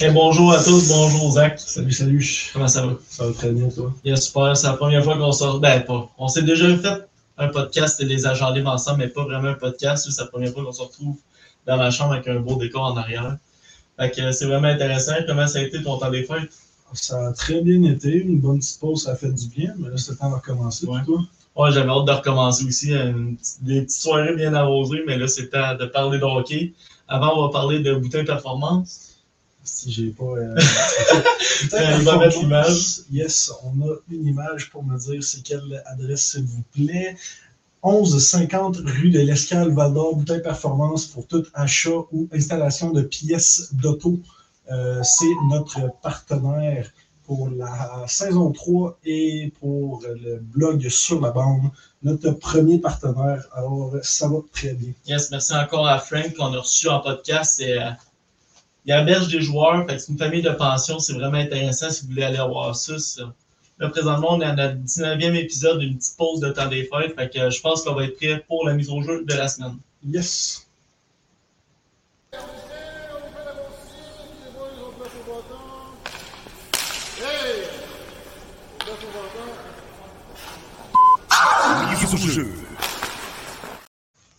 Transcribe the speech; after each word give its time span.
Eh, 0.00 0.10
bonjour 0.10 0.52
à 0.52 0.62
tous, 0.62 0.88
bonjour 0.88 1.32
Zach. 1.32 1.58
Salut, 1.58 1.92
salut. 1.92 2.50
Comment 2.52 2.68
ça 2.68 2.86
va? 2.86 2.92
Ça 3.08 3.26
va 3.26 3.32
très 3.32 3.50
bien, 3.50 3.68
toi? 3.68 3.92
Bien 4.04 4.14
super, 4.16 4.56
c'est 4.56 4.66
la 4.68 4.74
première 4.74 5.02
fois 5.02 5.16
qu'on 5.16 5.32
sort. 5.32 5.58
Ben, 5.58 5.80
pas. 5.84 6.08
On 6.18 6.28
s'est 6.28 6.42
déjà 6.42 6.76
fait 6.78 7.08
un 7.36 7.48
podcast, 7.48 8.00
les 8.02 8.26
agents 8.26 8.50
libres 8.52 8.70
ensemble, 8.70 8.98
mais 8.98 9.08
pas 9.08 9.24
vraiment 9.24 9.48
un 9.48 9.54
podcast. 9.54 10.08
C'est 10.08 10.20
la 10.22 10.28
première 10.28 10.52
fois 10.52 10.64
qu'on 10.64 10.72
se 10.72 10.82
retrouve 10.82 11.16
dans 11.66 11.76
la 11.76 11.90
chambre 11.90 12.12
avec 12.12 12.28
un 12.28 12.38
beau 12.40 12.54
décor 12.56 12.82
en 12.84 12.96
arrière. 12.96 13.36
Fait 13.98 14.10
que 14.10 14.30
c'est 14.30 14.46
vraiment 14.46 14.68
intéressant. 14.68 15.14
Comment 15.26 15.48
ça 15.48 15.58
a 15.58 15.62
été 15.62 15.82
ton 15.82 15.98
temps 15.98 16.10
des 16.10 16.22
fêtes? 16.22 16.52
Ça 16.92 17.28
a 17.28 17.32
très 17.32 17.60
bien 17.60 17.82
été. 17.82 18.18
Une 18.22 18.38
bonne 18.38 18.60
petite 18.60 18.78
pause, 18.78 19.02
ça 19.02 19.12
a 19.12 19.16
fait 19.16 19.32
du 19.32 19.48
bien, 19.48 19.74
mais 19.78 19.88
là, 19.90 19.96
c'est 19.96 20.12
le 20.12 20.18
temps 20.18 20.30
de 20.30 20.36
recommencer. 20.36 20.86
Ouais. 20.86 21.00
Toi? 21.04 21.20
Ouais, 21.56 21.72
j'avais 21.72 21.90
hâte 21.90 22.04
de 22.04 22.12
recommencer 22.12 22.64
aussi. 22.66 22.92
Une 22.92 23.36
petite- 23.36 23.64
des 23.64 23.82
petites 23.82 24.00
soirées 24.00 24.36
bien 24.36 24.54
arrosées, 24.54 25.02
mais 25.08 25.18
là, 25.18 25.26
c'est 25.26 25.48
temps 25.50 25.74
de 25.74 25.86
parler 25.86 26.18
de 26.18 26.24
hockey. 26.24 26.72
Avant, 27.08 27.36
on 27.36 27.46
va 27.46 27.52
parler 27.52 27.80
de 27.80 27.94
bouteille 27.94 28.24
performance. 28.24 29.07
Si 29.74 29.92
j'ai 29.92 30.10
pas. 30.10 30.24
Euh... 30.24 30.54
Va 32.02 32.18
mettre 32.18 32.40
l'image. 32.40 33.00
Yes, 33.10 33.52
on 33.64 33.80
a 33.88 33.94
une 34.10 34.26
image 34.26 34.70
pour 34.70 34.82
me 34.82 34.98
dire 34.98 35.22
c'est 35.22 35.42
quelle 35.42 35.82
adresse, 35.86 36.32
s'il 36.32 36.44
vous 36.44 36.62
plaît. 36.72 37.16
1150 37.84 38.78
rue 38.84 39.10
de 39.10 39.20
l'Escale 39.20 39.70
Val 39.72 39.94
d'Or, 39.94 40.16
bouteille 40.16 40.42
performance 40.42 41.06
pour 41.06 41.26
tout 41.26 41.44
achat 41.54 42.00
ou 42.12 42.28
installation 42.32 42.90
de 42.90 43.02
pièces 43.02 43.72
d'auto. 43.72 44.18
Euh, 44.70 45.00
c'est 45.02 45.26
notre 45.48 45.80
partenaire 46.02 46.90
pour 47.24 47.50
la 47.50 48.04
saison 48.06 48.50
3 48.50 48.98
et 49.04 49.52
pour 49.60 50.02
le 50.02 50.38
blog 50.38 50.88
sur 50.88 51.20
la 51.20 51.30
bande. 51.30 51.70
Notre 52.02 52.30
premier 52.30 52.78
partenaire. 52.78 53.44
Alors, 53.52 53.94
ça 54.02 54.28
va 54.28 54.38
très 54.52 54.72
bien. 54.72 54.92
Yes, 55.06 55.30
merci 55.30 55.54
encore 55.54 55.86
à 55.86 55.98
Frank 55.98 56.34
qu'on 56.34 56.54
a 56.54 56.58
reçu 56.58 56.88
en 56.88 57.00
podcast. 57.00 57.56
C'est, 57.58 57.78
euh, 57.78 57.90
il 58.88 58.94
héberge 58.94 59.28
des 59.28 59.42
joueurs, 59.42 59.86
fait 59.86 59.96
que 59.96 59.98
c'est 60.00 60.12
une 60.12 60.18
famille 60.18 60.40
de 60.40 60.48
pension, 60.48 60.98
c'est 60.98 61.12
vraiment 61.12 61.36
intéressant 61.36 61.90
si 61.90 62.02
vous 62.02 62.08
voulez 62.08 62.22
aller 62.22 62.38
voir 62.38 62.74
ça. 62.74 62.98
ça. 62.98 63.34
Là, 63.78 63.90
présentement, 63.90 64.28
on 64.32 64.40
est 64.40 64.46
à 64.46 64.54
notre 64.54 64.76
19e 64.76 65.34
épisode 65.34 65.80
d'une 65.80 65.98
petite 65.98 66.16
pause 66.16 66.40
de 66.40 66.48
temps 66.48 66.68
des 66.68 66.84
fêtes, 66.84 67.14
fait 67.14 67.30
que 67.30 67.50
je 67.50 67.60
pense 67.60 67.82
qu'on 67.82 67.94
va 67.94 68.04
être 68.04 68.16
prêt 68.16 68.42
pour 68.48 68.66
la 68.66 68.72
mise 68.72 68.88
au 68.88 69.02
jeu 69.02 69.24
de 69.26 69.34
la 69.34 69.46
semaine. 69.46 69.76
Yes. 70.06 70.66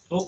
Oh, 0.10 0.28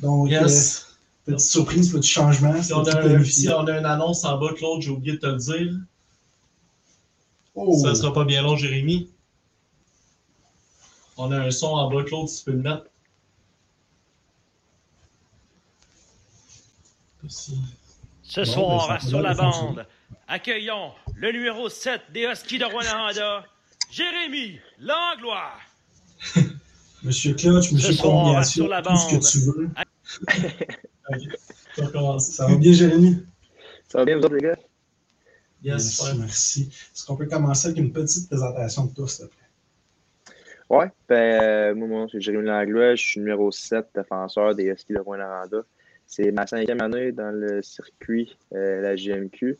Donc, 0.00 0.30
yes. 0.30 0.86
euh, 0.88 0.91
petite 1.24 1.40
surprise, 1.40 1.92
petit 1.92 2.08
changement. 2.08 2.62
Si 2.62 2.72
on, 2.72 2.84
a 2.84 2.90
un, 2.96 3.00
planifié. 3.02 3.32
si 3.32 3.48
on 3.48 3.66
a 3.66 3.78
une 3.78 3.86
annonce 3.86 4.24
en 4.24 4.38
bas, 4.38 4.52
Claude, 4.54 4.82
j'ai 4.82 4.90
oublié 4.90 5.12
de 5.14 5.18
te 5.20 5.26
le 5.26 5.36
dire. 5.36 5.72
Oh, 7.54 7.76
Ça 7.78 7.94
sera 7.94 8.12
pas 8.12 8.24
bien 8.24 8.42
long, 8.42 8.56
Jérémy. 8.56 9.10
On 11.16 11.30
a 11.30 11.38
un 11.38 11.50
son 11.50 11.68
en 11.68 11.90
bas, 11.90 12.02
Claude, 12.04 12.28
si 12.28 12.38
tu 12.38 12.44
peux 12.46 12.52
le 12.52 12.62
mettre. 12.62 12.84
Ce 17.28 18.40
Bon, 18.40 18.44
soir, 18.44 18.88
ben, 18.88 18.98
ça 18.98 19.08
sur 19.08 19.20
la 19.20 19.34
bande, 19.34 19.86
accueillons 20.26 20.92
le 21.14 21.30
numéro 21.32 21.68
7 21.68 22.00
des 22.12 22.22
Huskies 22.24 22.58
de 22.58 22.64
Rwanda, 22.64 23.44
Jérémy 23.90 24.58
Langlois. 24.78 25.52
Monsieur 27.02 27.34
Clutch, 27.34 27.72
Monsieur 27.72 27.92
la 28.68 28.82
tout 28.82 28.96
ce 28.96 29.06
que 29.06 29.14
bande. 29.14 29.24
tu 29.30 29.38
veux. 29.38 29.70
Ça 31.74 32.46
va 32.46 32.56
bien, 32.56 32.72
Jérémy? 32.72 33.24
Ça 33.88 33.98
va 33.98 34.04
bien, 34.04 34.18
vous 34.18 34.24
autres, 34.24 34.34
les 34.34 34.40
gars? 34.40 34.56
Yes, 35.62 35.74
Merci, 35.74 35.90
super. 35.92 36.14
merci. 36.16 36.68
Est-ce 36.94 37.06
qu'on 37.06 37.16
peut 37.16 37.26
commencer 37.26 37.68
avec 37.68 37.78
une 37.78 37.92
petite 37.92 38.28
présentation 38.28 38.86
de 38.86 38.94
toi, 38.94 39.06
s'il 39.06 39.26
te 39.26 39.30
plaît? 39.30 39.38
Ouais, 40.70 40.90
ben, 41.08 41.42
euh, 41.42 41.74
moi, 41.74 41.86
mon 41.86 41.98
nom, 42.00 42.08
c'est 42.08 42.20
Jérémy 42.20 42.46
Langlois. 42.46 42.94
Je 42.94 43.02
suis 43.02 43.20
numéro 43.20 43.50
7 43.50 43.86
défenseur 43.94 44.54
des 44.54 44.64
Huskies 44.64 44.94
de 44.94 45.00
Rwanda. 45.00 45.44
C'est 46.06 46.30
ma 46.32 46.46
cinquième 46.46 46.80
année 46.82 47.12
dans 47.12 47.30
le 47.30 47.62
circuit, 47.62 48.36
euh, 48.54 48.80
la 48.80 48.96
JMQ. 48.96 49.58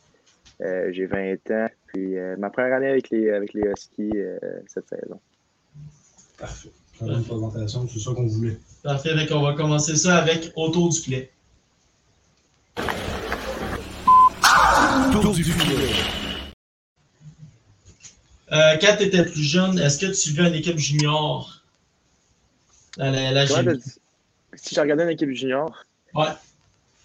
Euh, 0.61 0.91
J'ai 0.91 1.05
20 1.05 1.51
ans, 1.51 1.67
puis 1.87 2.17
euh, 2.17 2.35
ma 2.37 2.49
première 2.49 2.73
année 2.75 2.87
avec 2.87 3.09
les, 3.09 3.31
avec 3.31 3.53
les 3.53 3.61
Huskies 3.61 4.11
euh, 4.15 4.37
cette 4.67 4.87
saison. 4.87 5.19
Parfait. 6.37 6.71
Bonne 7.01 7.23
présentation, 7.23 7.87
c'est 7.87 7.99
ça 7.99 8.11
qu'on 8.13 8.27
voulait. 8.27 8.57
Parfait, 8.83 9.15
donc 9.15 9.27
on 9.31 9.41
va 9.41 9.53
commencer 9.53 9.95
ça 9.95 10.17
avec 10.17 10.51
autour 10.55 10.89
du 10.89 10.99
filet. 10.99 11.31
Euh, 15.25 15.29
quand 18.81 18.95
tu 18.97 19.03
étais 19.03 19.23
plus 19.23 19.41
jeune, 19.41 19.79
est-ce 19.79 19.99
que 19.99 20.07
tu 20.07 20.13
suivais 20.15 20.49
une 20.49 20.55
équipe 20.55 20.77
junior? 20.77 21.61
Dans 22.97 23.09
la, 23.09 23.31
la 23.31 23.41
Ouais, 23.45 23.47
GMQ? 23.47 23.63
ben, 23.65 23.79
si 24.55 24.75
j'ai 24.75 24.81
regardé 24.81 25.03
une 25.03 25.09
équipe 25.11 25.29
junior, 25.31 25.85
Ouais. 26.13 26.25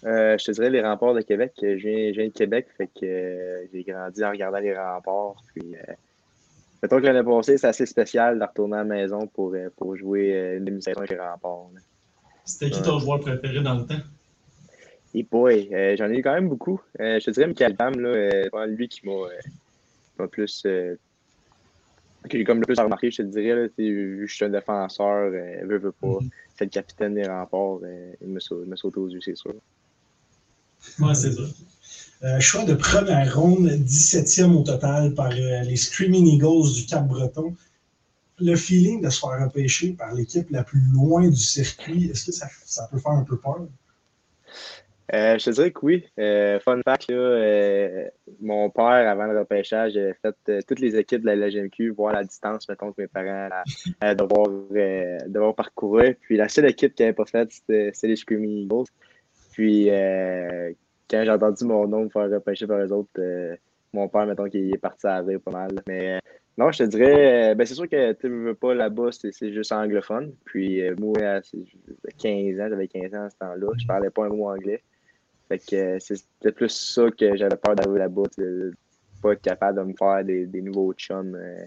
euh, 0.03 0.37
je 0.37 0.43
te 0.43 0.51
dirais 0.51 0.69
les 0.69 0.81
remparts 0.81 1.13
de 1.13 1.21
Québec. 1.21 1.53
Je 1.61 1.67
viens, 1.67 2.11
je 2.11 2.17
viens 2.19 2.27
de 2.27 2.33
Québec, 2.33 2.67
fait 2.77 2.87
que 2.87 3.05
euh, 3.05 3.65
j'ai 3.73 3.83
grandi 3.83 4.21
en 4.23 4.31
regardant 4.31 4.59
les 4.59 4.77
remparts. 4.77 5.35
Puis, 5.55 5.75
euh, 5.75 5.93
mettons 6.83 6.99
que 6.99 7.05
l'année 7.05 7.23
passée, 7.23 7.57
c'est 7.57 7.67
assez 7.67 7.85
spécial 7.85 8.37
de 8.37 8.43
retourner 8.43 8.75
à 8.75 8.79
la 8.79 8.83
maison 8.83 9.27
pour, 9.27 9.55
pour 9.77 9.95
jouer 9.95 10.55
une 10.57 10.65
demi-saison 10.65 10.99
avec 10.99 11.11
les 11.11 11.19
remparts. 11.19 11.69
C'était 12.43 12.69
qui 12.69 12.81
ton 12.81 12.99
joueur 12.99 13.21
préféré 13.21 13.61
dans 13.61 13.75
le 13.75 13.85
temps? 13.85 14.01
Et 15.13 15.23
boy, 15.23 15.69
euh, 15.73 15.95
j'en 15.97 16.09
ai 16.09 16.17
eu 16.17 16.21
quand 16.21 16.33
même 16.33 16.49
beaucoup. 16.49 16.79
Euh, 16.99 17.19
je 17.19 17.25
te 17.25 17.31
dirais 17.31 17.47
Michael 17.47 17.73
Bam, 17.73 17.99
là, 17.99 18.09
euh, 18.09 18.65
lui 18.67 18.87
qui 18.87 19.05
m'a 19.05 19.11
euh, 20.21 20.27
plus. 20.27 20.65
Qui 22.29 22.43
comme 22.43 22.59
le 22.59 22.65
plus 22.65 22.79
remarqué, 22.79 23.09
je 23.09 23.17
te 23.17 23.21
dirais. 23.23 23.55
Là, 23.55 23.67
vu 23.77 24.19
que 24.21 24.27
je 24.27 24.33
suis 24.33 24.45
un 24.45 24.49
défenseur, 24.49 25.31
veut, 25.31 25.77
veut 25.77 25.91
pas. 25.93 26.19
C'est 26.57 26.65
le 26.65 26.69
capitaine 26.69 27.15
des 27.15 27.25
remparts. 27.25 27.79
euh, 27.83 28.13
il 28.21 28.27
me 28.27 28.39
saute, 28.39 28.63
il 28.65 28.69
me 28.69 28.75
saute 28.75 28.97
aux 28.97 29.07
yeux, 29.07 29.21
c'est 29.21 29.37
sûr. 29.37 29.53
Ouais, 30.99 31.15
c'est 31.15 31.31
ça. 31.31 32.39
Choix 32.39 32.65
de 32.65 32.73
première 32.73 33.35
ronde, 33.35 33.67
17e 33.67 34.53
au 34.53 34.63
total 34.63 35.13
par 35.13 35.29
les 35.29 35.75
Screaming 35.75 36.27
Eagles 36.27 36.73
du 36.75 36.85
Cap-Breton. 36.85 37.55
Le 38.41 38.55
feeling 38.55 39.01
de 39.01 39.09
se 39.09 39.19
faire 39.19 39.43
repêcher 39.43 39.93
par 39.93 40.13
l'équipe 40.13 40.49
la 40.49 40.63
plus 40.63 40.81
loin 40.93 41.27
du 41.27 41.35
circuit, 41.35 42.09
est-ce 42.09 42.25
que 42.25 42.31
ça, 42.31 42.47
ça 42.65 42.87
peut 42.91 42.99
faire 42.99 43.13
un 43.13 43.23
peu 43.23 43.37
peur? 43.37 43.67
Euh, 45.13 45.39
je 45.39 45.45
te 45.45 45.49
dirais 45.49 45.71
que 45.71 45.79
oui. 45.81 46.05
Euh, 46.19 46.59
fun 46.59 46.79
fact, 46.83 47.09
là, 47.09 47.15
euh, 47.17 48.05
mon 48.41 48.69
père, 48.69 49.09
avant 49.09 49.25
le 49.25 49.39
repêchage, 49.39 49.97
avait 49.97 50.15
fait 50.21 50.63
toutes 50.67 50.79
les 50.79 50.95
équipes 50.97 51.21
de 51.21 51.27
la 51.27 51.35
LGMQ, 51.35 51.89
voir 51.91 52.13
la 52.13 52.23
distance, 52.23 52.69
mettons, 52.69 52.91
que 52.91 53.01
mes 53.01 53.07
parents 53.07 53.49
allaient 54.01 54.15
devoir, 54.15 54.47
euh, 54.75 55.17
devoir 55.27 55.55
parcourir. 55.55 56.13
Puis 56.21 56.37
la 56.37 56.47
seule 56.47 56.69
équipe 56.69 56.93
qui 56.93 57.01
n'avait 57.03 57.13
pas 57.13 57.25
faite, 57.25 57.51
c'était 57.51 57.91
les 58.03 58.15
Screaming 58.15 58.65
Eagles. 58.65 58.85
Puis 59.53 59.87
quand 59.87 61.23
j'ai 61.23 61.31
entendu 61.31 61.65
mon 61.65 61.87
nom 61.87 62.03
me 62.03 62.09
faire 62.09 62.29
repêcher 62.29 62.67
par 62.67 62.77
les 62.79 62.91
autres, 62.91 63.09
mon 63.93 64.07
père, 64.07 64.27
mettons, 64.27 64.47
qu'il 64.47 64.71
est 64.71 64.77
parti 64.77 65.07
à 65.07 65.23
pas 65.43 65.51
mal. 65.51 65.71
Mais 65.87 66.19
non, 66.55 66.71
je 66.71 66.83
te 66.83 66.89
dirais, 66.89 67.55
ben, 67.55 67.65
c'est 67.65 67.73
sûr 67.73 67.89
que 67.89 68.13
tu 68.13 68.29
veux 68.29 68.53
pas 68.53 68.75
là-bas, 68.75 69.09
c'est 69.11 69.51
juste 69.51 69.71
anglophone. 69.71 70.33
Puis 70.45 70.83
moi, 70.99 71.17
à 71.19 71.41
c'est- 71.41 71.57
15 72.19 72.59
ans, 72.59 72.67
j'avais 72.69 72.87
15 72.87 73.15
ans 73.15 73.23
à 73.25 73.29
ce 73.31 73.37
temps-là, 73.37 73.67
je 73.79 73.87
parlais 73.87 74.11
pas 74.11 74.25
un 74.25 74.29
mot 74.29 74.49
anglais. 74.49 74.83
Fait 75.49 75.59
que 75.59 75.75
euh, 75.75 75.99
c'était 75.99 76.51
plus 76.51 76.69
ça 76.69 77.11
que 77.11 77.35
j'avais 77.35 77.57
peur 77.57 77.75
d'arriver 77.75 77.99
là-bas, 77.99 78.23
de 78.37 78.73
pas 79.21 79.33
être 79.33 79.41
capable 79.41 79.79
de 79.79 79.83
me 79.83 79.93
faire 79.93 80.23
des, 80.23 80.61
nouveaux 80.61 80.93
chums. 80.93 81.35
euh, 81.35 81.65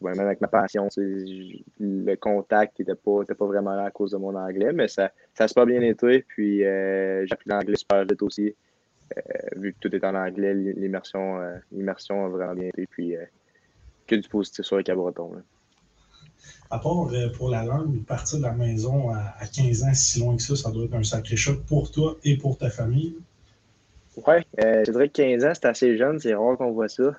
même 0.00 0.20
avec 0.20 0.40
ma 0.40 0.48
passion, 0.48 0.88
le 0.96 2.14
contact 2.16 2.78
n'était 2.78 2.94
pas, 2.94 3.22
était 3.22 3.34
pas 3.34 3.46
vraiment 3.46 3.74
là 3.74 3.84
à 3.84 3.90
cause 3.90 4.12
de 4.12 4.16
mon 4.16 4.34
anglais, 4.34 4.72
mais 4.72 4.88
ça, 4.88 5.10
ça 5.34 5.48
s'est 5.48 5.54
pas 5.54 5.66
bien 5.66 5.80
été. 5.80 6.24
Puis 6.28 6.64
euh, 6.64 7.26
j'ai 7.26 7.32
appris 7.32 7.50
l'anglais 7.50 7.76
super 7.76 8.04
vite 8.04 8.22
aussi. 8.22 8.54
Euh, 9.16 9.20
vu 9.56 9.72
que 9.72 9.78
tout 9.80 9.94
est 9.94 10.04
en 10.04 10.14
anglais, 10.14 10.54
l'immersion, 10.54 11.40
euh, 11.40 11.56
a 11.56 12.28
vraiment 12.28 12.54
bien 12.54 12.68
été. 12.68 12.86
Puis 12.86 13.16
euh, 13.16 13.24
que 14.06 14.14
du 14.14 14.28
positif 14.28 14.64
sur 14.64 14.76
le 14.76 14.82
cabreton. 14.82 15.42
À 16.70 16.78
part 16.78 17.08
euh, 17.12 17.28
pour 17.30 17.50
la 17.50 17.64
langue, 17.64 18.04
partir 18.04 18.38
de 18.38 18.44
la 18.44 18.52
maison 18.52 19.10
à, 19.10 19.34
à 19.38 19.46
15 19.46 19.82
ans, 19.84 19.94
si 19.94 20.20
loin 20.20 20.36
que 20.36 20.42
ça, 20.42 20.54
ça 20.54 20.70
doit 20.70 20.84
être 20.84 20.94
un 20.94 21.02
sacré 21.02 21.36
choc 21.36 21.60
pour 21.66 21.90
toi 21.90 22.16
et 22.24 22.36
pour 22.36 22.58
ta 22.58 22.70
famille. 22.70 23.16
Ouais, 24.26 24.44
euh, 24.60 24.84
je 24.84 24.90
dirais 24.90 25.08
que 25.08 25.14
15 25.14 25.44
ans, 25.44 25.52
c'est 25.54 25.66
assez 25.66 25.96
jeune, 25.96 26.18
c'est 26.18 26.34
rare 26.34 26.56
qu'on 26.56 26.72
voit 26.72 26.88
ça. 26.88 27.14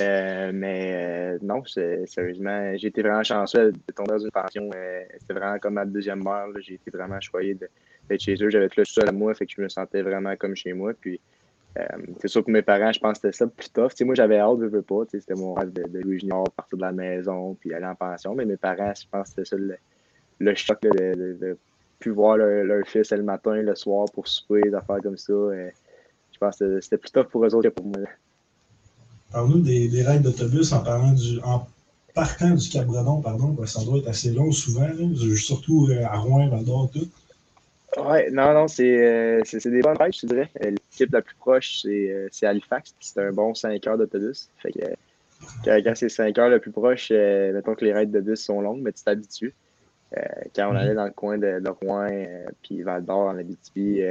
Euh, 0.00 0.50
mais 0.54 0.92
euh, 0.94 1.38
non, 1.42 1.62
sérieusement, 1.64 2.76
j'ai 2.76 2.88
été 2.88 3.02
vraiment 3.02 3.22
chanceux 3.22 3.72
de 3.72 3.92
tomber 3.92 4.12
dans 4.12 4.18
une 4.18 4.30
pension. 4.30 4.70
C'était 5.18 5.34
vraiment 5.34 5.58
comme 5.58 5.74
ma 5.74 5.84
deuxième 5.84 6.22
mère. 6.22 6.46
J'ai 6.60 6.74
été 6.74 6.90
vraiment 6.90 7.20
choyé 7.20 7.54
d'être 7.54 8.20
chez 8.20 8.34
eux. 8.42 8.50
J'avais 8.50 8.68
tout 8.68 8.80
le 8.80 8.84
seul 8.84 9.08
à 9.08 9.12
moi, 9.12 9.34
fait 9.34 9.46
que 9.46 9.52
je 9.56 9.62
me 9.62 9.68
sentais 9.68 10.02
vraiment 10.02 10.36
comme 10.36 10.54
chez 10.54 10.72
moi. 10.72 10.92
Puis 10.98 11.20
euh, 11.78 11.86
c'est 12.20 12.28
sûr 12.28 12.44
que 12.44 12.50
mes 12.50 12.62
parents, 12.62 12.92
je 12.92 13.00
pense 13.00 13.18
que 13.18 13.30
c'était 13.30 13.36
ça 13.36 13.46
plus 13.46 13.68
tough. 13.70 13.90
Moi, 14.04 14.14
j'avais 14.14 14.38
hâte, 14.38 14.58
je 14.60 14.66
veux 14.66 14.82
pas. 14.82 15.02
C'était 15.10 15.34
mon 15.34 15.54
rêve 15.54 15.72
de, 15.72 15.82
de 15.82 15.98
Louis 16.00 16.20
Junior, 16.20 16.44
partir 16.50 16.78
de 16.78 16.82
la 16.82 16.92
maison, 16.92 17.56
puis 17.60 17.74
aller 17.74 17.86
en 17.86 17.94
pension. 17.94 18.34
Mais 18.34 18.44
mes 18.44 18.56
parents, 18.56 18.92
je 18.94 19.06
pense 19.10 19.30
que 19.30 19.44
c'était 19.44 19.48
ça 19.48 19.56
le, 19.56 19.76
le 20.38 20.54
choc 20.54 20.80
de, 20.82 20.90
de, 20.90 21.38
de 21.40 21.58
plus 21.98 22.12
voir 22.12 22.36
leur, 22.36 22.64
leur 22.64 22.86
fils 22.86 23.10
le 23.10 23.22
matin, 23.22 23.54
le 23.54 23.74
soir 23.74 24.06
pour 24.12 24.28
souper, 24.28 24.60
des 24.62 24.74
affaires 24.74 25.00
comme 25.02 25.16
ça. 25.18 25.32
euh, 25.32 25.70
je 26.32 26.38
pense 26.38 26.58
que 26.58 26.80
c'était 26.80 26.98
plus 26.98 27.10
tough 27.10 27.26
pour 27.26 27.44
eux 27.44 27.54
autres 27.54 27.68
que 27.68 27.74
pour 27.74 27.86
moi. 27.86 27.98
Parle-nous 29.32 29.60
des, 29.60 29.88
des 29.88 30.02
raids 30.02 30.20
d'autobus 30.20 30.72
en 30.72 30.82
parlant 30.82 31.12
du. 31.12 31.40
En 31.42 31.66
partant 32.14 32.50
du 32.50 32.68
Cap-Breton, 32.68 33.22
pardon, 33.22 33.56
ça 33.66 33.84
doit 33.84 33.98
être 33.98 34.06
assez 34.06 34.30
long 34.30 34.52
souvent, 34.52 34.86
là, 34.86 35.36
surtout 35.36 35.88
euh, 35.90 36.04
à 36.04 36.16
Rouen, 36.18 36.48
Val 36.48 36.64
d'Or, 36.64 36.88
tout. 36.92 37.08
Ouais, 38.00 38.30
non, 38.30 38.52
non, 38.54 38.68
c'est 38.68 39.04
euh, 39.04 39.42
des 39.64 39.80
bonnes 39.80 39.96
fêtes, 39.96 40.16
je 40.20 40.26
dirais. 40.26 40.50
L'équipe 40.94 41.12
la 41.12 41.22
plus 41.22 41.34
proche, 41.36 41.82
c'est 41.82 42.10
euh, 42.10 42.28
c'est 42.30 42.46
Halifax, 42.46 42.92
puis 42.92 43.08
c'est 43.08 43.20
un 43.20 43.32
bon 43.32 43.54
5 43.54 43.84
heures 43.86 43.98
d'autobus. 43.98 44.48
Fait 44.58 44.72
que 44.72 44.78
euh, 44.80 44.94
quand, 45.64 45.76
quand 45.82 45.94
c'est 45.94 46.08
5 46.08 46.38
heures 46.38 46.48
le 46.48 46.58
plus 46.58 46.70
proche, 46.70 47.08
euh, 47.10 47.52
mettons 47.52 47.74
que 47.74 47.84
les 47.84 47.92
raids 47.92 48.06
de 48.06 48.20
bus 48.20 48.40
sont 48.40 48.60
longues, 48.60 48.80
mais 48.82 48.92
tu 48.92 49.02
t'habitues. 49.02 49.54
Euh, 50.16 50.20
quand 50.54 50.70
on 50.70 50.76
allait 50.76 50.94
dans 50.94 51.04
le 51.04 51.10
coin 51.10 51.38
de, 51.38 51.60
de 51.60 51.68
Rouen, 51.68 52.08
euh, 52.10 52.46
puis 52.62 52.82
Val 52.82 53.04
d'Or, 53.04 53.28
en 53.28 53.38
Abitibi, 53.38 54.02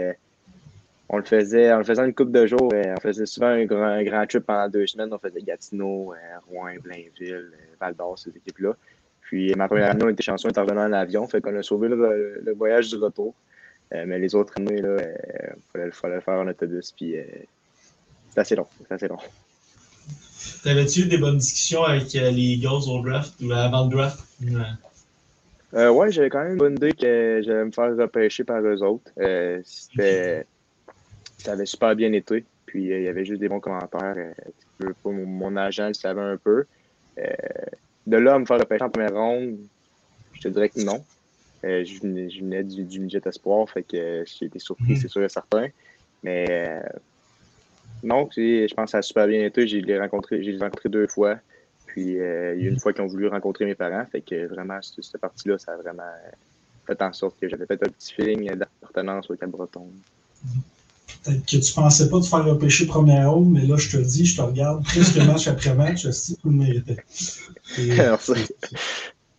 on 1.10 1.18
le 1.18 1.24
faisait, 1.24 1.72
on 1.74 1.78
le 1.78 1.84
faisait 1.84 2.04
une 2.04 2.14
couple 2.14 2.32
de 2.32 2.46
jours. 2.46 2.74
on 2.74 3.00
faisait 3.00 3.26
souvent 3.26 3.48
un 3.48 3.66
grand, 3.66 3.84
un 3.84 4.04
grand 4.04 4.26
trip 4.26 4.46
pendant 4.46 4.68
deux 4.68 4.88
semaines. 4.88 5.14
On 5.14 5.20
faisait 5.20 5.42
Gatineau, 5.42 6.14
Rouen, 6.50 6.76
Blainville, 6.82 7.52
Val 7.80 7.96
d'Or, 7.96 8.18
ces 8.18 8.32
équipes-là. 8.32 8.76
Puis 9.22 9.54
ma 9.56 9.68
première 9.68 9.92
année, 9.92 10.04
on 10.04 10.10
était 10.10 10.24
chanceux, 10.24 10.50
était 10.50 10.60
revenu 10.60 10.80
en 10.80 10.92
avion. 10.92 11.28
Fait 11.28 11.40
qu'on 11.42 11.56
a 11.56 11.64
sauvé 11.64 11.88
le, 11.88 12.42
le 12.44 12.54
voyage 12.54 12.90
du 12.90 12.98
retour. 12.98 13.34
Euh, 13.94 14.06
mais 14.08 14.18
les 14.18 14.34
autres 14.34 14.54
années, 14.58 14.82
euh, 14.84 14.98
fallait, 15.72 15.92
fallait 15.92 16.16
le 16.16 16.22
faire 16.22 16.40
en 16.40 16.48
autobus. 16.48 16.92
Puis 16.92 17.18
euh, 17.18 17.24
c'est 18.32 18.40
assez 18.40 18.56
long. 18.56 18.68
C'est 18.88 18.94
assez 18.94 19.08
long. 19.08 19.20
T'avais-tu 20.64 21.02
eu 21.02 21.06
des 21.06 21.18
bonnes 21.18 21.38
discussions 21.38 21.84
avec 21.84 22.12
les 22.14 22.32
Eagles 22.32 22.90
au 22.90 23.02
draft 23.02 23.34
ou 23.42 23.52
avant 23.52 23.86
le 23.86 23.90
draft? 23.90 24.20
Ouais. 24.42 24.62
Euh, 25.76 25.90
ouais, 25.92 26.12
j'avais 26.12 26.30
quand 26.30 26.44
même 26.44 26.54
une 26.54 26.58
bonne 26.58 26.76
idée 26.76 26.94
que 26.94 27.42
j'allais 27.46 27.66
me 27.66 27.72
faire 27.72 27.96
repêcher 27.96 28.44
par 28.44 28.62
eux 28.62 28.82
autres. 28.84 29.12
Euh, 29.20 29.62
c'était... 29.64 30.46
Ça 31.38 31.54
avait 31.54 31.66
super 31.66 31.96
bien 31.96 32.12
été. 32.14 32.46
Puis 32.66 32.92
euh, 32.92 33.00
il 33.00 33.04
y 33.04 33.08
avait 33.08 33.26
juste 33.26 33.42
des 33.42 33.50
bons 33.50 33.60
commentaires. 33.60 34.16
Mon, 35.04 35.26
mon 35.26 35.56
agent 35.56 35.88
le 35.90 35.94
savait 35.94 36.22
un 36.22 36.38
peu. 36.38 36.66
De 38.08 38.18
là 38.18 38.36
à 38.36 38.40
me 38.40 38.46
faire 38.46 38.60
repêcher 38.60 38.84
en 38.84 38.90
première 38.90 39.14
ronde, 39.14 39.58
je 40.34 40.42
te 40.42 40.48
dirais 40.48 40.70
que 40.70 40.82
non. 40.82 41.04
Euh, 41.64 41.86
je, 41.86 42.00
venais, 42.02 42.30
je 42.30 42.40
venais 42.42 42.64
du, 42.64 42.84
du 42.84 43.00
midget 43.00 43.22
espoir, 43.26 43.70
fait 43.70 43.84
que 43.84 43.96
euh, 43.96 44.26
j'ai 44.26 44.46
été 44.48 44.60
surpris, 44.60 44.94
Mhm. 44.94 44.98
c'est 44.98 45.08
sûr 45.08 45.24
et 45.24 45.30
certain. 45.30 45.68
Mais 46.24 46.46
euh, 46.50 46.82
non, 48.04 48.30
je 48.36 48.74
pense 48.74 48.86
que 48.86 48.92
ça 48.92 48.98
a 48.98 49.02
super 49.02 49.28
bien 49.28 49.46
été. 49.46 49.68
J'ai 49.68 49.82
les 49.82 49.98
rencontré, 50.00 50.44
j'ai 50.44 50.52
les 50.52 50.60
rencontré 50.60 50.90
deux 50.90 51.08
fois. 51.08 51.38
Puis 51.88 52.20
euh, 52.20 52.56
il 52.56 52.64
y 52.64 52.68
a 52.68 52.70
une 52.70 52.80
fois 52.80 52.92
qu'ils 52.92 53.04
ont 53.04 53.08
voulu 53.08 53.28
rencontrer 53.28 53.66
mes 53.66 53.76
parents. 53.76 54.06
Fait 54.12 54.22
que 54.22 54.48
vraiment, 54.48 54.82
cette, 54.82 55.04
cette 55.04 55.22
partie-là, 55.22 55.58
ça 55.58 55.74
a 55.74 55.78
vraiment 55.78 56.04
fait 56.86 57.02
en 57.02 57.14
sorte 57.14 57.40
que 57.40 57.48
j'avais 57.48 57.66
fait 57.66 57.82
un 57.82 57.90
petit 57.90 58.14
feeling 58.14 58.56
d'appartenance 58.56 59.30
au 59.30 59.36
Cap-Breton. 59.36 59.88
Peut-être 61.24 61.46
que 61.46 61.58
tu 61.58 61.74
pensais 61.74 62.10
pas 62.10 62.20
te 62.20 62.26
faire 62.26 62.44
repêcher 62.44 62.86
première 62.88 63.32
ronde, 63.32 63.52
mais 63.52 63.66
là, 63.66 63.78
je 63.78 63.90
te 63.90 63.98
le 63.98 64.04
dis, 64.04 64.26
je 64.26 64.36
te 64.36 64.42
regarde 64.42 64.84
presque 64.86 65.16
match 65.18 65.48
après 65.48 65.74
match, 65.74 66.10
si 66.10 66.36
tu 66.36 66.48
le 66.48 66.52
méritais. 66.52 66.98
Et, 67.78 67.88
Merci. 67.96 68.34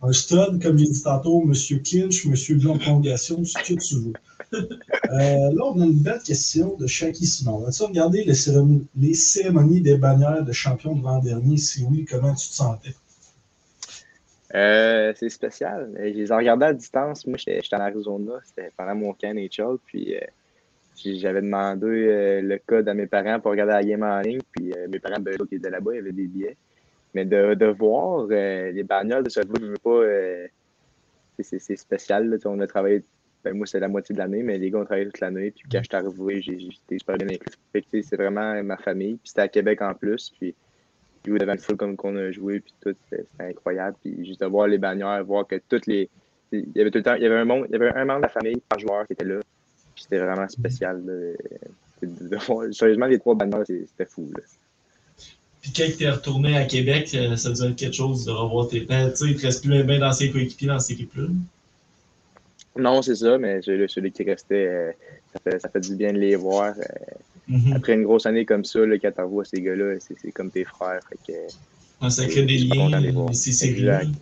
Un 0.01 0.11
stud, 0.11 0.61
comme 0.61 0.77
j'ai 0.77 0.85
dit 0.85 1.03
tantôt, 1.03 1.41
Monsieur 1.41 1.79
Clinch, 1.79 2.25
Monsieur 2.25 2.57
Blanc 2.57 2.77
Prolongation, 2.77 3.43
ce 3.43 3.57
que 3.59 3.79
tu 3.79 3.95
veux. 3.95 4.13
Euh, 4.53 5.51
là, 5.53 5.65
on 5.65 5.79
a 5.81 5.85
une 5.85 5.99
belle 5.99 6.21
question 6.21 6.75
de 6.77 6.87
Shaki 6.87 7.25
Simon. 7.25 7.65
As-tu 7.65 7.83
regardé 7.83 8.23
les 8.23 9.13
cérémonies, 9.13 9.81
des 9.81 9.97
bannières 9.97 10.43
de 10.43 10.51
champion 10.51 10.95
de 10.95 11.03
l'an 11.03 11.19
dernier? 11.19 11.57
Si 11.57 11.83
oui, 11.83 12.05
comment 12.05 12.33
tu 12.33 12.47
te 12.47 12.53
sentais? 12.53 12.95
Euh, 14.53 15.13
c'est 15.15 15.29
spécial. 15.29 15.91
Je 15.97 16.03
les 16.03 16.31
ai 16.31 16.35
regardés 16.35 16.65
à 16.65 16.73
distance. 16.73 17.25
Moi, 17.27 17.37
j'étais 17.37 17.75
en 17.75 17.79
Arizona. 17.79 18.33
C'était 18.45 18.71
pendant 18.77 18.95
mon 18.95 19.13
camp 19.13 19.33
NHL. 19.33 19.77
Puis 19.85 20.15
euh, 20.15 20.21
j'avais 21.03 21.41
demandé 21.41 21.87
euh, 21.87 22.41
le 22.41 22.59
code 22.65 22.87
à 22.87 22.93
mes 22.93 23.07
parents 23.07 23.39
pour 23.39 23.51
regarder 23.51 23.73
la 23.73 23.83
game 23.83 24.03
en 24.03 24.21
ligne. 24.21 24.39
Puis 24.51 24.71
euh, 24.73 24.87
mes 24.87 24.99
parents, 24.99 25.19
ben, 25.19 25.35
qui 25.49 25.55
étaient 25.55 25.69
là-bas, 25.69 25.91
ils 25.95 25.99
avaient 25.99 26.11
des 26.11 26.27
billets. 26.27 26.57
Mais 27.15 27.25
de, 27.25 27.53
de 27.55 27.65
voir 27.65 28.27
euh, 28.29 28.71
les 28.71 28.83
bagnoles 28.83 29.23
de 29.23 29.29
ce 29.29 29.39
je 29.41 29.65
veux 29.65 29.77
pas. 29.81 29.89
euh, 29.89 30.47
c'est- 31.39 31.75
spécial. 31.77 32.29
là. 32.29 32.37
On 32.45 32.59
a 32.59 32.67
travaillé. 32.67 33.03
Ben, 33.43 33.55
moi, 33.55 33.65
c'est 33.65 33.79
la 33.79 33.87
moitié 33.87 34.13
de 34.13 34.19
l'année, 34.19 34.43
mais 34.43 34.57
les 34.57 34.69
gars 34.69 34.79
ont 34.79 34.85
travaillé 34.85 35.05
toute 35.05 35.19
l'année. 35.21 35.51
Puis 35.51 35.63
quand 35.71 35.79
je 35.81 35.87
suis 35.87 35.95
arrivé, 35.95 36.39
été 36.39 36.99
super 36.99 37.15
bien 37.17 37.27
inclus. 37.27 38.03
C'est 38.03 38.15
vraiment 38.17 38.61
ma 38.63 38.77
famille. 38.77 39.13
Puis 39.15 39.29
c'était 39.29 39.41
à 39.41 39.47
Québec 39.47 39.81
en 39.81 39.93
plus. 39.93 40.31
Puis 40.37 40.53
jouer 41.25 41.39
devant 41.39 41.53
le 41.53 41.57
full 41.59 41.77
comme 41.77 41.95
qu'on 41.95 42.15
a 42.17 42.31
joué, 42.31 42.59
puis 42.59 42.73
tout, 42.81 42.95
c'était 43.09 43.25
incroyable. 43.39 43.95
Puis 44.03 44.25
juste 44.25 44.41
de 44.41 44.45
voir 44.47 44.67
les 44.67 44.77
bannières, 44.77 45.23
voir 45.23 45.47
que 45.47 45.55
toutes 45.69 45.87
les. 45.87 46.09
Il 46.51 46.65
y 46.75 46.81
avait 46.81 46.91
tout 46.91 46.97
le 46.99 47.03
temps, 47.03 47.15
il 47.15 47.23
y 47.23 47.25
avait 47.25 47.35
un 47.37 47.45
monde, 47.45 47.65
il 47.69 47.71
y 47.71 47.75
avait 47.75 47.93
un 47.95 48.05
membre 48.05 48.19
de 48.19 48.23
la 48.25 48.29
famille 48.29 48.61
par 48.69 48.77
joueur 48.79 49.07
qui 49.07 49.13
était 49.13 49.25
là. 49.25 49.39
Puis 49.93 50.03
c'était 50.03 50.19
vraiment 50.19 50.47
spécial. 50.49 51.01
là. 51.05 51.13
De, 52.01 52.29
de 52.29 52.35
voir, 52.45 52.71
sérieusement, 52.73 53.05
les 53.07 53.19
trois 53.19 53.35
bannières, 53.35 53.63
c'était 53.65 54.05
fou. 54.05 54.29
Là. 54.35 54.43
Puis 55.65 55.73
quand 55.75 55.97
tu 55.97 56.03
es 56.03 56.09
retourné 56.11 56.55
à 56.57 56.65
Québec, 56.65 57.09
euh, 57.15 57.35
ça 57.37 57.49
devait 57.49 57.69
être 57.69 57.75
quelque 57.75 57.95
chose 57.95 58.25
de 58.25 58.31
revoir 58.31 58.67
tes 58.67 58.81
pères. 58.81 59.09
Tu 59.13 59.17
sais, 59.17 59.25
il 59.31 59.35
te 59.35 59.41
reste 59.47 59.63
plus 59.65 59.83
bien 59.83 59.97
dans 59.97 60.11
ses 60.11 60.29
coéquipiers 60.29 60.67
dans 60.67 60.79
cette 60.79 60.91
équipe-là. 60.91 61.23
Non, 62.77 63.01
c'est 63.01 63.15
ça, 63.15 63.37
mais 63.39 63.61
celui, 63.63 63.89
celui 63.89 64.11
qui 64.11 64.23
restait, 64.23 64.67
euh, 64.67 64.91
ça, 65.33 65.39
fait, 65.43 65.59
ça 65.59 65.69
fait 65.69 65.79
du 65.79 65.95
bien 65.95 66.13
de 66.13 66.19
les 66.19 66.35
voir. 66.35 66.75
Euh, 66.77 66.83
Mhm. 67.47 67.73
Après 67.73 67.93
une 67.93 68.03
grosse 68.03 68.25
année 68.25 68.43
comme 68.43 68.65
ça, 68.65 68.79
là, 68.85 68.97
quand 68.97 69.11
tu 69.11 69.21
revois 69.21 69.45
ces 69.45 69.61
gars-là, 69.61 69.99
c'est 69.99 70.15
c'est 70.19 70.31
comme 70.31 70.49
tes 70.49 70.63
frères. 70.65 70.99
Fait 71.07 71.19
que, 71.33 71.37
Ouais, 72.03 72.09
ça 72.09 72.25
crée 72.25 72.41
des 72.43 72.57
liens, 72.57 73.11
voir. 73.11 73.35
ces 73.35 73.51
séries-là. 73.51 74.01
Exact. 74.01 74.17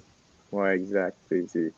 ouais, 0.52 0.76
exact. 0.76 1.16
C'est- 1.30 1.46
C'est 1.48 1.72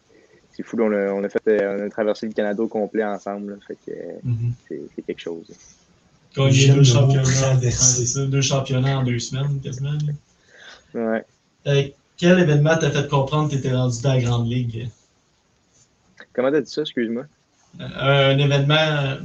c'est 0.51 0.63
fou. 0.63 0.75
on, 0.79 0.91
a, 0.91 1.11
on, 1.13 1.23
a 1.23 1.29
fait, 1.29 1.41
on 1.67 1.85
a 1.85 1.89
traversé 1.89 2.25
le 2.25 2.33
Canada 2.33 2.63
au 2.63 2.67
complet 2.67 3.03
ensemble. 3.03 3.51
là. 3.51 3.57
fait 3.67 3.77
que 3.85 3.91
Mhm. 4.23 4.53
c'est 4.67 4.81
c'est 4.95 5.01
quelque 5.03 5.21
chose. 5.21 5.45
Gagner 6.35 6.69
deux 6.69 6.83
championnats. 6.83 7.23
Ouais, 7.23 7.33
traverser. 7.33 8.05
c'est 8.05 8.05
ça, 8.05 8.25
deux 8.25 8.41
championnats 8.41 8.99
en 8.99 9.03
deux 9.03 9.19
semaines, 9.19 9.59
quasiment. 9.61 9.97
Ouais. 10.93 11.23
Euh, 11.67 11.83
quel 12.17 12.39
événement 12.39 12.77
t'a 12.77 12.91
fait 12.91 13.07
comprendre 13.09 13.49
que 13.49 13.55
tu 13.55 13.59
étais 13.59 13.73
rendu 13.73 14.01
dans 14.01 14.13
la 14.13 14.21
Grande 14.21 14.49
Ligue? 14.49 14.89
Comment 16.33 16.51
t'as 16.51 16.61
dit 16.61 16.71
ça, 16.71 16.81
excuse-moi? 16.81 17.25
Euh, 17.81 18.33
un, 18.33 18.37
événement, 18.37 18.75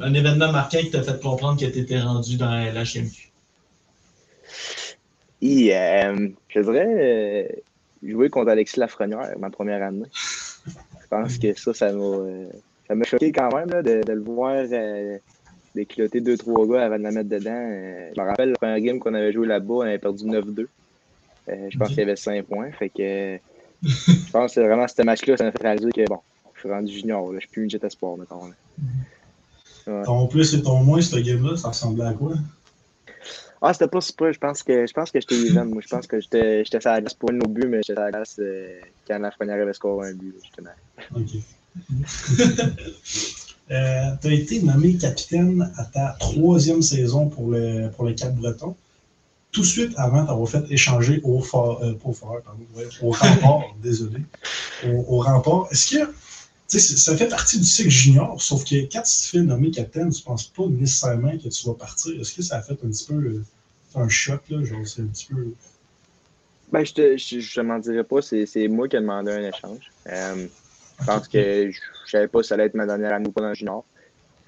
un 0.00 0.14
événement 0.14 0.50
marquant 0.50 0.78
qui 0.78 0.90
t'a 0.90 1.02
fait 1.02 1.20
comprendre 1.20 1.60
que 1.60 1.66
tu 1.66 1.78
étais 1.78 2.00
rendu 2.00 2.36
dans 2.36 2.50
la 2.50 2.72
HMQ. 2.72 3.30
Et, 5.42 5.76
euh, 5.76 6.28
je 6.48 6.60
dirais 6.60 7.62
jouer 8.02 8.28
contre 8.28 8.50
Alexis 8.50 8.80
Lafrenière 8.80 9.38
ma 9.38 9.50
première 9.50 9.82
année. 9.82 10.06
Je 10.66 11.06
pense 11.08 11.38
que 11.38 11.58
ça, 11.58 11.74
ça 11.74 11.92
m'a 11.92 12.02
euh, 12.02 12.48
ça 12.88 12.94
m'a 12.94 13.04
choqué 13.04 13.30
quand 13.32 13.54
même 13.54 13.70
là, 13.70 13.82
de, 13.82 14.02
de 14.02 14.12
le 14.12 14.22
voir 14.22 14.64
décloter 15.74 16.20
deux, 16.20 16.36
trois 16.36 16.66
gars 16.66 16.84
avant 16.84 16.98
de 16.98 17.02
la 17.02 17.10
mettre 17.10 17.28
dedans. 17.28 17.50
Euh, 17.54 18.10
je 18.14 18.20
me 18.20 18.26
rappelle 18.26 18.50
le 18.50 18.54
premier 18.56 18.80
game 18.80 18.98
qu'on 18.98 19.14
avait 19.14 19.32
joué 19.32 19.46
là-bas, 19.46 19.74
on 19.74 19.80
avait 19.82 19.98
perdu 19.98 20.24
9-2. 20.24 20.66
Euh, 21.48 21.66
je 21.68 21.78
pense 21.78 21.88
qu'il 21.88 21.98
y 21.98 22.02
avait 22.02 22.16
5 22.16 22.44
points. 22.44 22.70
Fait 22.72 22.88
que 22.88 23.38
je 23.82 24.30
pense 24.30 24.54
que 24.54 24.60
vraiment 24.60 24.86
ce 24.86 25.02
match-là, 25.02 25.36
ça 25.36 25.44
m'a 25.44 25.52
fait 25.52 25.62
réaliser 25.62 25.90
que 25.90 26.06
bon, 26.06 26.20
je 26.54 26.60
suis 26.60 26.70
rendu 26.70 26.92
junior, 26.92 27.32
là, 27.32 27.38
je 27.38 27.46
suis 27.46 27.50
plus 27.50 27.62
une 27.64 27.70
jet 27.70 27.82
espoir, 27.82 28.16
mettons. 28.16 28.46
là. 28.46 30.02
Ton 30.04 30.26
plus 30.26 30.54
et 30.54 30.62
ton 30.62 30.84
moins, 30.84 31.00
ce 31.00 31.16
game-là, 31.16 31.56
ça 31.56 31.68
ressemblait 31.68 32.04
à 32.04 32.12
quoi? 32.12 32.34
Ah, 33.62 33.74
c'était 33.74 33.88
pas 33.88 34.00
super. 34.00 34.32
Je 34.32 34.38
pense 34.38 34.62
que 34.62 34.86
je 34.86 34.92
pense 34.92 35.10
que 35.10 35.20
j'étais 35.20 35.34
even. 35.34 35.64
Moi, 35.68 35.82
je 35.82 35.88
pense 35.88 36.06
que 36.06 36.20
j'étais 36.20 36.64
j'étais 36.64 36.80
sur 36.80 36.90
la 36.90 37.00
glace 37.00 37.14
pour 37.14 37.30
un 37.30 37.34
de 37.34 37.38
nos 37.38 37.48
buts, 37.48 37.66
mais 37.68 37.78
j'étais 37.78 37.94
sur 37.94 38.02
la 38.02 38.10
glace 38.10 38.36
euh, 38.38 38.80
quand 39.06 39.18
la 39.18 39.30
première 39.30 39.60
avait 39.60 39.72
scoré 39.74 40.10
un 40.10 40.14
but, 40.14 40.32
là, 40.34 40.40
justement. 40.42 40.70
OK. 41.16 41.30
euh, 43.70 44.10
tu 44.20 44.28
as 44.28 44.32
été 44.32 44.62
nommé 44.62 44.96
capitaine 44.96 45.72
à 45.76 45.84
ta 45.84 46.16
troisième 46.18 46.82
saison 46.82 47.28
pour 47.28 47.50
le, 47.50 47.90
pour 47.90 48.04
le 48.04 48.14
Cap 48.14 48.34
Breton. 48.34 48.74
Tout 49.52 49.62
de 49.62 49.66
suite 49.66 49.92
avant 49.96 50.24
d'avoir 50.24 50.48
fait 50.48 50.64
échanger 50.70 51.20
au 51.24 51.40
fort, 51.40 51.82
euh, 51.82 51.94
pardon, 51.94 52.66
ouais, 52.76 52.88
au 53.02 53.10
rempart, 53.10 53.74
désolé, 53.82 54.20
au, 54.86 55.16
au 55.16 55.20
rempart. 55.20 55.66
Est-ce 55.70 55.96
que 55.96 56.10
tu 56.70 56.78
sais, 56.78 56.96
ça 56.96 57.16
fait 57.16 57.26
partie 57.26 57.58
du 57.58 57.64
cycle 57.64 57.90
junior, 57.90 58.40
sauf 58.40 58.64
que 58.64 58.76
quand 58.92 59.02
tu 59.02 59.22
te 59.22 59.26
fais 59.26 59.40
nommer 59.40 59.72
capitaine, 59.72 60.10
tu 60.10 60.20
ne 60.20 60.24
penses 60.24 60.46
pas 60.46 60.66
nécessairement 60.66 61.36
que 61.36 61.48
tu 61.48 61.66
vas 61.66 61.74
partir. 61.74 62.20
Est-ce 62.20 62.32
que 62.32 62.42
ça 62.42 62.58
a 62.58 62.62
fait 62.62 62.74
un 62.84 62.88
petit 62.88 63.06
peu 63.06 63.14
euh, 63.14 63.44
un 63.96 64.08
choc, 64.08 64.40
là? 64.50 64.62
Genre, 64.64 64.86
c'est 64.86 65.02
un 65.02 65.06
petit 65.06 65.26
peu. 65.26 65.52
Ben, 66.70 66.84
je 66.84 66.92
te, 66.92 67.16
je, 67.16 67.40
je 67.40 67.60
m'en 67.60 67.80
dirais 67.80 68.04
pas, 68.04 68.22
c'est, 68.22 68.46
c'est 68.46 68.68
moi 68.68 68.88
qui 68.88 68.94
ai 68.94 69.00
demandé 69.00 69.32
un 69.32 69.48
échange. 69.48 69.90
Je 71.00 71.06
pense 71.06 71.28
que 71.28 71.70
je, 71.70 71.80
je 72.06 72.10
savais 72.10 72.28
pas 72.28 72.42
si 72.42 72.48
ça 72.48 72.54
allait 72.54 72.66
être 72.66 72.74
ma 72.74 72.86
dernière 72.86 73.12
année 73.12 73.28
ou 73.28 73.32
pas 73.32 73.40
dans 73.40 73.48
le 73.48 73.54
junior. 73.54 73.84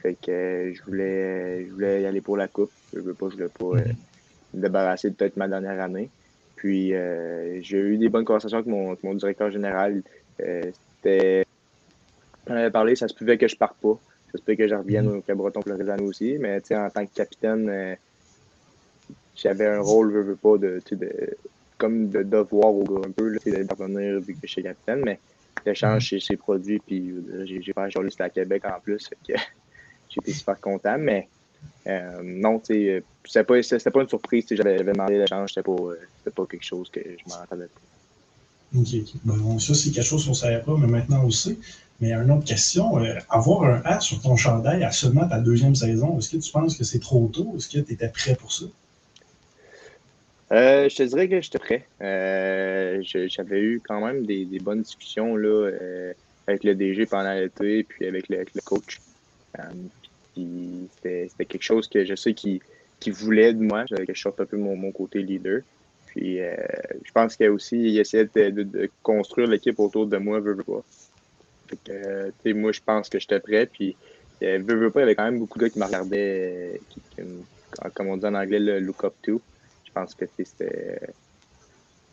Fait 0.02 0.14
que 0.14 0.30
euh, 0.30 0.75
je 0.75 0.82
voulais, 0.82 1.66
je 1.66 1.73
voulais 1.73 2.02
y 2.02 2.06
aller 2.06 2.21
pour 2.21 2.37
la 2.37 2.49
coupe. 2.49 2.73
Je 2.92 3.00
veux 3.00 3.14
pas, 3.14 3.28
je 3.30 3.35
voulais 3.35 3.49
pas 3.49 3.88
euh, 3.88 3.92
me 4.52 4.61
débarrasser 4.62 5.11
de 5.11 5.14
peut-être 5.14 5.37
ma 5.37 5.49
dernière 5.49 5.80
année. 5.80 6.11
Puis 6.56 6.94
euh, 6.94 7.61
j'ai 7.62 7.78
eu 7.78 7.97
des 7.99 8.09
bonnes 8.09 8.25
conversations 8.25 8.59
avec 8.59 8.68
mon, 8.68 8.88
avec 8.88 9.02
mon 9.04 9.14
directeur 9.14 9.50
général. 9.50 10.02
Euh, 10.40 10.71
c'était, 10.97 11.47
on 12.49 12.52
avait 12.52 12.71
parlé, 12.71 12.97
ça 12.97 13.09
se 13.09 13.14
pouvait 13.14 13.38
que 13.38 13.49
je 13.49 13.56
parte 13.56 13.76
pas. 13.80 13.99
Ça 14.30 14.38
se 14.38 14.42
pouvait 14.42 14.56
que 14.56 14.68
je 14.68 14.75
revienne 14.75 15.09
au 15.09 15.21
Cabreton 15.21 15.61
pour 15.61 15.68
le 15.71 15.76
reste 15.76 15.85
de 15.85 15.90
l'année 15.90 16.06
aussi. 16.06 16.37
Mais 16.38 16.61
en 16.73 16.90
tant 16.90 17.06
que 17.06 17.14
capitaine, 17.14 17.97
j'avais 19.37 19.66
un 19.66 19.80
rôle, 19.80 20.12
je 20.12 20.18
veux 20.18 20.37
pas, 20.37 20.56
de, 20.59 20.80
de 20.90 21.37
comme 21.78 22.09
de 22.11 22.23
devoir 22.23 22.75
au 22.75 22.85
gars 22.85 23.06
un 23.06 23.11
peu, 23.11 23.28
là, 23.28 23.38
de 23.44 23.75
revenir 23.75 24.21
vu 24.21 24.35
que 24.35 24.40
je 24.44 24.52
suis 24.52 24.62
capitaine. 24.62 25.02
Mais 25.04 25.18
l'échange, 25.66 26.11
c'est 26.11 26.21
c'est 26.21 26.37
produit. 26.37 26.78
Puis 26.78 27.09
je 27.09 27.14
veux 27.14 27.44
dire, 27.44 27.62
j'ai 27.62 27.73
pas 27.73 27.85
acheté 27.85 28.11
c'était 28.11 28.23
à 28.25 28.30
Québec 28.30 28.62
en 28.64 28.80
plus. 28.80 29.06
Fait 29.09 29.35
que 29.35 29.40
j'étais 30.09 30.32
super 30.32 30.61
content. 30.61 30.97
Mais 30.99 31.28
euh, 31.87 32.21
non, 32.23 32.59
tu 32.59 32.75
sais, 32.75 32.88
euh, 32.88 33.00
c'était 33.25 33.44
pas, 33.44 33.62
c'était 33.62 33.90
pas 33.90 34.02
une 34.02 34.09
surprise. 34.09 34.47
J'avais 34.50 34.82
demandé 34.82 35.18
l'échange, 35.18 35.50
c'était 35.50 35.62
pas, 35.62 35.73
euh, 35.73 36.30
pas 36.35 36.47
quelque 36.47 36.64
chose 36.64 36.90
que 36.90 37.00
je 37.00 37.28
m'en 37.28 37.40
attendais 37.40 37.66
pas. 37.66 38.78
OK. 38.78 38.88
ok. 38.94 39.11
Bon, 39.25 39.59
ça, 39.59 39.75
c'est 39.75 39.90
quelque 39.90 40.04
chose 40.04 40.25
qu'on 40.25 40.30
ne 40.30 40.37
savait 40.37 40.62
pas, 40.62 40.76
mais 40.78 40.87
maintenant 40.87 41.28
sait. 41.30 41.56
Mais 42.00 42.12
une 42.12 42.32
autre 42.32 42.44
question, 42.44 42.99
euh, 42.99 43.14
avoir 43.30 43.62
un 43.62 43.80
A 43.85 44.00
sur 44.00 44.21
ton 44.21 44.37
chandail 44.37 44.82
à 44.82 44.90
seulement 44.90 45.28
ta 45.28 45.38
deuxième 45.38 45.76
saison, 45.76 46.18
est-ce 46.18 46.30
que 46.30 46.37
tu 46.37 46.50
penses 46.50 46.76
que 46.76 46.82
c'est 46.82 46.99
trop 46.99 47.28
tôt? 47.32 47.54
Est-ce 47.56 47.68
que 47.68 47.78
tu 47.78 47.92
étais 47.92 48.09
prêt 48.09 48.35
pour 48.35 48.52
ça? 48.52 48.64
Euh, 50.52 50.87
je 50.90 50.97
te 50.97 51.02
dirais 51.04 51.28
que 51.28 51.40
j'étais 51.40 51.59
prêt. 51.59 51.87
Euh, 52.02 53.02
J'avais 53.02 53.61
eu 53.61 53.80
quand 53.80 54.04
même 54.04 54.26
des, 54.26 54.44
bonnes 54.61 54.82
discussions 54.82 55.35
là, 55.35 55.49
euh, 55.49 56.12
avec 56.47 56.64
le 56.64 56.75
DG 56.75 57.06
pendant 57.06 57.32
l'été, 57.32 57.85
puis 57.85 58.06
avec 58.06 58.28
le, 58.28 58.44
coach. 58.62 59.00
Euh, 59.59 59.62
C'était 60.37 61.44
quelque 61.47 61.62
chose 61.62 61.88
que 61.88 62.04
je 62.04 62.14
sais 62.14 62.35
qu'il 62.35 62.61
voulait 63.09 63.54
de 63.54 63.62
moi, 63.62 63.85
que 63.87 64.14
je 64.14 64.21
sorte 64.21 64.40
un 64.40 64.47
peu 64.47 64.59
mon, 64.59 64.92
côté 64.92 65.23
leader. 65.23 65.62
Puis 66.06 66.37
je 66.37 67.12
pense 67.14 67.37
qu'il 67.37 67.49
aussi 67.49 67.99
essayait 67.99 68.28
de, 68.35 68.50
de- 68.62 68.90
construire 69.02 69.49
l'équipe 69.49 69.80
autour 69.80 70.06
de 70.06 70.18
moi, 70.18 70.40
veut, 70.40 70.52
veut 70.52 70.64
pas. 70.64 70.82
Fait 71.68 71.78
que, 72.44 72.52
moi, 72.52 72.73
je 72.73 72.80
pense 72.85 73.09
que 73.09 73.18
j'étais 73.18 73.40
prêt. 73.40 73.64
Puis, 73.64 73.97
veut 74.42 74.90
pas, 74.90 75.00
il 75.00 75.02
y 75.02 75.04
avait 75.04 75.14
quand 75.14 75.25
même 75.25 75.38
beaucoup 75.38 75.59
de 75.59 75.64
gars 75.64 75.71
qui 75.71 75.78
me 75.78 75.87
regardaient, 75.87 76.78
comme 77.94 78.09
on 78.09 78.18
dit 78.18 78.26
en 78.26 78.35
anglais, 78.35 78.59
le 78.59 78.80
look 78.80 79.02
up 79.04 79.14
to. 79.23 79.40
Je 79.94 80.00
pense 80.00 80.14
que 80.14 80.25
c'était. 80.37 81.00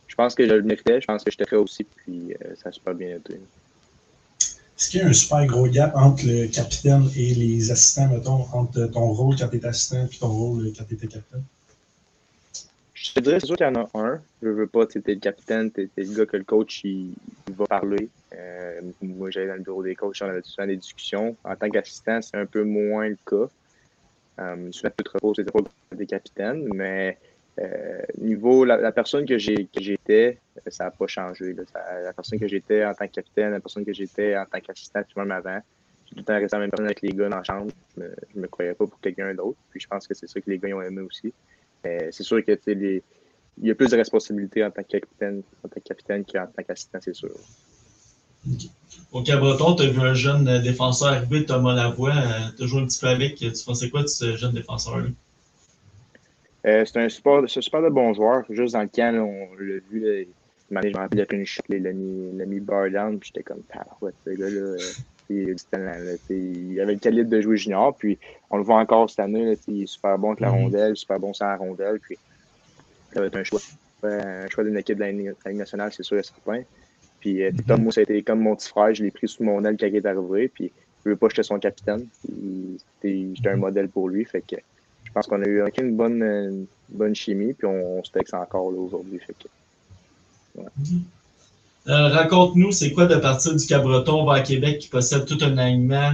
Je 0.08 0.16
pense 0.16 0.36
que 0.36 0.46
je 0.46 0.54
le 0.54 0.64
méritais, 0.64 1.00
je 1.00 1.06
pense 1.06 1.24
que 1.24 1.32
j'étais 1.32 1.46
prêt 1.46 1.56
aussi, 1.56 1.86
puis 1.86 2.34
euh, 2.34 2.56
ça 2.56 2.70
a 2.70 2.72
super 2.74 2.94
bien 2.94 3.16
été. 3.16 3.36
Est-ce 3.36 4.90
qu'il 4.90 5.00
y 5.00 5.04
a 5.04 5.08
un 5.08 5.14
super 5.14 5.46
gros 5.46 5.68
gap 5.68 5.94
entre 5.96 6.26
le 6.26 6.48
capitaine 6.48 7.10
et 7.16 7.34
les 7.36 7.72
assistants, 7.72 8.10
mettons, 8.10 8.46
entre 8.54 8.86
ton 8.88 9.14
rôle 9.14 9.38
quand 9.38 9.48
tu 9.48 9.58
étais 9.58 9.68
assistant 9.68 10.06
et 10.06 10.18
ton 10.18 10.28
rôle 10.28 10.74
quand 10.78 10.84
tu 10.84 10.96
étais 10.96 11.08
capitaine? 11.08 11.44
Je 12.94 13.14
te 13.14 13.20
dirais, 13.22 13.40
c'est 13.40 13.48
sûr 13.48 13.56
qu'il 13.56 13.66
y 13.66 13.70
en 13.70 13.76
a 13.76 13.90
un. 13.94 14.22
Je 14.42 14.50
veux 14.50 14.68
pas, 14.68 14.86
tu 14.86 14.98
es 14.98 15.14
le 15.14 15.20
capitaine, 15.20 15.72
tu 15.72 15.90
le 15.96 16.16
gars 16.16 16.26
que 16.26 16.38
le 16.38 16.44
coach 16.44 16.82
il, 16.84 17.14
il 17.48 17.54
va 17.54 17.66
parler. 17.66 18.10
Euh, 18.34 18.82
moi, 19.02 19.30
j'allais 19.30 19.48
dans 19.48 19.56
le 19.56 19.62
bureau 19.62 19.84
des 19.84 19.96
coachs, 19.96 20.18
on 20.22 20.26
avait 20.26 20.42
souvent 20.44 20.68
des 20.68 20.76
discussions. 20.78 21.36
En 21.46 21.56
tant 21.56 21.70
qu'assistant, 21.70 22.22
c'est 22.22 22.38
un 22.38 22.46
peu 22.46 22.64
moins 22.64 23.08
le 23.08 23.18
cas. 23.26 23.50
Euh, 24.40 24.72
souvent, 24.72 24.92
tu 24.98 25.04
te 25.04 25.10
reposes 25.12 25.38
les 25.38 25.44
épaules 25.44 25.66
des 25.96 26.06
capitaines, 26.06 26.68
mais 26.74 27.18
euh, 27.60 28.02
niveau 28.18 28.64
la, 28.64 28.92
personne 28.92 29.26
que 29.26 29.38
j'étais, 29.38 30.38
euh, 30.58 30.70
ça 30.70 30.86
n'a 30.86 30.92
pas 30.92 31.08
changé. 31.08 31.54
la 31.54 32.14
personne 32.14 32.40
que 32.40 32.48
j'étais 32.48 32.86
en 32.86 32.94
tant 32.94 33.08
que 33.08 33.14
capitaine, 33.14 33.52
la 33.52 33.60
personne 33.60 33.86
que 33.86 33.94
j'étais 33.94 34.38
en 34.38 34.46
tant 34.46 34.60
qu'assistant, 34.60 35.02
même 35.18 35.32
avant, 35.32 35.60
j'ai 36.06 36.16
tout 36.16 36.20
le 36.20 36.24
temps 36.24 36.40
resté 36.40 36.56
la 36.56 36.62
même 36.62 36.70
personne 36.70 36.86
avec 36.86 37.02
les 37.02 37.10
gars 37.10 37.30
dans 37.30 37.38
la 37.38 37.44
chambre. 37.44 37.72
Je 37.98 38.02
me, 38.04 38.16
me 38.36 38.48
croyais 38.48 38.74
pas 38.74 38.88
pour 38.88 39.00
quelqu'un 39.00 39.34
d'autre. 39.34 39.58
Puis 39.72 39.80
je 39.80 39.88
pense 39.88 40.08
que 40.08 40.14
c'est 40.14 40.28
ça 40.28 40.40
que 40.40 40.50
les 40.50 40.58
gars 40.58 40.76
ont 40.76 40.82
aimé 40.82 41.02
aussi. 41.02 41.34
Euh, 41.86 42.08
c'est 42.12 42.24
sûr 42.24 42.44
que 42.46 42.58
les- 42.68 43.04
il 43.62 43.68
y 43.68 43.72
a 43.72 43.76
plus 43.76 43.90
de 43.90 43.98
responsabilités 43.98 44.64
en 44.64 44.72
tant 44.72 44.84
que 44.84 44.88
capitaine, 44.88 45.44
capitaine 45.86 46.24
qu'en 46.24 46.48
tant 46.48 46.64
qu'assistant, 46.64 47.00
c'est 47.02 47.16
sûr. 47.16 47.32
Au 49.12 49.22
Cabreton, 49.22 49.76
tu 49.76 49.84
as 49.84 49.88
vu 49.88 50.00
un 50.00 50.14
jeune 50.14 50.48
euh, 50.48 50.60
défenseur 50.60 51.10
arriver, 51.10 51.46
Thomas 51.46 51.74
Lavoie. 51.74 52.14
tu 52.56 52.64
as 52.64 52.68
joué 52.68 52.82
un 52.82 52.86
petit 52.86 53.00
peu 53.00 53.08
avec. 53.08 53.36
Tu 53.36 53.52
pensais 53.66 53.90
quoi 53.90 54.04
de 54.04 54.08
ce 54.08 54.38
jeune 54.38 54.54
défenseur-là? 54.54 55.08
Euh, 56.70 56.86
c'est 56.86 57.00
un 57.00 57.10
super, 57.10 57.50
super 57.50 57.82
de 57.82 57.90
bon 57.90 58.14
joueur. 58.14 58.44
Juste 58.50 58.74
dans 58.74 58.82
le 58.82 58.88
camp, 58.88 59.14
là, 59.16 59.24
on 59.24 59.54
l'a 59.56 59.80
vu. 59.90 60.00
Là, 60.00 60.24
je 60.70 60.76
me 60.76 60.98
rappelle, 60.98 61.20
il 61.20 61.22
a 61.22 61.26
fait 61.26 61.36
une 61.36 61.46
chute, 61.46 61.66
il 61.70 61.82
l'a 61.82 61.94
mis, 62.46 62.60
bar 62.60 62.90
down, 62.92 63.20
puis 63.20 63.32
j'étais 63.34 63.44
comme, 63.44 63.64
ouais, 64.02 64.12
ce 64.26 64.30
gars-là, 64.30 64.78
il 65.30 65.50
a 65.50 65.54
du 65.54 65.64
talent. 65.72 65.98
Là, 66.00 66.14
il 66.30 66.80
avait 66.80 66.94
le 66.94 67.00
calibre 67.00 67.30
de 67.30 67.42
jouer 67.42 67.58
junior, 67.58 67.98
puis 67.98 68.20
on 68.52 68.58
le 68.58 68.64
voit 68.64 68.78
encore 68.78 69.10
cette 69.10 69.20
année. 69.20 69.46
Là, 69.46 69.56
il 69.68 69.84
est 69.84 69.88
super 69.88 70.18
bon 70.20 70.30
avec 70.30 70.42
la 70.42 70.52
Mhm. 70.52 70.64
rondelle, 70.64 70.96
super 70.96 71.20
bon 71.20 71.34
sans 71.34 71.48
la 71.48 71.58
rondelle, 71.58 72.00
puis 72.00 72.20
ça 73.14 73.20
va 73.20 73.28
être 73.28 73.38
un 73.38 73.44
choix. 73.44 73.62
Un 74.04 74.48
choix 74.50 74.64
d'une 74.64 74.78
équipe 74.78 74.96
de 74.96 75.02
la 75.02 75.12
Ligue 75.12 75.36
nationale, 75.46 75.92
c'est 75.92 76.04
sûr 76.04 76.18
et 76.18 76.24
certain. 76.24 76.64
Puis 77.20 77.44
euh, 77.44 77.52
Tom, 77.68 77.82
moi, 77.84 77.92
ça 77.92 78.02
a 78.02 78.04
été 78.04 78.24
comme 78.24 78.40
mon 78.40 78.56
petit 78.56 78.70
frère, 78.70 78.94
je 78.94 79.04
l'ai 79.04 79.12
pris 79.12 79.28
sous 79.28 79.44
mon 79.44 79.64
aile 79.66 79.76
quand 79.78 79.88
il 79.88 79.96
est 79.96 80.06
arrivé, 80.06 80.48
puis 80.48 80.72
je 81.04 81.10
veux 81.10 81.18
pas 81.18 81.28
que 81.28 81.34
j'étais 81.34 81.48
son 81.48 81.60
capitaine. 81.60 82.08
J'étais 83.04 83.50
un 83.50 83.58
modèle 83.58 83.90
pour 83.90 84.08
lui, 84.08 84.24
fait 84.24 84.42
que 84.42 84.56
je 85.10 85.14
pense 85.14 85.26
qu'on 85.26 85.42
a 85.42 85.48
eu 85.48 85.64
une 85.80 85.96
bonne, 85.96 86.22
une 86.22 86.66
bonne 86.90 87.16
chimie, 87.16 87.54
puis 87.54 87.66
on, 87.66 88.00
on 88.00 88.04
se 88.04 88.12
texte 88.12 88.36
encore 88.36 88.72
là, 88.72 88.78
aujourd'hui. 88.78 89.20
Euh, 91.88 92.08
Raconte-nous, 92.10 92.72
c'est 92.72 92.92
quoi 92.92 93.08
de 93.08 93.16
partir 93.16 93.56
du 93.56 93.66
Cabreton 93.66 94.24
vers 94.32 94.44
Québec 94.44 94.78
qui 94.78 94.88
possède 94.88 95.26
tout 95.26 95.40
un 95.42 95.58
alignement 95.58 96.14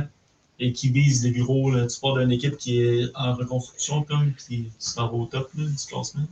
et 0.59 0.71
qui 0.71 0.89
vise 0.89 1.25
les 1.25 1.31
bureaux? 1.31 1.71
Là? 1.71 1.87
Tu 1.87 1.99
pars 1.99 2.17
d'une 2.17 2.31
équipe 2.31 2.55
qui 2.55 2.81
est 2.81 3.07
en 3.15 3.33
reconstruction, 3.33 4.03
comme, 4.03 4.31
s'en 4.79 5.09
vas 5.09 5.17
au 5.17 5.25
top 5.25 5.49
là, 5.57 5.65
du 5.65 5.85
classement? 5.85 6.23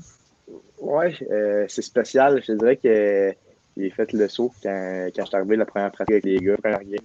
Ouais, 0.79 1.13
euh, 1.29 1.65
c'est 1.67 1.81
spécial. 1.81 2.41
Je 2.47 2.53
dirais 2.53 2.77
que 2.77 2.87
euh, 2.87 3.33
j'ai 3.75 3.89
fait 3.89 4.13
le 4.13 4.29
saut 4.29 4.53
quand, 4.61 5.09
quand 5.13 5.23
je 5.23 5.27
suis 5.27 5.35
arrivé 5.35 5.57
la 5.57 5.65
première 5.65 5.91
pratique 5.91 6.13
avec 6.13 6.23
les 6.23 6.39
gars, 6.39 6.55
première 6.55 6.83
game. 6.83 6.99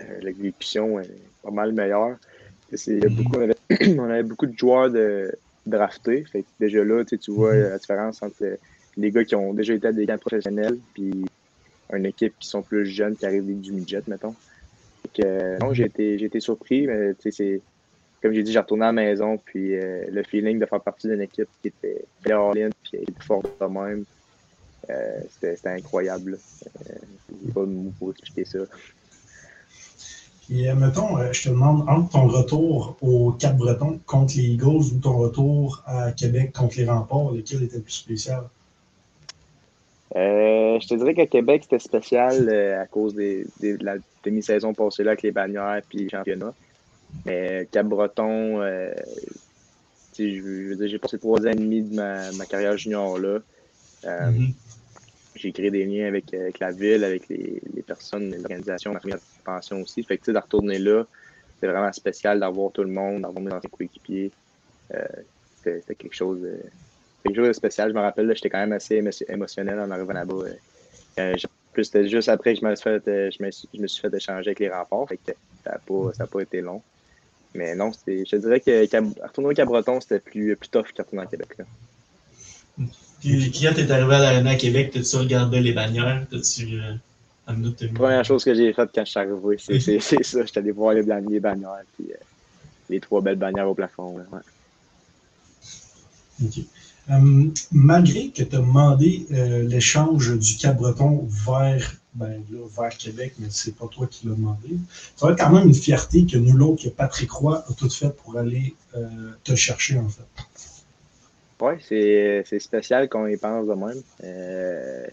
Euh, 0.00 0.18
L'exécution 0.22 0.98
est 0.98 1.10
pas 1.44 1.52
mal 1.52 1.72
meilleure. 1.72 2.16
Y 2.72 3.04
a 3.04 3.08
beaucoup, 3.08 3.36
on, 3.98 4.10
avait, 4.10 4.22
beaucoup 4.22 4.46
de 4.46 4.56
joueurs 4.56 4.90
de 4.90 5.32
draftés. 5.66 6.24
Déjà 6.60 6.84
là, 6.84 7.04
tu 7.04 7.30
vois 7.30 7.54
la 7.54 7.78
différence 7.78 8.22
entre 8.22 8.58
les 8.96 9.10
gars 9.10 9.24
qui 9.24 9.34
ont 9.34 9.52
déjà 9.52 9.74
été 9.74 9.88
à 9.88 9.92
des 9.92 10.06
camps 10.06 10.18
professionnels 10.18 10.78
puis 10.94 11.12
une 11.92 12.06
équipe 12.06 12.34
qui 12.38 12.48
sont 12.48 12.62
plus 12.62 12.86
jeunes 12.86 13.16
qui 13.16 13.26
arrivent 13.26 13.60
du 13.60 13.72
midget, 13.72 14.02
mettons. 14.08 14.34
Que, 15.14 15.22
euh, 15.24 15.58
non, 15.58 15.72
j'ai 15.72 15.84
été, 15.84 16.14
été 16.14 16.40
surpris, 16.40 16.86
mais 16.86 17.14
c'est 17.20 17.60
comme 18.22 18.32
j'ai 18.32 18.42
dit, 18.42 18.52
j'ai 18.52 18.58
retourné 18.58 18.84
à 18.84 18.86
la 18.86 18.92
maison, 18.92 19.38
puis 19.38 19.76
euh, 19.76 20.04
le 20.10 20.22
feeling 20.24 20.58
de 20.58 20.66
faire 20.66 20.80
partie 20.80 21.06
d'une 21.06 21.20
équipe 21.20 21.48
qui 21.62 21.68
était 21.68 22.04
all-in, 22.26 22.70
puis 22.82 22.90
qui 22.90 22.96
était 22.96 23.22
forte 23.22 23.46
de 23.60 23.66
même, 23.66 24.04
euh, 24.90 25.20
c'était 25.30 25.68
incroyable. 25.68 26.38
Euh, 26.90 26.94
j'ai 27.44 27.52
pas 27.52 27.60
de 27.60 27.66
mots 27.66 27.92
pour 27.98 28.10
expliquer 28.10 28.44
ça. 28.44 28.58
Et 30.48 30.70
euh, 30.70 30.74
mettons, 30.74 31.18
euh, 31.18 31.32
je 31.32 31.44
te 31.44 31.48
demande, 31.48 31.88
entre 31.88 32.10
ton 32.10 32.28
retour 32.28 32.96
au 33.02 33.32
Cap-Breton 33.32 33.98
contre 34.06 34.34
les 34.36 34.44
Eagles 34.44 34.94
ou 34.94 35.00
ton 35.02 35.16
retour 35.18 35.82
à 35.86 36.12
Québec 36.12 36.52
contre 36.52 36.76
les 36.78 36.84
Remparts, 36.86 37.32
lequel 37.32 37.64
était 37.64 37.76
le 37.78 37.82
plus 37.82 37.92
spécial? 37.92 38.44
Euh, 40.14 40.78
je 40.80 40.86
te 40.86 40.94
dirais 40.94 41.14
qu'à 41.14 41.26
Québec, 41.26 41.62
c'était 41.64 41.80
spécial 41.80 42.48
euh, 42.48 42.80
à 42.80 42.86
cause 42.86 43.14
des, 43.14 43.44
des- 43.60 43.76
de 43.76 43.84
la 43.84 43.96
demi-saison 44.24 44.72
passée 44.72 45.02
là 45.02 45.10
avec 45.12 45.22
les 45.22 45.32
bannières 45.32 45.82
puis 45.88 45.98
les 45.98 46.08
championnats. 46.08 46.54
Mais 47.24 47.68
Cap-Breton, 47.72 48.60
euh, 48.60 48.92
je 50.16 50.22
veux 50.40 50.62
je 50.62 50.68
veux 50.68 50.76
dire, 50.76 50.88
j'ai 50.88 50.98
passé 50.98 51.18
trois 51.18 51.40
ans 51.40 51.50
et 51.50 51.54
demi 51.56 51.82
de 51.82 51.94
ma, 51.94 52.30
ma 52.32 52.46
carrière 52.46 52.76
junior 52.76 53.18
là. 53.18 53.40
Mhm. 54.04 54.52
J'ai 55.36 55.52
créé 55.52 55.70
des 55.70 55.84
liens 55.84 56.06
avec, 56.06 56.32
euh, 56.34 56.42
avec 56.42 56.58
la 56.58 56.72
ville, 56.72 57.04
avec 57.04 57.28
les, 57.28 57.60
les 57.74 57.82
personnes, 57.82 58.30
l'organisation, 58.34 58.92
la 58.92 59.00
première 59.00 59.18
pension 59.44 59.82
aussi. 59.82 60.02
Fait 60.02 60.16
que, 60.16 60.22
tu 60.24 60.26
sais, 60.26 60.32
de 60.32 60.38
retourner 60.38 60.78
là, 60.78 61.06
c'est 61.60 61.66
vraiment 61.66 61.92
spécial 61.92 62.40
d'avoir 62.40 62.72
tout 62.72 62.82
le 62.82 62.90
monde, 62.90 63.22
d'avoir 63.22 63.40
mes 63.42 63.52
anciens 63.52 63.70
coéquipiers. 63.70 64.30
Euh, 64.94 65.04
c'était 65.56 65.80
c'était 65.80 65.94
quelque 65.94 66.14
chose 66.14 66.40
de, 66.40 66.60
quelque 67.24 67.36
chose 67.36 67.48
de 67.48 67.52
spécial. 67.52 67.90
Je 67.90 67.94
me 67.94 68.00
rappelle, 68.00 68.34
j'étais 68.34 68.50
quand 68.50 68.58
même 68.58 68.72
assez 68.72 69.00
émo- 69.00 69.24
émotionnel 69.28 69.78
en 69.80 69.90
arrivant 69.90 70.12
là-bas. 70.12 70.44
euh. 71.18 71.34
Plus 71.72 71.84
c'était 71.84 72.08
juste 72.08 72.28
après 72.28 72.54
que 72.54 72.60
je 72.60 72.66
me 72.66 72.74
suis 72.74 72.82
fait, 72.84 73.08
euh, 73.08 73.30
je 73.30 73.42
me 73.42 73.50
suis, 73.50 73.68
je 73.72 73.80
me 73.80 73.86
suis 73.86 74.00
fait 74.00 74.14
échanger 74.14 74.48
avec 74.48 74.60
les 74.60 74.68
remparts. 74.70 75.08
Fait 75.08 75.18
que 75.18 75.32
ça 75.64 75.72
n'a 75.72 75.78
pas, 75.78 76.26
pas 76.26 76.40
été 76.40 76.60
long. 76.60 76.82
Mais 77.54 77.74
non, 77.74 77.92
c'était- 77.92 78.24
je 78.24 78.36
dirais 78.36 78.60
que 78.60 79.22
retourner 79.22 79.50
au 79.50 79.54
Cap-Breton, 79.54 80.00
c'était 80.00 80.20
plus, 80.20 80.56
plus 80.56 80.68
tough 80.68 80.92
que 80.94 81.02
retourner 81.02 81.22
à 81.22 81.26
Québec. 81.26 81.56
Là. 81.58 81.64
Puis 83.20 83.50
quand 83.52 83.72
tu 83.74 83.80
es 83.80 83.90
arrivé 83.90 84.14
à 84.14 84.18
l'Arena 84.18 84.50
à 84.50 84.54
Québec, 84.56 84.90
t'as-tu 84.92 85.16
regardé 85.16 85.60
les 85.60 85.72
bannières? 85.72 86.26
T'as-tu 86.30 86.80
euh, 86.80 87.70
tes 87.76 87.88
Première 87.88 88.24
chose 88.24 88.44
que 88.44 88.54
j'ai 88.54 88.72
faite 88.72 88.90
quand 88.94 89.04
je 89.04 89.10
suis 89.10 89.20
arrivé, 89.20 89.56
c'est 89.58 90.22
ça. 90.22 90.44
J'étais 90.44 90.58
allé 90.58 90.70
voir 90.72 90.94
les, 90.94 91.02
ban- 91.02 91.22
les 91.28 91.40
bannières, 91.40 91.82
puis 91.96 92.12
euh, 92.12 92.16
les 92.90 93.00
trois 93.00 93.20
belles 93.20 93.38
bannières 93.38 93.68
au 93.68 93.74
plafond. 93.74 94.18
là, 94.18 94.24
ouais. 94.32 94.40
OK. 96.44 96.58
Euh, 97.08 97.48
malgré 97.70 98.28
que 98.30 98.42
tu 98.42 98.56
as 98.56 98.58
demandé 98.58 99.26
euh, 99.30 99.62
l'échange 99.62 100.36
du 100.36 100.56
Cap-Breton 100.56 101.26
vers, 101.46 101.94
ben, 102.14 102.42
là, 102.50 102.58
vers 102.76 102.96
Québec, 102.98 103.34
mais 103.38 103.46
c'est 103.50 103.76
pas 103.76 103.86
toi 103.86 104.08
qui 104.10 104.26
l'as 104.26 104.34
demandé, 104.34 104.70
ça 105.14 105.26
va 105.26 105.32
être 105.32 105.38
quand 105.38 105.50
même 105.52 105.68
une 105.68 105.74
fierté 105.74 106.26
que 106.26 106.36
nul 106.36 106.60
autre 106.62 106.82
que 106.82 106.88
Patrick 106.88 107.30
Roy 107.30 107.64
a 107.68 107.72
tout 107.74 107.88
fait 107.88 108.10
pour 108.10 108.36
aller 108.36 108.74
euh, 108.96 109.06
te 109.44 109.54
chercher, 109.54 109.98
en 109.98 110.08
fait. 110.08 110.24
Oui, 111.60 111.72
c'est, 111.80 112.44
spécial 112.58 113.08
qu'on 113.08 113.26
y 113.26 113.36
pense 113.36 113.66
de 113.66 113.74
même. 113.74 114.02
Euh, 114.24 115.06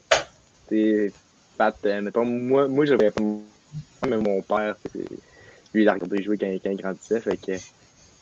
Pat, 1.57 1.77
euh, 1.85 2.01
mettons, 2.01 2.25
moi, 2.25 2.67
moi 2.67 2.85
j'avais 2.85 3.11
pas. 3.11 3.21
Mais 4.05 4.17
mon 4.17 4.41
père, 4.41 4.75
lui, 5.73 5.83
il 5.83 5.89
a 5.89 5.93
regardé 5.93 6.21
jouer 6.21 6.37
quand, 6.37 6.51
quand 6.61 6.71
il 6.71 6.77
grandissait. 6.77 7.21
Fait 7.21 7.37
que 7.37 7.51